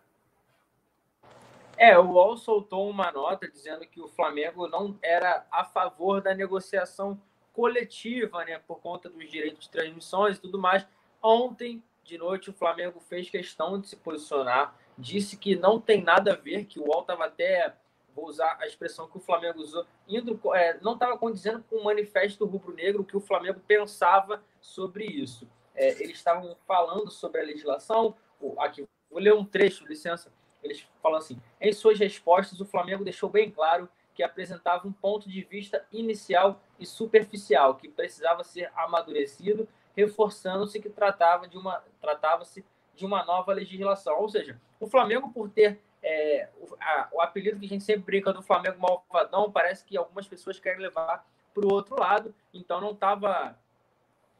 [1.77, 6.33] É, o UOL soltou uma nota dizendo que o Flamengo não era a favor da
[6.33, 7.19] negociação
[7.53, 10.85] coletiva, né, por conta dos direitos de transmissões e tudo mais.
[11.21, 16.33] Ontem, de noite o Flamengo fez questão de se posicionar, disse que não tem nada
[16.33, 17.73] a ver, que o UOL estava até,
[18.19, 21.83] vou usar a expressão que o Flamengo usou, indo, é, não estava condizendo com o
[21.83, 25.47] manifesto rubro-negro que o Flamengo pensava sobre isso.
[25.75, 28.15] É, eles estavam falando sobre a legislação,
[28.59, 30.31] aqui, vou ler um trecho, licença,
[30.61, 35.29] eles falam assim, em suas respostas o Flamengo deixou bem claro que apresentava um ponto
[35.29, 42.63] de vista inicial e superficial, que precisava ser amadurecido reforçando-se que tratava de uma tratava-se
[42.95, 44.19] de uma nova legislação.
[44.19, 48.03] Ou seja, o Flamengo, por ter é, o, a, o, apelido que a gente sempre
[48.03, 52.34] brinca do Flamengo malvadão, parece que algumas pessoas querem levar para o outro lado.
[52.53, 53.57] Então não estava.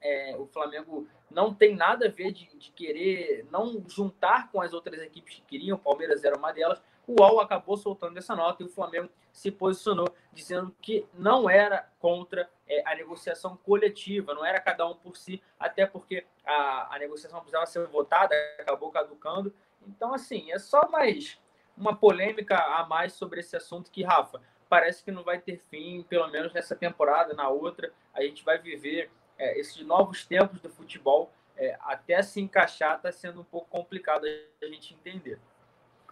[0.02, 4.73] É, o Flamengo não tem nada a ver de, de, querer não juntar com as
[4.73, 8.64] outras equipes que queriam, o Palmeiras era uma delas, o UOL acabou soltando essa nota
[8.64, 14.45] e o Flamengo se posicionou dizendo que não era contra é, a negociação coletiva, não
[14.45, 19.53] era cada um por si, até porque a, a negociação precisava ser votada, acabou caducando.
[19.86, 21.38] Então, assim, é só mais
[21.80, 26.06] uma polêmica a mais sobre esse assunto que, Rafa, parece que não vai ter fim,
[26.07, 30.69] pelo menos nessa temporada, na outra, a gente vai viver é, esses novos tempos do
[30.69, 35.39] futebol, é, até se encaixar está sendo um pouco complicado a gente entender.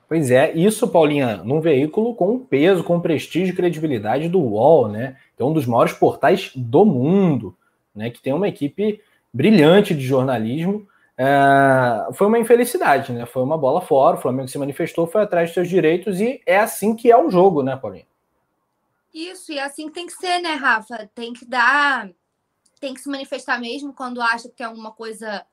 [0.08, 5.18] Pois é, isso, Paulinha, num veículo com peso, com prestígio e credibilidade do UOL, né?
[5.36, 7.58] Que é um dos maiores portais do mundo,
[7.94, 8.10] né?
[8.10, 9.02] Que tem uma equipe
[9.34, 10.88] brilhante de jornalismo.
[11.18, 12.14] É...
[12.14, 13.26] foi uma infelicidade, né?
[13.26, 16.60] Foi uma bola fora, o Flamengo se manifestou, foi atrás dos seus direitos e é
[16.60, 18.06] assim que é o jogo, né, Paulinha?
[19.14, 21.10] Isso, e é assim que tem que ser, né, Rafa?
[21.16, 22.10] Tem que dar,
[22.80, 25.44] tem que se manifestar mesmo quando acha que é uma coisa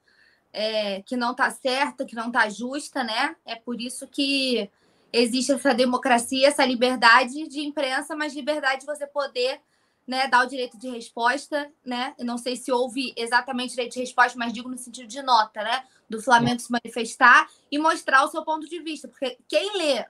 [0.52, 3.34] é, que não está certa, que não está justa, né?
[3.46, 4.70] É por isso que
[5.12, 9.60] existe essa democracia, essa liberdade de imprensa, mas liberdade de você poder
[10.06, 12.14] né, dar o direito de resposta, né?
[12.18, 15.62] Eu não sei se houve exatamente direito de resposta, mas digo no sentido de nota,
[15.62, 15.85] né?
[16.09, 19.09] Do Flamengo se manifestar e mostrar o seu ponto de vista.
[19.09, 20.05] Porque quem lê,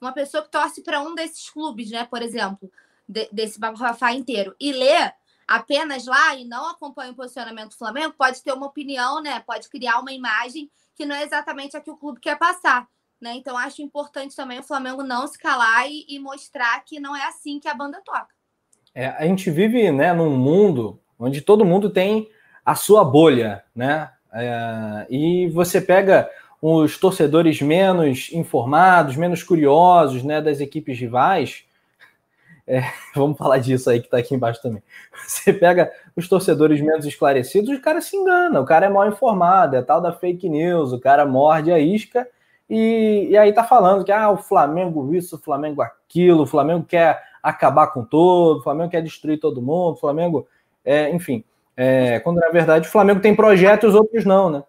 [0.00, 2.70] uma pessoa que torce para um desses clubes, né, por exemplo,
[3.08, 5.12] de, desse bafafá inteiro, e lê
[5.46, 9.38] apenas lá e não acompanha o posicionamento do Flamengo, pode ter uma opinião, né?
[9.40, 12.88] Pode criar uma imagem que não é exatamente a que o clube quer passar.
[13.20, 13.34] Né?
[13.36, 17.24] Então, acho importante também o Flamengo não se calar e, e mostrar que não é
[17.24, 18.34] assim que a banda toca.
[18.94, 22.28] É, a gente vive né, num mundo onde todo mundo tem
[22.64, 24.10] a sua bolha, né?
[24.32, 26.28] É, e você pega
[26.60, 31.64] os torcedores menos informados, menos curiosos né, das equipes rivais,
[32.66, 32.82] é,
[33.14, 34.82] vamos falar disso aí que está aqui embaixo também.
[35.26, 39.76] Você pega os torcedores menos esclarecidos, o cara se engana, o cara é mal informado,
[39.76, 42.28] é tal da fake news, o cara morde a isca
[42.68, 46.84] e, e aí tá falando que ah, o Flamengo isso, o Flamengo aquilo, o Flamengo
[46.84, 50.46] quer acabar com todo, o Flamengo quer destruir todo mundo, o Flamengo,
[50.84, 51.44] é, enfim,
[51.76, 54.64] é, quando na verdade o Flamengo tem projetos, os outros não, né?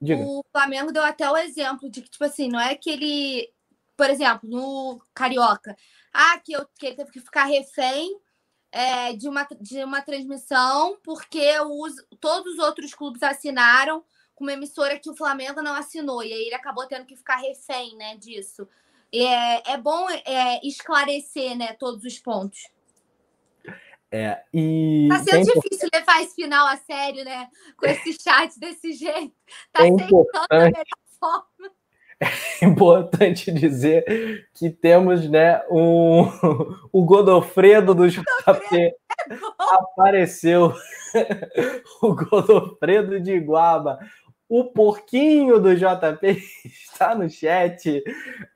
[0.00, 0.22] Diga.
[0.22, 3.50] O Flamengo deu até o exemplo de que, tipo assim, não é que ele,
[3.96, 5.76] por exemplo, no Carioca,
[6.12, 8.16] ah, que, eu, que ele teve que ficar refém
[8.70, 14.04] é, de, uma, de uma transmissão, porque os, todos os outros clubes assinaram
[14.34, 16.22] com uma emissora que o Flamengo não assinou.
[16.22, 18.68] E aí ele acabou tendo que ficar refém né, disso.
[19.14, 22.58] É, é bom é, esclarecer né, todos os pontos.
[24.10, 27.46] É, e tá sendo é difícil levar esse final a sério, né?
[27.76, 29.34] Com esse chat desse jeito.
[29.72, 30.84] Tá é sendo da melhor
[31.20, 31.70] forma.
[32.62, 36.22] é importante dizer que temos né, um,
[36.92, 38.24] o Godofredo do JP
[39.58, 40.74] apareceu.
[42.02, 43.98] o Godofredo de Iguaba.
[44.48, 46.26] O porquinho do JP
[46.64, 48.02] está no chat.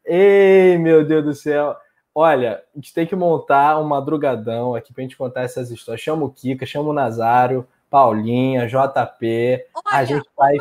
[0.05, 1.77] Ei, meu Deus do céu.
[2.15, 6.01] Olha, a gente tem que montar um madrugadão aqui para a gente contar essas histórias.
[6.01, 9.67] Chama o Kika, chama o Nazário, Paulinha, JP.
[9.75, 10.59] Olha, a gente faz.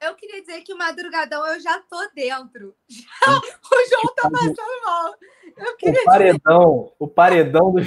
[0.00, 2.74] Eu queria dizer que o madrugadão eu já tô dentro.
[2.88, 3.06] Já,
[3.38, 5.14] o João tá passando mal.
[5.56, 6.94] Eu queria o paredão, dizer...
[6.98, 7.80] o paredão do.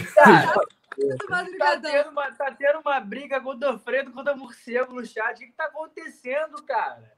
[1.58, 5.36] Tá tendo, uma, tá tendo uma briga Godofredo contra morcego no chat.
[5.36, 7.12] O que, que tá acontecendo, cara?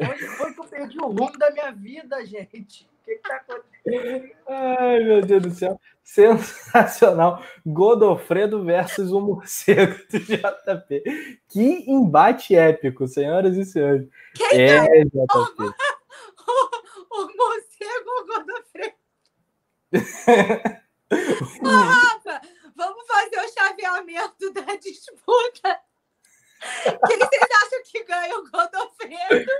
[0.00, 2.84] Onde foi que eu perdi o rumo da minha vida, gente?
[2.84, 4.30] O que, que tá acontecendo?
[4.48, 5.80] Ai, meu Deus do céu.
[6.02, 7.44] Sensacional.
[7.66, 11.02] Godofredo versus o morcego do JP.
[11.48, 14.08] Que embate épico, senhoras e senhores.
[14.34, 15.14] Quem é, JP?
[15.34, 15.74] O, o,
[17.22, 18.94] o morcego ou o Godofredo?
[21.62, 22.40] Ô, Rafa,
[22.76, 25.80] vamos fazer o chaveamento da disputa.
[27.06, 29.50] Quem vocês acham que ganha o Godofredo?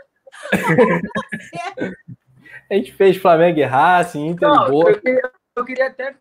[2.70, 4.90] A gente fez Flamengo e Racing, Inter Não, e Boa.
[4.90, 6.16] Eu queria, eu queria até.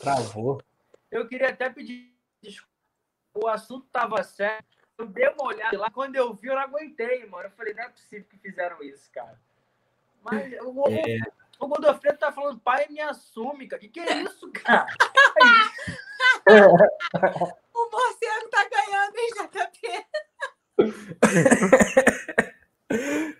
[0.00, 0.62] Travou.
[1.10, 2.12] Eu queria até pedir
[2.42, 2.72] desculpa.
[3.34, 4.64] O assunto tava sério.
[4.98, 5.90] Eu dei uma olhada lá.
[5.90, 7.44] Quando eu vi, eu não aguentei, mano.
[7.44, 9.40] Eu falei, não é possível que fizeram isso, cara.
[10.22, 11.18] Mas o, é...
[11.64, 13.80] o Godofredo tá falando, pai, me assume, cara.
[13.80, 14.86] Que que é isso, cara?
[17.74, 20.04] O morcego tá ganhando, hein, JP?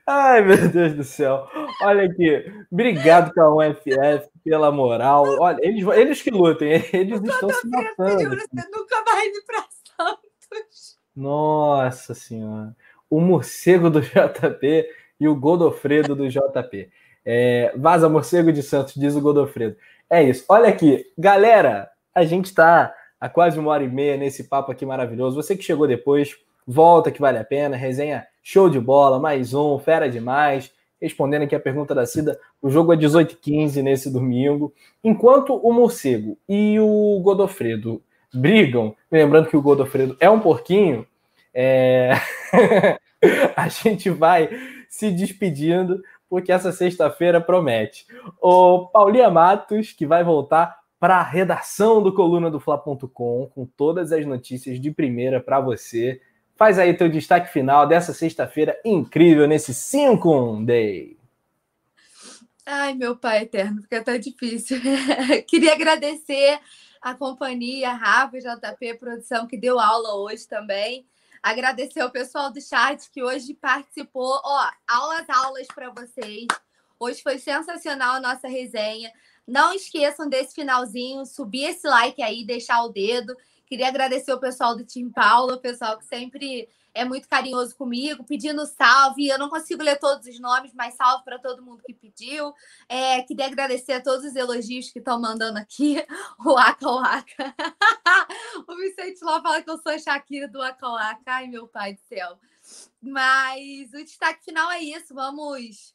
[0.07, 1.47] Ai, meu Deus do céu.
[1.83, 2.51] Olha aqui.
[2.71, 5.27] Obrigado, K1FF, pela moral.
[5.39, 8.37] Olha, eles, eles que lutem, eles o estão se matando.
[8.37, 9.67] Você nunca vai ir para
[9.97, 10.99] Santos.
[11.15, 12.75] Nossa Senhora.
[13.11, 14.89] O morcego do JP
[15.21, 16.91] e o Godofredo do JP.
[17.25, 19.77] É, vaza morcego de Santos, diz o Godofredo.
[20.11, 20.45] É isso.
[20.49, 24.85] Olha aqui, galera, a gente está há quase uma hora e meia nesse papo aqui
[24.85, 25.37] maravilhoso.
[25.37, 26.37] Você que chegou depois,
[26.67, 30.73] Volta que vale a pena, resenha show de bola, mais um, fera demais.
[31.01, 34.73] Respondendo aqui a pergunta da Cida, o jogo é 18h15 nesse domingo.
[35.03, 38.01] Enquanto o Morcego e o Godofredo
[38.33, 41.05] brigam, lembrando que o Godofredo é um porquinho,
[41.53, 42.13] é...
[43.57, 44.49] a gente vai
[44.89, 46.01] se despedindo,
[46.33, 48.07] porque essa sexta-feira promete.
[48.41, 54.13] O Paulinha Matos, que vai voltar para a redação do coluna do Fla.com, com todas
[54.13, 56.23] as notícias de primeira para você.
[56.57, 61.19] Faz aí teu destaque final dessa sexta-feira incrível nesse 5 Day.
[62.65, 64.81] Ai, meu pai eterno, fica tão difícil.
[65.47, 66.59] Queria agradecer
[67.03, 71.05] a companhia, a Rafa, JP Produção, que deu aula hoje também.
[71.43, 74.41] Agradecer ao pessoal do chat que hoje participou.
[74.45, 76.47] Ó, aulas, aulas para vocês.
[77.01, 79.13] Hoje foi sensacional a nossa resenha.
[79.47, 83.37] Não esqueçam desse finalzinho, subir esse like aí, deixar o dedo
[83.73, 88.25] Queria agradecer o pessoal do Tim Paulo, o pessoal que sempre é muito carinhoso comigo,
[88.25, 89.29] pedindo salve.
[89.29, 92.53] Eu não consigo ler todos os nomes, mas salve para todo mundo que pediu.
[92.89, 96.05] É, queria agradecer a todos os elogios que estão mandando aqui.
[96.45, 97.55] O Aka Waka.
[98.69, 101.23] o Vicente lá fala que eu sou a Shakira do Aka Waka.
[101.27, 102.39] Ai, meu pai do céu.
[103.01, 105.15] Mas o destaque final é isso.
[105.15, 105.95] Vamos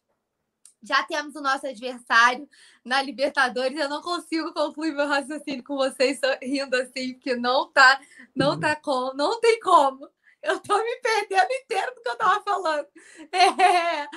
[0.82, 2.48] já temos o nosso adversário
[2.84, 3.78] na Libertadores.
[3.78, 7.99] Eu não consigo concluir meu raciocínio com vocês rindo assim, porque não tá,
[8.36, 10.07] não tá como, não tem como.
[10.48, 12.88] Eu tô me perdendo inteiro do que eu tava falando.
[13.34, 14.07] É,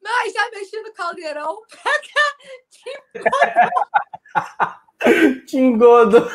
[0.00, 1.60] mas já mexi no caldeirão.
[5.46, 6.28] Tingodo.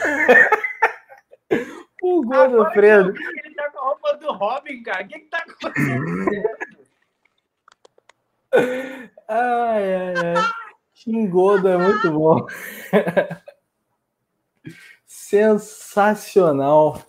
[2.03, 3.13] o Gordo Fredo.
[3.17, 5.05] Ele tá com a roupa do Robin, cara.
[5.05, 6.03] O que, que tá acontecendo?
[9.27, 10.35] Ai, ai, ai.
[10.93, 12.45] Xingodo é muito bom.
[15.05, 17.03] Sensacional.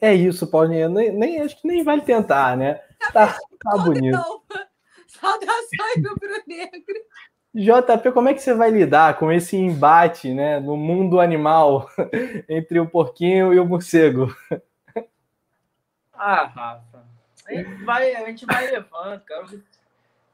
[0.00, 0.88] É isso, Paulinha.
[0.88, 2.80] Nem, nem, acho que nem vale tentar, né?
[3.12, 4.18] Tá, tá bonito.
[5.06, 7.06] Saudações do Bruno Negro.
[7.54, 11.88] JP, como é que você vai lidar com esse embate né, no mundo animal
[12.48, 14.34] entre o porquinho e o morcego?
[16.12, 17.04] Ah, Rafa,
[17.46, 19.46] a gente vai, a gente vai levando, cara.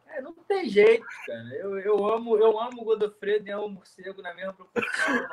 [0.09, 1.49] É, não tem jeito, cara.
[1.55, 5.27] Eu, eu amo, eu amo o Godofredo e amo o morcego na mesma proporção.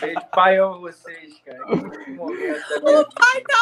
[0.00, 1.58] Beijo, pai, amo vocês, cara.
[1.66, 3.58] O pai tá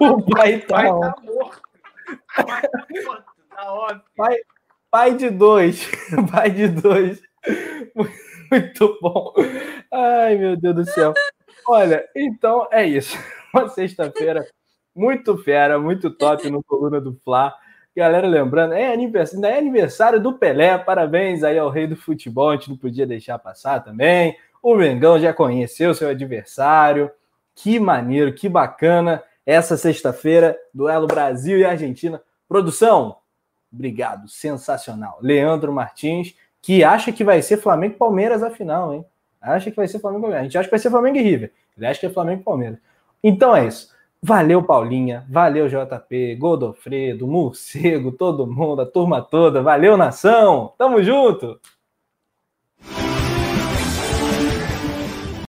[0.00, 1.62] O pai tá, pai tá morto.
[2.38, 4.02] O pai tá morto, tá óbvio.
[4.16, 4.36] Pai,
[4.90, 5.90] pai de dois.
[6.30, 7.22] Pai de dois.
[8.50, 9.32] Muito bom.
[9.90, 11.14] Ai, meu Deus do céu.
[11.66, 13.16] Olha, então é isso.
[13.54, 14.46] Uma sexta-feira
[14.94, 17.54] Muito fera, muito top no coluna do Fla.
[17.94, 20.78] Galera, lembrando, é aniversário, é aniversário do Pelé.
[20.78, 22.50] Parabéns aí ao rei do futebol.
[22.50, 24.36] A gente não podia deixar passar também.
[24.62, 27.10] O Mengão já conheceu seu adversário.
[27.54, 29.22] Que maneiro, que bacana.
[29.44, 32.22] Essa sexta-feira, duelo Brasil e Argentina.
[32.48, 33.16] Produção,
[33.72, 35.18] obrigado, sensacional.
[35.20, 39.04] Leandro Martins, que acha que vai ser Flamengo Palmeiras a final, hein?
[39.40, 40.42] Acha que vai ser Flamengo Palmeiras.
[40.42, 41.52] A gente acha que vai ser Flamengo e River.
[41.76, 42.78] Ele acha que é Flamengo Palmeiras.
[43.24, 43.90] Então é isso.
[44.22, 45.26] Valeu, Paulinha.
[45.28, 49.60] Valeu, JP, Godofredo, Morcego, todo mundo, a turma toda.
[49.60, 50.72] Valeu, nação.
[50.78, 51.58] Tamo junto.